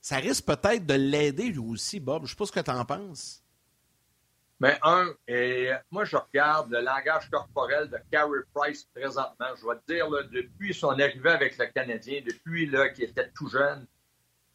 Ça 0.01 0.17
risque 0.17 0.45
peut-être 0.45 0.85
de 0.85 0.93
l'aider 0.93 1.45
lui 1.45 1.59
aussi, 1.59 1.99
Bob. 1.99 2.21
Je 2.21 2.25
ne 2.25 2.27
sais 2.29 2.35
pas 2.35 2.45
ce 2.45 2.51
que 2.51 2.59
tu 2.59 2.71
en 2.71 2.85
penses. 2.85 3.41
Mais 4.59 4.77
un, 4.83 5.13
et 5.27 5.71
moi, 5.91 6.05
je 6.05 6.15
regarde 6.15 6.71
le 6.71 6.79
langage 6.79 7.29
corporel 7.29 7.89
de 7.89 7.97
Carey 8.09 8.39
Price 8.53 8.85
présentement. 8.95 9.47
Je 9.59 9.67
vais 9.67 9.75
te 9.75 9.93
dire, 9.93 10.09
depuis 10.31 10.73
son 10.73 10.91
arrivée 10.91 11.31
avec 11.31 11.57
le 11.57 11.65
Canadien, 11.67 12.21
depuis 12.25 12.69
qu'il 12.93 13.03
était 13.03 13.29
tout 13.35 13.49
jeune, 13.49 13.85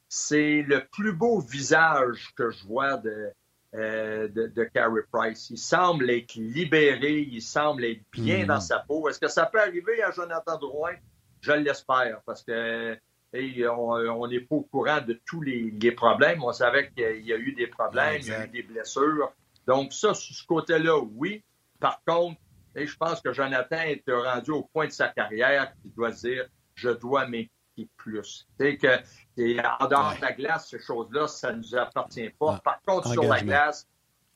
c'est 0.09 0.63
le 0.63 0.87
plus 0.87 1.13
beau 1.13 1.41
visage 1.41 2.33
que 2.35 2.51
je 2.51 2.67
vois 2.67 2.97
de, 2.97 3.31
euh, 3.75 4.27
de, 4.29 4.65
Carey 4.65 5.03
Price. 5.13 5.51
Il 5.51 5.59
semble 5.59 6.11
être 6.11 6.35
libéré, 6.35 7.21
il 7.21 7.43
semble 7.43 7.85
être 7.85 8.03
bien 8.11 8.47
dans 8.47 8.57
mm. 8.57 8.63
sa 8.63 8.79
peau. 8.81 9.09
Est-ce 9.09 9.21
que 9.21 9.29
ça 9.29 9.47
peut 9.47 9.61
arriver 9.61 10.03
à 10.03 10.11
Jonathan 10.11 10.59
Drouin? 10.59 10.95
Je 11.43 11.53
l'espère, 11.53 12.21
parce 12.27 12.43
que 12.43 12.99
on 13.33 14.27
n'est 14.27 14.41
pas 14.41 14.57
au 14.57 14.63
courant 14.63 15.01
de 15.01 15.21
tous 15.25 15.41
les, 15.43 15.93
problèmes. 15.93 16.43
On 16.43 16.53
savait 16.53 16.91
qu'il 16.91 17.25
y 17.25 17.33
a 17.33 17.37
eu 17.37 17.53
des 17.53 17.69
problèmes, 17.69 18.21
il 18.21 18.29
y 18.29 18.33
a 18.33 18.45
eu 18.45 18.49
des 18.49 18.63
blessures. 18.63 19.33
Donc, 19.67 19.93
ça, 19.93 20.15
sur 20.15 20.35
ce 20.35 20.47
côté-là, 20.47 20.99
oui. 20.99 21.43
Par 21.79 22.03
contre, 22.07 22.41
je 22.75 22.97
pense 22.97 23.21
que 23.21 23.33
Jonathan 23.33 23.81
est 23.81 24.03
rendu 24.09 24.51
au 24.51 24.63
point 24.63 24.87
de 24.87 24.93
sa 24.93 25.09
carrière 25.09 25.73
qu'il 25.81 25.93
doit 25.93 26.11
dire 26.11 26.47
je 26.75 26.91
dois 26.91 27.27
m'impliquer 27.27 27.89
plus. 27.97 28.47
Tu 28.59 28.79
que 28.79 28.97
en 28.97 29.87
dehors 29.87 30.15
de 30.17 30.23
la 30.23 30.33
glace, 30.33 30.69
ces 30.71 30.79
choses-là, 30.79 31.27
ça 31.29 31.53
ne 31.53 31.59
nous 31.59 31.75
appartient 31.75 32.31
pas. 32.39 32.59
Par 32.65 32.81
contre, 32.83 33.13
sur 33.13 33.25
la 33.25 33.41
glace, 33.41 33.87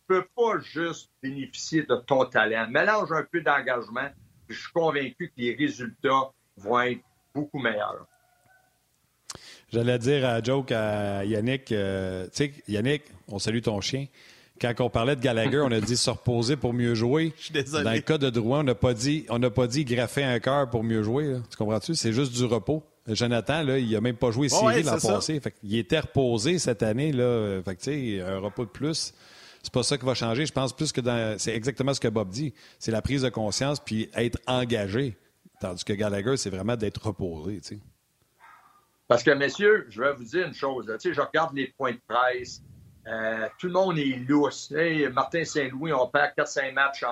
tu 0.09 0.15
ne 0.15 0.21
peux 0.21 0.29
pas 0.37 0.59
juste 0.61 1.11
bénéficier 1.23 1.83
de 1.83 1.97
ton 1.97 2.25
talent. 2.27 2.69
Mélange 2.69 3.13
un 3.13 3.25
peu 3.25 3.41
d'engagement, 3.41 4.09
je 4.49 4.59
suis 4.59 4.73
convaincu 4.73 5.29
que 5.29 5.41
les 5.41 5.55
résultats 5.55 6.31
vont 6.57 6.81
être 6.81 7.03
beaucoup 7.35 7.59
meilleurs. 7.59 8.07
J'allais 9.73 9.99
dire 9.99 10.27
à 10.27 10.43
Joke, 10.43 10.71
à 10.71 11.25
Yannick, 11.25 11.73
euh, 11.73 12.27
tu 12.27 12.31
sais, 12.35 12.53
Yannick, 12.69 13.03
on 13.29 13.39
salue 13.39 13.61
ton 13.61 13.81
chien. 13.81 14.07
Quand 14.61 14.73
on 14.81 14.91
parlait 14.91 15.17
de 15.17 15.21
Gallagher, 15.21 15.61
on 15.61 15.73
a 15.73 15.81
dit 15.81 15.97
se 15.97 16.11
reposer 16.11 16.57
pour 16.57 16.73
mieux 16.73 16.95
jouer. 16.95 17.33
Je 17.37 17.45
suis 17.45 17.53
désolé. 17.53 17.85
Dans 17.85 17.93
le 17.93 18.01
cas 18.01 18.19
de 18.19 18.31
Drouin, 18.31 18.61
on 18.61 18.65
n'a 18.65 18.75
pas 18.75 18.95
dit, 18.95 19.27
on 19.29 19.39
n'a 19.39 19.51
pas 19.51 19.67
dit 19.67 19.85
graffer 19.85 20.23
un 20.23 20.39
cœur 20.39 20.71
pour 20.71 20.85
mieux 20.85 21.03
jouer. 21.03 21.37
Tu 21.51 21.57
comprends-tu? 21.57 21.95
C'est 21.95 22.13
juste 22.13 22.33
du 22.33 22.45
repos. 22.45 22.83
Jonathan, 23.07 23.63
là, 23.63 23.79
il 23.79 23.91
n'a 23.91 24.01
même 24.01 24.17
pas 24.17 24.31
joué 24.31 24.49
série 24.49 24.83
l'an 24.83 24.99
passé. 24.99 25.41
il 25.63 25.77
était 25.77 26.01
reposé 26.01 26.59
cette 26.59 26.83
année. 26.83 27.13
Là. 27.13 27.61
Fait 27.63 28.21
un 28.21 28.39
repos 28.39 28.65
de 28.65 28.71
plus. 28.71 29.13
C'est 29.63 29.73
pas 29.73 29.83
ça 29.83 29.99
qui 29.99 30.05
va 30.05 30.15
changer. 30.15 30.47
Je 30.47 30.53
pense 30.53 30.75
plus 30.75 30.93
que 30.93 31.01
dans. 31.01 31.39
C'est 31.39 31.55
exactement 31.55 31.93
ce 31.93 32.01
que 32.01 32.09
Bob 32.09 32.29
dit. 32.29 32.55
C'est 32.79 32.93
la 32.93 33.03
prise 33.03 33.23
de 33.23 33.31
conscience 33.31 33.81
puis 33.81 34.09
être 34.15 34.39
engagé. 34.47 35.17
Tandis 35.61 35.85
que 35.85 35.93
Gallagher, 35.93 36.37
c'est 36.37 36.51
vraiment 36.51 36.77
d'être 36.77 37.07
reposé. 37.07 37.61
Parce 39.09 39.23
que, 39.23 39.31
messieurs, 39.31 39.87
je 39.91 40.01
vais 40.01 40.13
vous 40.13 40.25
dire 40.25 40.47
une 40.47 40.55
chose. 40.55 40.87
je 41.03 41.21
regarde 41.21 41.55
les 41.55 41.69
points 41.69 41.93
de 41.93 42.01
presse. 42.07 42.63
Euh, 43.07 43.49
tout 43.59 43.67
le 43.67 43.73
monde 43.73 43.99
est 43.99 44.19
lousse. 44.29 44.73
Martin 45.13 45.45
Saint-Louis, 45.45 45.93
on 45.93 46.07
perd 46.09 46.33
4-5 46.37 46.73
matchs 46.73 47.05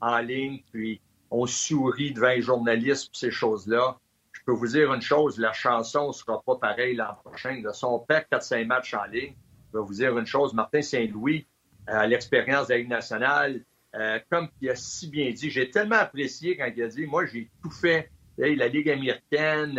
en, 0.00 0.18
ligne, 0.18 0.60
puis 0.72 1.00
on 1.30 1.46
sourit 1.46 2.12
devant 2.12 2.28
les 2.28 2.42
journalistes 2.42 3.10
ces 3.12 3.30
choses-là. 3.30 3.98
Je 4.32 4.40
peux 4.44 4.52
vous 4.52 4.68
dire 4.68 4.92
une 4.92 5.02
chose, 5.02 5.38
la 5.38 5.52
chanson 5.52 6.08
ne 6.08 6.12
sera 6.12 6.42
pas 6.42 6.56
pareille 6.56 6.96
l'an 6.96 7.14
prochain. 7.24 7.62
Si 7.72 7.84
on 7.84 7.98
perd 8.00 8.24
4-5 8.32 8.66
matchs 8.66 8.94
en 8.94 9.04
ligne, 9.04 9.34
je 9.72 9.78
vais 9.78 9.84
vous 9.84 9.94
dire 9.94 10.16
une 10.18 10.26
chose, 10.26 10.52
Martin 10.54 10.82
Saint-Louis, 10.82 11.46
à 11.86 12.06
l'expérience 12.06 12.68
de 12.68 12.74
la 12.74 12.78
Ligue 12.78 12.88
nationale, 12.88 13.64
euh, 13.94 14.18
comme 14.30 14.48
il 14.60 14.70
a 14.70 14.76
si 14.76 15.08
bien 15.08 15.30
dit, 15.30 15.50
j'ai 15.50 15.70
tellement 15.70 15.96
apprécié 15.96 16.56
quand 16.56 16.70
il 16.74 16.82
a 16.82 16.88
dit, 16.88 17.06
moi 17.06 17.26
j'ai 17.26 17.50
tout 17.62 17.70
fait, 17.70 18.10
la 18.38 18.68
Ligue 18.68 18.88
américaine, 18.88 19.78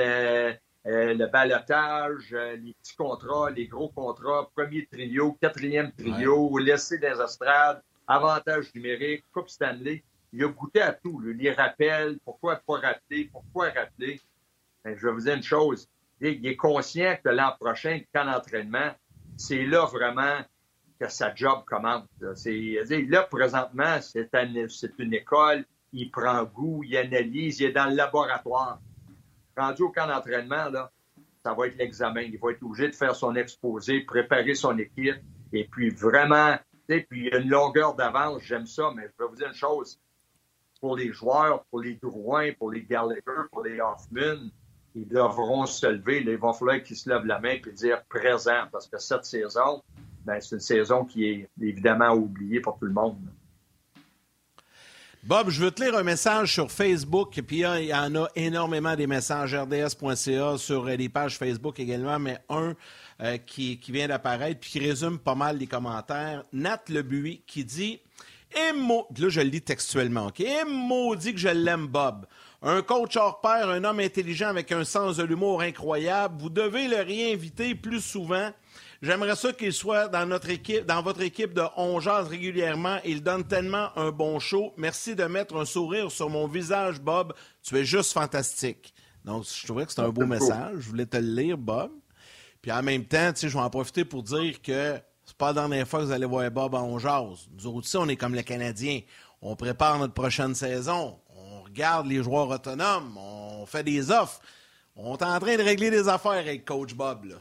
euh, 0.88 1.14
le 1.14 1.28
balotage, 1.28 2.34
euh, 2.34 2.56
les 2.56 2.74
petits 2.74 2.96
contrats, 2.96 3.52
les 3.52 3.68
gros 3.68 3.90
contrats, 3.90 4.50
premier 4.56 4.88
trio, 4.88 5.34
quatrième 5.34 5.92
trio, 5.92 6.58
laisser 6.58 6.98
des 6.98 7.22
estrades, 7.24 7.84
avantage 8.08 8.74
numérique, 8.74 9.24
Coupe 9.32 9.50
Stanley. 9.50 10.04
Il 10.34 10.44
a 10.44 10.48
goûté 10.48 10.82
à 10.82 10.94
tout, 10.94 11.20
les 11.20 11.52
rappels, 11.52 12.18
pourquoi 12.26 12.56
pas 12.56 12.80
rappeler, 12.80 13.30
pourquoi 13.32 13.70
rappeler. 13.70 14.20
Ben, 14.84 14.98
je 14.98 15.06
vais 15.06 15.14
vous 15.14 15.22
dire 15.22 15.36
une 15.36 15.44
chose, 15.44 15.88
il 16.20 16.46
est 16.48 16.56
conscient 16.56 17.16
que 17.24 17.30
l'an 17.30 17.56
prochain, 17.60 18.00
le 18.00 18.06
camp 18.12 18.26
d'entraînement, 18.26 18.92
c'est 19.38 19.64
là 19.66 19.86
vraiment 19.86 20.40
que 21.00 21.10
sa 21.10 21.36
job 21.36 21.64
commence. 21.66 22.08
Là, 22.20 23.24
présentement, 23.24 24.00
c'est 24.02 24.30
une 24.98 25.14
école, 25.14 25.66
il 25.94 26.10
prend 26.10 26.44
goût, 26.44 26.84
il 26.84 26.98
analyse, 26.98 27.60
il 27.60 27.68
est 27.68 27.72
dans 27.72 27.88
le 27.88 27.96
laboratoire 27.96 28.80
rendu 29.62 29.84
au 29.84 29.90
camp 29.90 30.08
d'entraînement, 30.08 30.70
là, 30.70 30.92
ça 31.44 31.54
va 31.54 31.68
être 31.68 31.78
l'examen. 31.78 32.22
Il 32.22 32.38
va 32.40 32.52
être 32.52 32.64
obligé 32.64 32.88
de 32.90 32.96
faire 32.96 33.16
son 33.16 33.36
exposé, 33.36 34.02
préparer 34.02 34.56
son 34.56 34.78
équipe, 34.78 35.18
et 35.54 35.68
puis 35.70 35.90
vraiment, 35.90 36.58
puis 36.88 37.06
il 37.12 37.26
y 37.28 37.32
a 37.32 37.38
une 37.38 37.50
longueur 37.50 37.96
d'avance, 37.96 38.42
j'aime 38.44 38.66
ça, 38.66 38.92
mais 38.96 39.04
je 39.04 39.24
vais 39.24 39.30
vous 39.30 39.36
dire 39.36 39.48
une 39.48 39.54
chose. 39.54 40.00
Pour 40.80 40.98
les 40.98 41.12
joueurs, 41.14 41.64
pour 41.66 41.80
les 41.80 41.96
Drouin, 41.96 42.52
pour 42.58 42.72
les 42.72 42.84
Gallagher, 42.84 43.22
pour 43.52 43.64
les 43.64 43.80
Hoffman, 43.80 44.50
ils 44.96 45.08
devront 45.08 45.66
se 45.66 45.86
lever. 45.88 46.22
il 46.22 46.38
va 46.38 46.54
falloir 46.54 46.82
qu'ils 46.82 46.98
se 46.98 47.10
lèvent 47.10 47.26
la 47.26 47.40
main 47.40 47.56
et 47.66 47.72
dire 47.72 48.04
présent, 48.06 48.68
parce 48.72 48.88
que 48.88 48.98
cette 48.98 49.26
saison, 49.26 49.84
ben, 50.26 50.40
c'est 50.42 50.56
une 50.56 50.62
saison 50.62 51.06
qui 51.06 51.26
est 51.26 51.50
évidemment 51.62 52.14
oubliée 52.14 52.60
pour 52.60 52.78
tout 52.78 52.86
le 52.86 52.94
monde. 52.94 53.20
Bob, 55.24 55.52
je 55.52 55.64
veux 55.64 55.70
te 55.70 55.84
lire 55.84 55.96
un 55.96 56.02
message 56.02 56.52
sur 56.52 56.72
Facebook, 56.72 57.40
puis 57.46 57.58
il 57.60 57.86
y 57.86 57.94
en 57.94 58.16
a 58.16 58.28
énormément 58.36 58.96
des 58.96 59.06
messages 59.06 59.56
rds.ca 59.56 60.58
sur 60.58 60.86
les 60.86 61.10
pages 61.10 61.38
Facebook 61.38 61.80
également, 61.80 62.18
mais 62.18 62.40
un 62.50 62.74
euh, 63.22 63.38
qui, 63.38 63.80
vient 63.90 64.08
d'apparaître 64.08 64.60
puis 64.60 64.72
qui 64.72 64.80
résume 64.80 65.20
pas 65.20 65.36
mal 65.36 65.60
les 65.60 65.68
commentaires. 65.68 66.44
Nat 66.52 66.82
Lebuy 66.90 67.44
qui 67.46 67.64
dit 67.64 68.00
et 68.56 68.74
là 68.76 69.30
je 69.30 69.42
le 69.42 69.48
lis 69.48 69.62
textuellement, 69.62 70.28
OK? 70.28 70.40
Et 70.40 70.64
maudit 70.66 71.34
que 71.34 71.40
je 71.40 71.50
l'aime, 71.50 71.86
Bob. 71.86 72.26
Un 72.64 72.82
coach 72.82 73.16
hors 73.16 73.42
pair, 73.42 73.70
un 73.70 73.84
homme 73.84 74.00
intelligent 74.00 74.48
avec 74.48 74.72
un 74.72 74.84
sens 74.84 75.18
de 75.18 75.24
l'humour 75.24 75.62
incroyable. 75.62 76.42
Vous 76.42 76.50
devez 76.50 76.88
le 76.88 76.98
réinviter 76.98 77.76
plus 77.76 78.02
souvent. 78.02 78.52
J'aimerais 79.02 79.36
ça 79.36 79.52
qu'il 79.52 79.74
soit 79.74 80.08
dans 80.10 80.28
notre 80.28 80.52
équipe, 80.52 80.86
dans 80.86 81.02
votre 81.02 81.22
équipe 81.22 81.54
de 81.56 81.64
On 81.76 81.96
régulièrement. 81.98 83.00
Il 83.04 83.24
donne 83.24 83.44
tellement 83.44 83.90
un 83.98 84.12
bon 84.12 84.40
show. 84.40 84.74
Merci 84.78 85.16
de 85.16 85.24
mettre 85.24 85.56
un 85.56 85.66
sourire 85.66 86.12
sur 86.12 86.30
mon 86.30 86.48
visage, 86.48 87.02
Bob. 87.02 87.34
Tu 87.64 87.76
es 87.78 87.84
juste 87.84 88.14
fantastique. 88.14 88.94
Donc, 89.26 89.46
je 89.46 89.66
trouvais 89.66 89.86
que 89.86 89.90
c'était 89.90 90.04
un 90.04 90.10
beau 90.10 90.28
message. 90.28 90.76
Je 90.82 90.90
voulais 90.90 91.08
te 91.08 91.18
le 91.18 91.42
lire, 91.42 91.58
Bob. 91.58 91.92
Puis 92.62 92.72
en 92.72 92.84
même 92.84 93.06
temps, 93.06 93.32
je 93.36 93.48
vais 93.48 93.60
en 93.60 93.70
profiter 93.72 94.06
pour 94.06 94.22
dire 94.22 94.62
que 94.62 95.00
c'est 95.26 95.38
pas 95.38 95.48
la 95.48 95.54
dernière 95.54 95.88
fois 95.88 96.02
que 96.02 96.06
vous 96.06 96.12
allez 96.12 96.28
voir 96.28 96.52
Bob 96.52 96.76
en 96.76 97.00
jase. 97.00 97.48
Nous 97.58 97.66
autres 97.66 97.88
on 97.96 98.08
est 98.08 98.16
comme 98.16 98.36
les 98.36 98.44
Canadiens. 98.44 99.02
On 99.42 99.56
prépare 99.56 99.98
notre 99.98 100.14
prochaine 100.14 100.54
saison. 100.54 101.20
On 101.36 101.64
regarde 101.64 102.06
les 102.06 102.22
joueurs 102.22 102.50
autonomes. 102.50 103.18
On 103.18 103.66
fait 103.66 103.84
des 103.84 104.12
offres. 104.12 104.42
On 104.96 105.16
est 105.16 105.24
en 105.24 105.40
train 105.40 105.58
de 105.58 105.64
régler 105.64 105.90
des 105.90 106.08
affaires 106.08 106.34
avec 106.34 106.66
Coach 106.66 106.94
Bob. 106.94 107.26
Là. 107.26 107.36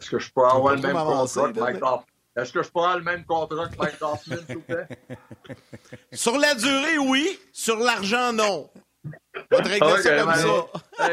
Est-ce 0.00 0.10
que 0.10 0.18
je 0.18 0.32
peux 0.32 0.44
avoir 0.44 0.74
le 0.74 0.82
même 0.82 0.92
contrat 0.92 1.52
que 1.52 1.60
Mike 1.60 1.76
Hoffman? 1.76 2.04
Est-ce 2.36 2.52
que 2.52 2.62
je 2.62 2.70
peux 2.70 2.80
avoir 2.80 2.98
le 2.98 3.04
même 3.04 3.24
contrat 3.24 3.68
que 3.68 3.76
Mike 3.76 4.02
Hoffman, 4.02 4.36
s'il 4.46 4.56
vous 4.56 4.62
plaît? 4.62 4.88
Sur 6.12 6.38
la 6.38 6.54
durée, 6.54 6.98
oui. 6.98 7.38
Sur 7.52 7.78
l'argent, 7.78 8.32
non. 8.32 8.70
On 9.52 9.62
te 9.62 9.68
régler 9.68 10.02
ça 10.02 10.18
comme 10.18 10.34
ça. 10.34 11.12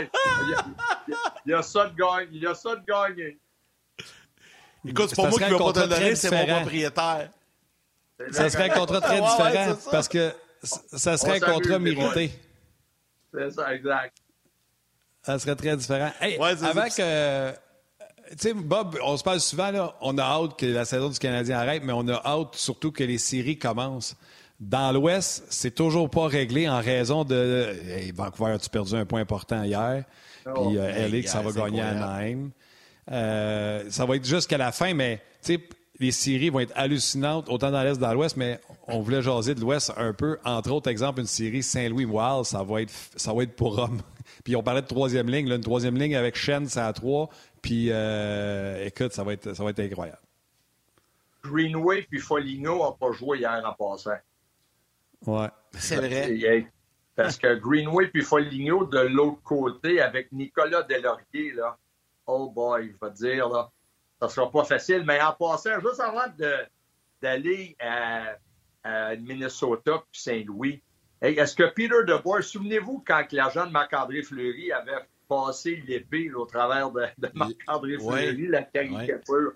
il, 1.46 1.52
y 1.52 1.54
a, 1.54 1.62
ça 1.62 1.86
de 1.88 1.96
gagner. 1.96 2.30
Il 2.32 2.42
y 2.42 2.48
a 2.48 2.56
ça 2.56 2.76
de 2.76 2.86
gagner. 2.86 3.40
Écoute, 4.86 5.10
c'est 5.10 5.16
pas 5.16 5.30
moi 5.30 5.40
qui 5.40 5.46
vais 5.46 5.58
pas 5.58 5.74
te 5.74 5.88
donner, 5.88 6.16
c'est 6.16 6.32
mon 6.32 6.46
propriétaire. 6.46 7.30
Ça 8.32 8.50
serait 8.50 8.70
un 8.70 8.74
contrat 8.74 9.02
très 9.02 9.22
différent 9.22 9.78
parce 9.92 10.08
que 10.08 10.32
ça 10.64 11.18
serait 11.18 11.44
un 11.44 11.54
contrat 11.54 11.80
mérité. 11.80 12.32
C'est 13.34 13.52
ça, 13.52 13.74
exact. 13.74 14.18
Ça 15.24 15.38
serait 15.40 15.56
très 15.56 15.76
différent. 15.76 16.12
Hey, 16.20 16.38
avant 16.40 16.90
que 16.90 17.54
tu 18.32 18.50
sais, 18.50 18.54
Bob, 18.54 18.98
on 19.04 19.18
se 19.18 19.24
parle 19.24 19.40
souvent, 19.40 19.72
là, 19.72 19.96
on 20.02 20.18
a 20.18 20.24
hâte 20.24 20.58
que 20.58 20.66
la 20.66 20.86
saison 20.86 21.10
du 21.10 21.20
Canadien 21.20 21.60
arrête, 21.60 21.84
mais 21.84 21.94
on 21.94 22.08
a 22.08 22.22
hâte 22.26 22.56
surtout 22.56 22.92
que 22.92 23.04
les 23.04 23.18
séries 23.18 23.58
commencent. 23.58 24.16
Dans 24.60 24.92
l'Ouest, 24.92 25.44
c'est 25.50 25.74
toujours 25.74 26.10
pas 26.10 26.28
réglé 26.28 26.70
en 26.70 26.80
raison 26.80 27.24
de. 27.24 27.74
Vancouver, 28.14 28.58
tu 28.62 28.70
perdu 28.70 28.96
un 28.96 29.06
point 29.06 29.22
important 29.22 29.64
hier? 29.64 30.04
Oh, 30.46 30.68
puis 30.70 30.78
euh, 30.78 31.24
ça 31.24 31.42
va 31.42 31.52
gagner 31.52 31.82
à 31.82 32.24
Nîmes. 32.24 32.52
Euh, 33.12 33.86
ça 33.90 34.06
va 34.06 34.16
être 34.16 34.26
jusqu'à 34.26 34.58
la 34.58 34.72
fin, 34.72 34.94
mais 34.94 35.22
les 36.00 36.12
séries 36.12 36.50
vont 36.50 36.60
être 36.60 36.74
hallucinantes, 36.76 37.50
autant 37.50 37.72
dans 37.72 37.84
l'Est 37.84 37.96
que 37.96 38.02
dans 38.02 38.14
l'Ouest, 38.14 38.38
mais 38.38 38.60
on 38.88 39.02
voulait 39.02 39.22
jaser 39.22 39.56
de 39.56 39.62
l'Ouest 39.62 39.92
un 39.98 40.14
peu. 40.14 40.38
Entre 40.46 40.72
autres, 40.72 40.90
exemple, 40.90 41.22
une 41.22 41.28
série 41.28 41.64
Saint-Louis-Wild, 41.64 42.46
ça 42.46 42.64
va 42.64 42.82
être 42.82 42.94
ça 43.16 43.34
va 43.34 43.44
être 43.44 43.56
pour 43.56 43.78
homme. 43.80 44.02
Puis 44.44 44.56
on 44.56 44.64
parlait 44.64 44.82
de 44.82 44.88
troisième 44.88 45.30
ligne, 45.30 45.48
là, 45.48 45.56
une 45.56 45.64
troisième 45.64 45.98
ligne 45.98 46.16
avec 46.16 46.36
Shen, 46.36 46.68
c'est 46.68 46.80
à 46.80 46.92
trois. 46.94 47.30
Puis 47.62 47.88
euh, 47.92 48.86
écoute, 48.86 49.14
ça 49.14 49.24
va, 49.24 49.34
être, 49.34 49.54
ça 49.54 49.64
va 49.64 49.70
être 49.70 49.80
incroyable. 49.80 50.22
Greenway 51.44 52.04
puis 52.04 52.20
Foligno 52.20 52.78
n'ont 52.78 52.94
pas 52.94 53.12
joué 53.12 53.40
hier 53.40 53.62
en 53.66 53.74
passant. 53.74 54.18
Ouais. 55.26 55.50
C'est 55.74 55.98
vrai. 55.98 56.68
Parce 57.16 57.38
que 57.38 57.56
Greenway 57.56 58.08
puis 58.08 58.24
Foligno 58.24 58.86
de 58.86 59.00
l'autre 59.00 59.42
côté 59.44 60.02
avec 60.02 60.32
Nicolas 60.32 60.84
Delaurier, 60.84 61.52
là, 61.54 61.78
oh 62.26 62.50
boy, 62.50 62.94
je 62.94 63.06
vais 63.06 63.14
dire, 63.14 63.50
là, 63.50 63.70
ça 64.20 64.30
sera 64.30 64.50
pas 64.50 64.64
facile. 64.64 65.04
Mais 65.06 65.22
en 65.22 65.34
passant, 65.34 65.80
juste 65.80 66.00
avant 66.00 66.32
d'aller 67.22 67.76
à, 67.80 68.36
Minnesota 69.18 70.04
puis 70.12 70.22
Saint-Louis, 70.22 70.82
est-ce 71.22 71.56
que 71.56 71.64
Peter 71.64 72.04
DeBoer, 72.08 72.42
souvenez-vous 72.42 73.04
quand 73.06 73.32
l'agent 73.32 73.68
de 73.68 73.72
Marc-André 73.72 74.24
Fleury 74.24 74.72
avait 74.72 75.06
passé 75.28 75.84
l'épée 75.88 76.32
au 76.34 76.46
travers 76.46 76.92
de, 76.92 77.06
Marc-André 77.34 77.98
Fleury, 77.98 78.48
la 78.48 78.64
caricature? 78.64 79.54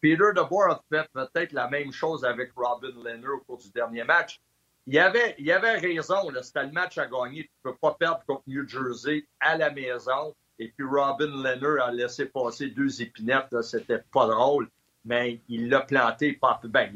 Peter 0.00 0.32
DeBoer 0.34 0.72
a 0.72 0.84
fait 0.90 1.08
peut-être 1.12 1.52
la 1.52 1.68
même 1.68 1.92
chose 1.92 2.24
avec 2.24 2.52
Robin 2.56 2.88
Leonard 2.88 3.34
au 3.36 3.40
cours 3.40 3.58
du 3.58 3.70
dernier 3.70 4.04
match. 4.04 4.40
Il 4.86 4.98
avait, 4.98 5.34
il 5.38 5.50
avait 5.50 5.78
raison, 5.78 6.30
c'était 6.42 6.64
le 6.64 6.72
match 6.72 6.98
à 6.98 7.06
gagner. 7.06 7.44
Tu 7.44 7.50
ne 7.64 7.70
peux 7.70 7.78
pas 7.78 7.94
perdre 7.94 8.22
contre 8.26 8.42
New 8.46 8.68
Jersey 8.68 9.26
à 9.40 9.56
la 9.56 9.70
maison. 9.70 10.34
Et 10.58 10.68
puis 10.68 10.86
Robin 10.86 11.26
Leonard 11.26 11.88
a 11.88 11.92
laissé 11.92 12.26
passer 12.26 12.68
deux 12.68 13.00
épinettes, 13.00 13.60
c'était 13.62 14.02
pas 14.12 14.26
drôle, 14.26 14.68
mais 15.04 15.40
il 15.48 15.68
l'a 15.68 15.80
planté, 15.80 16.38
ben, 16.64 16.92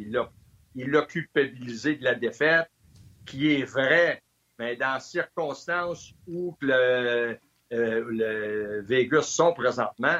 il 0.75 0.91
l'a 0.91 1.03
culpabilisé 1.03 1.97
de 1.97 2.05
la 2.05 2.15
défaite, 2.15 2.69
qui 3.29 3.55
est 3.55 3.65
vrai, 3.65 4.23
mais 4.59 4.75
dans 4.77 4.99
circonstances 4.99 6.13
où 6.27 6.57
le, 6.61 7.37
euh, 7.73 8.05
le 8.09 8.83
Vegas 8.83 9.23
sont 9.23 9.53
présentement, 9.53 10.19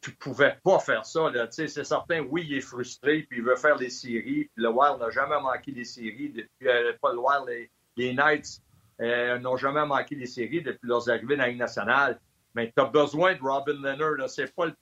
tu 0.00 0.12
pouvais 0.12 0.56
pas 0.64 0.78
faire 0.78 1.04
ça. 1.04 1.30
C'est 1.50 1.68
certain, 1.68 2.20
oui, 2.30 2.46
il 2.48 2.56
est 2.56 2.60
frustré, 2.60 3.26
puis 3.28 3.38
il 3.38 3.44
veut 3.44 3.56
faire 3.56 3.76
les 3.76 3.90
séries. 3.90 4.48
Le 4.54 4.68
Wild 4.68 4.98
n'a 5.00 5.10
jamais 5.10 5.40
manqué 5.40 5.72
des 5.72 5.84
séries 5.84 6.30
depuis. 6.30 6.68
Euh, 6.68 6.92
pas 7.00 7.12
le 7.12 7.18
Wild, 7.18 7.68
les, 7.96 8.14
Knights 8.14 8.60
euh, 9.00 9.38
n'ont 9.38 9.56
jamais 9.56 9.84
manqué 9.84 10.16
des 10.16 10.26
séries 10.26 10.62
depuis 10.62 10.86
leurs 10.86 11.10
arrivées 11.10 11.36
dans 11.36 11.42
la 11.42 11.48
Ligue 11.48 11.58
nationale. 11.58 12.20
Mais 12.54 12.72
tu 12.74 12.82
as 12.82 12.86
besoin 12.86 13.34
de 13.34 13.40
Robin 13.42 13.74
Leonard. 13.74 14.28
C'est 14.30 14.54
pas 14.54 14.66
le 14.66 14.74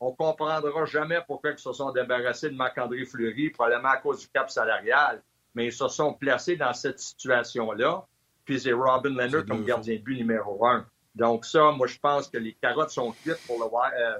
on, 0.00 0.10
ne 0.10 0.16
comprendra 0.16 0.84
jamais 0.86 1.18
pourquoi 1.26 1.50
ils 1.50 1.58
se 1.58 1.72
sont 1.72 1.92
débarrassés 1.92 2.50
de 2.50 2.56
Marc-André 2.56 3.04
Fleury, 3.04 3.50
probablement 3.50 3.90
à 3.90 3.96
cause 3.98 4.20
du 4.20 4.28
cap 4.28 4.50
salarial. 4.50 5.22
Mais 5.54 5.66
ils 5.66 5.72
se 5.72 5.88
sont 5.88 6.14
placés 6.14 6.56
dans 6.56 6.72
cette 6.72 6.98
situation-là. 6.98 8.06
Puis 8.44 8.60
c'est 8.60 8.72
Robin 8.72 9.10
Leonard 9.10 9.44
comme 9.46 9.64
gardien 9.64 9.96
de 9.96 10.00
but 10.00 10.16
numéro 10.16 10.66
un. 10.66 10.86
Donc 11.14 11.44
ça, 11.44 11.72
moi, 11.72 11.86
je 11.86 11.98
pense 11.98 12.28
que 12.28 12.38
les 12.38 12.54
carottes 12.54 12.90
sont 12.90 13.12
cuites 13.12 13.44
pour 13.46 13.58
le 13.58 13.66
Wild. 13.66 13.94
Euh, 13.98 14.18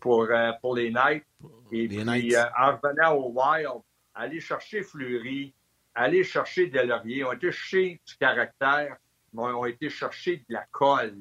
pour, 0.00 0.24
euh, 0.30 0.52
pour 0.60 0.76
les 0.76 0.90
Knights. 0.90 1.24
Et 1.72 1.88
puis, 1.88 2.36
euh, 2.36 2.44
en 2.58 2.76
revenant 2.76 3.14
au 3.14 3.32
Wild, 3.32 3.82
aller 4.14 4.40
chercher 4.40 4.82
Fleury, 4.82 5.52
aller 5.94 6.22
chercher 6.22 6.68
Delaurier, 6.68 7.24
ont 7.24 7.32
été 7.32 7.50
chercher 7.50 8.00
du 8.06 8.16
caractère, 8.16 8.96
mais 9.32 9.42
ont 9.42 9.64
été 9.64 9.88
chercher 9.88 10.38
de 10.38 10.54
la 10.54 10.64
colle. 10.70 11.16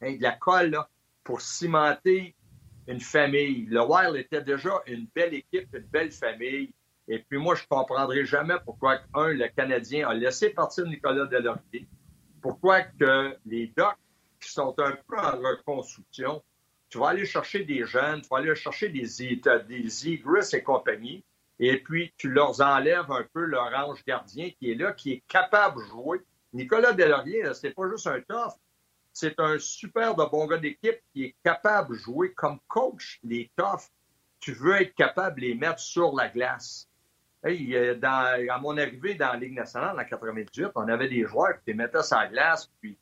Hein, 0.00 0.16
de 0.16 0.22
la 0.22 0.32
colle, 0.32 0.70
là, 0.70 0.88
pour 1.22 1.40
cimenter 1.40 2.34
une 2.88 3.00
famille. 3.00 3.66
Le 3.66 3.80
Wild 3.84 4.16
était 4.16 4.42
déjà 4.42 4.80
une 4.86 5.06
belle 5.14 5.34
équipe, 5.34 5.68
une 5.72 5.86
belle 5.86 6.10
famille. 6.10 6.72
Et 7.08 7.18
puis 7.18 7.38
moi, 7.38 7.54
je 7.54 7.62
ne 7.62 7.68
comprendrai 7.68 8.24
jamais 8.24 8.56
pourquoi, 8.64 9.00
un, 9.14 9.28
le 9.28 9.48
Canadien 9.48 10.08
a 10.08 10.14
laissé 10.14 10.50
partir 10.50 10.86
Nicolas 10.86 11.26
Delaurier, 11.26 11.88
pourquoi 12.40 12.82
que 12.82 13.36
les 13.46 13.68
Ducks 13.76 13.96
qui 14.40 14.50
sont 14.50 14.74
un 14.78 14.92
peu 15.06 15.18
en 15.18 15.38
reconstruction. 15.38 16.42
Tu 16.88 16.98
vas 16.98 17.10
aller 17.10 17.24
chercher 17.24 17.64
des 17.64 17.84
jeunes, 17.86 18.20
tu 18.20 18.28
vas 18.28 18.38
aller 18.38 18.54
chercher 18.54 18.88
des, 18.88 19.06
des 19.68 20.08
Igris 20.08 20.48
et 20.52 20.62
compagnie, 20.62 21.24
et 21.58 21.78
puis 21.78 22.12
tu 22.16 22.28
leur 22.28 22.60
enlèves 22.60 23.10
un 23.10 23.24
peu 23.32 23.44
leur 23.44 23.72
ange 23.74 24.04
gardien 24.04 24.50
qui 24.58 24.72
est 24.72 24.74
là, 24.74 24.92
qui 24.92 25.12
est 25.12 25.22
capable 25.28 25.80
de 25.80 25.88
jouer. 25.88 26.20
Nicolas 26.52 26.92
Delaurier, 26.92 27.44
c'est 27.54 27.70
pas 27.70 27.88
juste 27.88 28.06
un 28.06 28.20
tough, 28.20 28.52
c'est 29.12 29.38
un 29.38 29.58
super 29.58 30.14
de 30.14 30.24
bon 30.24 30.46
gars 30.46 30.58
d'équipe 30.58 30.98
qui 31.12 31.24
est 31.24 31.36
capable 31.42 31.94
de 31.94 31.98
jouer 32.00 32.32
comme 32.34 32.58
coach. 32.68 33.20
Les 33.22 33.50
toughs, 33.56 33.88
tu 34.40 34.52
veux 34.52 34.80
être 34.80 34.94
capable 34.94 35.36
de 35.36 35.46
les 35.46 35.54
mettre 35.54 35.80
sur 35.80 36.14
la 36.14 36.28
glace. 36.28 36.88
Hey, 37.44 37.96
dans, 37.98 38.48
à 38.48 38.58
mon 38.58 38.76
arrivée 38.76 39.14
dans 39.14 39.32
la 39.32 39.36
Ligue 39.36 39.54
nationale 39.54 39.98
en 39.98 40.04
98, 40.04 40.68
on 40.76 40.88
avait 40.88 41.08
des 41.08 41.26
joueurs 41.26 41.54
qui 41.54 41.62
les 41.68 41.74
mettaient 41.74 42.02
sur 42.02 42.16
la 42.16 42.28
glace, 42.28 42.70
puis 42.80 42.96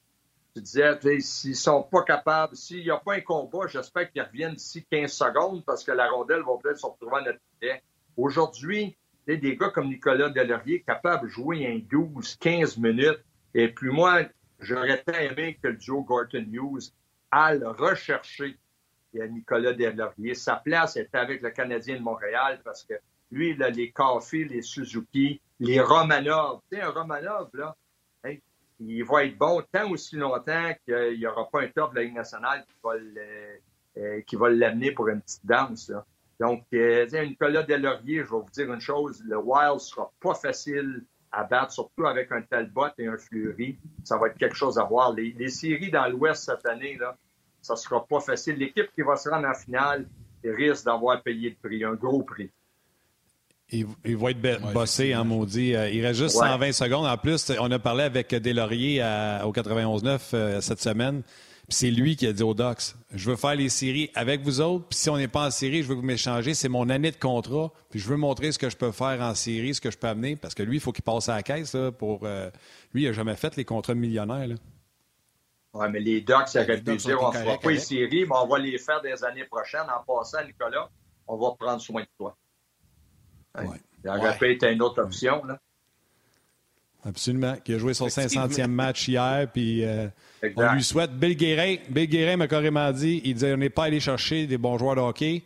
tu 0.54 0.62
disais, 0.62 0.98
s'ils 1.20 1.56
sont 1.56 1.82
pas 1.82 2.02
capables, 2.02 2.56
s'il 2.56 2.82
n'y 2.82 2.90
a 2.90 2.96
pas 2.96 3.14
un 3.14 3.20
combat, 3.20 3.66
j'espère 3.68 4.10
qu'ils 4.10 4.22
reviennent 4.22 4.54
d'ici 4.54 4.84
15 4.90 5.12
secondes 5.12 5.64
parce 5.64 5.84
que 5.84 5.92
la 5.92 6.08
rondelle 6.08 6.42
va 6.42 6.52
peut-être 6.60 6.78
se 6.78 6.86
retrouver 6.86 7.18
à 7.18 7.20
notre 7.22 7.40
pied. 7.60 7.82
Aujourd'hui, 8.16 8.96
des 9.26 9.56
gars 9.56 9.70
comme 9.70 9.88
Nicolas 9.88 10.30
Delaurier 10.30 10.82
capables 10.82 11.26
de 11.26 11.28
jouer 11.28 11.66
un 11.66 11.78
12, 11.78 12.36
15 12.36 12.78
minutes. 12.78 13.22
Et 13.54 13.68
puis 13.68 13.90
moi, 13.90 14.22
j'aurais 14.58 15.02
tant 15.02 15.18
aimé 15.18 15.58
que 15.62 15.68
le 15.68 15.76
duo 15.76 16.02
Gorton 16.02 16.44
News 16.48 16.80
aille 17.30 17.62
rechercher 17.64 18.58
Nicolas 19.12 19.72
Delaurier. 19.72 20.34
Sa 20.34 20.56
place 20.56 20.96
est 20.96 21.14
avec 21.14 21.42
le 21.42 21.50
Canadien 21.50 21.96
de 21.96 22.02
Montréal 22.02 22.60
parce 22.64 22.84
que 22.84 22.94
lui, 23.30 23.54
les 23.54 23.90
Coffee, 23.92 24.44
les 24.44 24.62
Suzuki, 24.62 25.40
les 25.58 25.80
Romanov. 25.80 26.60
Tu 26.70 26.76
sais, 26.76 26.82
un 26.82 26.90
Romanov, 26.90 27.50
là, 27.54 27.74
il 28.80 29.04
va 29.04 29.24
être 29.24 29.36
bon 29.36 29.62
tant 29.70 29.90
aussi 29.90 30.16
longtemps 30.16 30.72
qu'il 30.84 31.18
n'y 31.18 31.26
aura 31.26 31.48
pas 31.50 31.62
un 31.62 31.68
top 31.68 31.92
de 31.92 31.96
la 31.96 32.04
Ligue 32.04 32.14
nationale 32.14 32.64
qui 32.66 34.36
va, 34.36 34.46
euh, 34.46 34.50
l'amener 34.50 34.92
pour 34.92 35.08
une 35.08 35.20
petite 35.20 35.44
danse. 35.44 35.92
Donc, 36.40 36.64
euh, 36.72 37.06
Nicolas 37.22 37.62
Delaurier, 37.62 38.18
je 38.18 38.22
vais 38.22 38.28
vous 38.28 38.50
dire 38.50 38.72
une 38.72 38.80
chose, 38.80 39.22
le 39.26 39.36
Wild 39.36 39.78
sera 39.80 40.10
pas 40.20 40.34
facile 40.34 41.04
à 41.30 41.44
battre, 41.44 41.72
surtout 41.72 42.06
avec 42.06 42.32
un 42.32 42.40
Talbot 42.40 42.88
et 42.96 43.06
un 43.06 43.18
Fleury. 43.18 43.78
Ça 44.02 44.16
va 44.16 44.28
être 44.28 44.38
quelque 44.38 44.56
chose 44.56 44.78
à 44.78 44.84
voir. 44.84 45.12
Les, 45.12 45.48
séries 45.50 45.90
dans 45.90 46.08
l'Ouest 46.08 46.44
cette 46.44 46.66
année, 46.66 46.96
là, 46.96 47.16
ça 47.60 47.76
sera 47.76 48.04
pas 48.06 48.20
facile. 48.20 48.56
L'équipe 48.56 48.90
qui 48.94 49.02
va 49.02 49.16
se 49.16 49.28
rendre 49.28 49.46
en 49.46 49.54
finale 49.54 50.08
risque 50.42 50.86
d'avoir 50.86 51.22
payé 51.22 51.50
le 51.50 51.56
prix, 51.56 51.84
un 51.84 51.94
gros 51.94 52.22
prix. 52.22 52.50
Il, 53.72 54.16
va 54.16 54.30
être 54.30 54.72
bossé, 54.72 55.14
en 55.14 55.20
hein, 55.20 55.24
maudit. 55.24 55.74
Euh, 55.74 55.88
il 55.90 56.04
reste 56.04 56.20
juste 56.20 56.36
120 56.36 56.72
secondes. 56.72 57.06
En 57.06 57.16
plus, 57.16 57.52
on 57.60 57.70
a 57.70 57.78
parlé 57.78 58.04
avec 58.04 58.34
Delaurier 58.34 59.00
au 59.44 59.52
91-9 59.52 60.20
euh, 60.34 60.60
cette 60.60 60.80
semaine. 60.80 61.22
c'est 61.68 61.90
lui 61.90 62.16
qui 62.16 62.26
a 62.26 62.32
dit 62.32 62.42
aux 62.42 62.54
Docs 62.54 62.94
Je 63.14 63.30
veux 63.30 63.36
faire 63.36 63.54
les 63.54 63.68
séries 63.68 64.10
avec 64.14 64.42
vous 64.42 64.60
autres. 64.60 64.86
Puis 64.88 64.98
si 64.98 65.10
on 65.10 65.16
n'est 65.16 65.28
pas 65.28 65.46
en 65.46 65.50
série, 65.50 65.82
je 65.82 65.88
veux 65.88 65.94
que 65.94 66.00
vous 66.00 66.06
m'échangez. 66.06 66.54
C'est 66.54 66.68
mon 66.68 66.88
année 66.88 67.12
de 67.12 67.16
contrat. 67.16 67.70
Puis 67.90 68.00
je 68.00 68.08
veux 68.08 68.16
montrer 68.16 68.50
ce 68.50 68.58
que 68.58 68.68
je 68.68 68.76
peux 68.76 68.90
faire 68.90 69.20
en 69.20 69.34
série, 69.34 69.74
ce 69.74 69.80
que 69.80 69.90
je 69.90 69.98
peux 69.98 70.08
amener. 70.08 70.34
Parce 70.34 70.54
que 70.54 70.64
lui, 70.64 70.78
il 70.78 70.80
faut 70.80 70.92
qu'il 70.92 71.04
passe 71.04 71.28
à 71.28 71.36
la 71.36 71.42
caisse. 71.44 71.76
pour, 71.98 72.20
euh, 72.24 72.50
lui, 72.92 73.02
il 73.02 73.06
n'a 73.06 73.12
jamais 73.12 73.36
fait 73.36 73.54
les 73.56 73.64
contrats 73.64 73.94
millionnaires. 73.94 74.48
Oui, 75.72 75.86
mais 75.92 76.00
les 76.00 76.20
Docs, 76.22 76.48
ça 76.48 76.62
aurait 76.62 76.80
pu 76.80 76.96
dire 76.96 77.22
on 77.22 77.32
ne 77.32 77.36
fera 77.36 77.56
pas 77.56 77.70
les 77.70 77.78
séries, 77.78 78.24
mais 78.24 78.34
on 78.34 78.48
va 78.48 78.58
les 78.58 78.78
faire 78.78 79.00
des 79.00 79.22
années 79.22 79.44
prochaines. 79.44 79.86
En 79.88 80.02
passant, 80.04 80.44
Nicolas, 80.44 80.90
on 81.28 81.36
va 81.36 81.54
prendre 81.56 81.80
soin 81.80 82.02
de 82.02 82.08
toi. 82.18 82.36
Ouais. 83.58 83.80
Il 84.04 84.10
aurait 84.10 84.36
pu 84.36 84.52
être 84.52 84.64
une 84.64 84.82
autre 84.82 85.02
option. 85.02 85.44
Là. 85.44 85.58
Absolument. 87.04 87.56
Qui 87.64 87.74
a 87.74 87.78
joué 87.78 87.94
son 87.94 88.06
500e 88.06 88.66
match 88.66 89.08
hier. 89.08 89.48
Puis 89.52 89.84
euh, 89.84 90.08
on 90.56 90.74
lui 90.74 90.82
souhaite. 90.82 91.12
Bill 91.12 91.36
Guérin, 91.36 91.76
Bill 91.88 92.08
Guérin 92.08 92.36
m'a 92.36 92.48
carrément 92.48 92.90
dit 92.92 93.20
il 93.24 93.34
disait 93.34 93.54
on 93.54 93.58
n'est 93.58 93.70
pas 93.70 93.84
allé 93.84 94.00
chercher 94.00 94.46
des 94.46 94.58
bons 94.58 94.78
joueurs 94.78 94.96
de 94.96 95.00
hockey. 95.00 95.42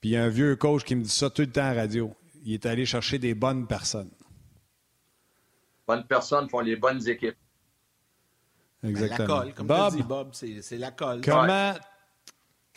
Puis 0.00 0.10
il 0.10 0.12
y 0.12 0.16
a 0.16 0.24
un 0.24 0.28
vieux 0.28 0.56
coach 0.56 0.84
qui 0.84 0.94
me 0.94 1.02
dit 1.02 1.10
ça 1.10 1.30
tout 1.30 1.42
le 1.42 1.50
temps 1.50 1.62
à 1.62 1.74
la 1.74 1.82
radio. 1.82 2.14
Il 2.44 2.54
est 2.54 2.66
allé 2.66 2.86
chercher 2.86 3.18
des 3.18 3.34
bonnes 3.34 3.66
personnes. 3.66 4.10
Bonnes 5.86 6.04
personnes 6.04 6.48
font 6.48 6.60
les 6.60 6.76
bonnes 6.76 7.06
équipes. 7.08 7.36
Exactement. 8.84 9.26
La 9.26 9.26
colle, 9.26 9.54
comme 9.54 9.66
Bob, 9.66 9.96
dit 9.96 10.02
Bob, 10.02 10.28
c'est 10.32 10.78
la 10.78 10.90
colle. 10.90 11.20
Comment, 11.24 11.74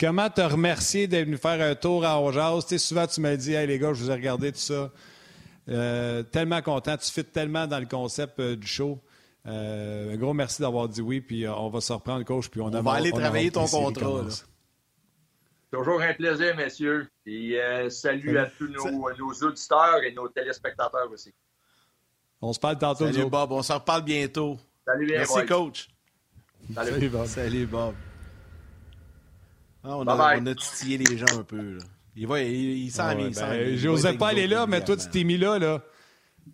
Comment 0.00 0.30
te 0.30 0.40
remercier 0.40 1.06
d'être 1.06 1.26
venu 1.26 1.36
faire 1.36 1.60
un 1.60 1.74
tour 1.74 2.06
à 2.06 2.18
Ongeaz? 2.18 2.62
Tu 2.62 2.68
sais, 2.70 2.78
souvent, 2.78 3.06
tu 3.06 3.20
m'as 3.20 3.36
dit, 3.36 3.52
hey, 3.52 3.66
les 3.66 3.78
gars, 3.78 3.92
je 3.92 4.02
vous 4.02 4.10
ai 4.10 4.14
regardé 4.14 4.50
tout 4.50 4.58
ça. 4.58 4.90
Euh, 5.68 6.22
tellement 6.22 6.62
content. 6.62 6.96
Tu 6.96 7.10
fites 7.12 7.32
tellement 7.32 7.66
dans 7.66 7.78
le 7.78 7.84
concept 7.84 8.40
euh, 8.40 8.56
du 8.56 8.66
show. 8.66 8.98
Euh, 9.46 10.14
un 10.14 10.16
gros 10.16 10.32
merci 10.32 10.62
d'avoir 10.62 10.88
dit 10.88 11.02
oui, 11.02 11.20
puis 11.20 11.46
on 11.46 11.68
va 11.68 11.82
se 11.82 11.92
reprendre, 11.92 12.24
coach. 12.24 12.48
Puis 12.48 12.62
on, 12.62 12.72
on 12.72 12.82
va 12.82 12.92
aller 12.92 13.12
travailler 13.12 13.50
ton 13.50 13.66
contrat. 13.66 14.22
Toujours 15.70 16.00
un 16.00 16.14
plaisir, 16.14 16.56
messieurs. 16.56 17.06
Et 17.26 17.58
salut 17.90 18.38
à 18.38 18.46
tous 18.46 18.68
nos, 18.68 19.48
auditeurs 19.48 20.02
et 20.02 20.12
nos 20.12 20.28
téléspectateurs 20.28 21.10
aussi. 21.12 21.32
On 22.40 22.54
se 22.54 22.58
parle 22.58 22.78
tantôt. 22.78 23.12
Salut, 23.12 23.28
Bob. 23.28 23.52
On 23.52 23.62
se 23.62 23.72
reparle 23.72 24.02
bientôt. 24.02 24.56
Salut, 24.86 25.06
bien, 25.06 25.18
Merci, 25.18 25.44
coach. 25.46 25.90
Salut. 26.74 27.08
Bob. 27.10 27.26
Salut, 27.26 27.66
Bob. 27.66 27.94
Ah, 29.82 29.96
on, 29.96 30.06
a, 30.06 30.54
titillé 30.54 30.98
les 30.98 31.16
gens 31.16 31.38
un 31.38 31.42
peu. 31.42 31.78
Il, 32.14 32.26
va, 32.26 32.40
il, 32.40 32.84
il 32.84 32.90
s'en 32.90 33.14
J'osais 33.76 34.14
pas 34.14 34.28
aller 34.28 34.46
là, 34.46 34.66
mais 34.66 34.84
toi, 34.84 34.96
tu 34.96 35.08
t'es 35.08 35.24
mis 35.24 35.38
là. 35.38 35.58
là. 35.58 35.82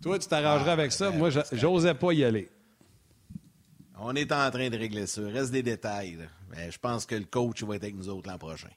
Toi, 0.01 0.19
tu 0.19 0.27
t'arrangerais 0.27 0.71
avec 0.71 0.91
ça. 0.91 1.11
Ben, 1.11 1.17
Moi, 1.17 1.29
j'osais 1.51 1.93
pas 1.93 2.13
y 2.13 2.23
aller. 2.23 2.49
On 3.99 4.15
est 4.15 4.31
en 4.31 4.49
train 4.51 4.69
de 4.69 4.77
régler 4.77 5.07
ça. 5.07 5.21
Reste 5.21 5.51
des 5.51 5.63
détails. 5.63 6.19
Mais 6.49 6.71
je 6.71 6.77
pense 6.77 7.05
que 7.05 7.15
le 7.15 7.25
coach 7.25 7.63
va 7.63 7.75
être 7.75 7.83
avec 7.83 7.95
nous 7.95 8.09
autres 8.09 8.29
l'an 8.29 8.37
prochain. 8.37 8.69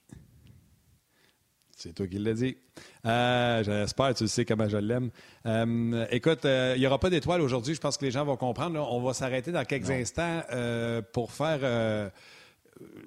C'est 1.75 1.93
toi 1.93 2.07
qui 2.07 2.19
l'as 2.19 2.33
dit. 2.33 2.57
Euh, 3.05 3.63
j'espère, 3.63 4.13
tu 4.13 4.23
le 4.23 4.29
sais 4.29 4.45
comment 4.45 4.69
je 4.69 4.77
l'aime. 4.77 5.09
Euh, 5.45 6.05
écoute, 6.11 6.45
euh, 6.45 6.73
il 6.75 6.79
n'y 6.79 6.85
aura 6.85 6.99
pas 6.99 7.09
d'étoiles 7.09 7.41
aujourd'hui. 7.41 7.73
Je 7.73 7.79
pense 7.79 7.97
que 7.97 8.05
les 8.05 8.11
gens 8.11 8.23
vont 8.23 8.37
comprendre. 8.37 8.79
On 8.91 9.01
va 9.01 9.13
s'arrêter 9.13 9.51
dans 9.51 9.65
quelques 9.65 9.89
instants 9.89 10.41
pour 11.13 11.31
faire 11.31 12.11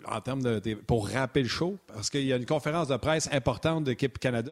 en 0.06 0.20
termes 0.20 0.42
de, 0.42 0.74
pour 0.74 1.08
rappeler 1.08 1.42
le 1.42 1.48
show, 1.48 1.78
parce 1.86 2.10
qu'il 2.10 2.24
y 2.24 2.32
a 2.32 2.36
une 2.36 2.46
conférence 2.46 2.88
de 2.88 2.96
presse 2.96 3.28
importante 3.32 3.84
d'équipe 3.84 4.18
Canada. 4.18 4.50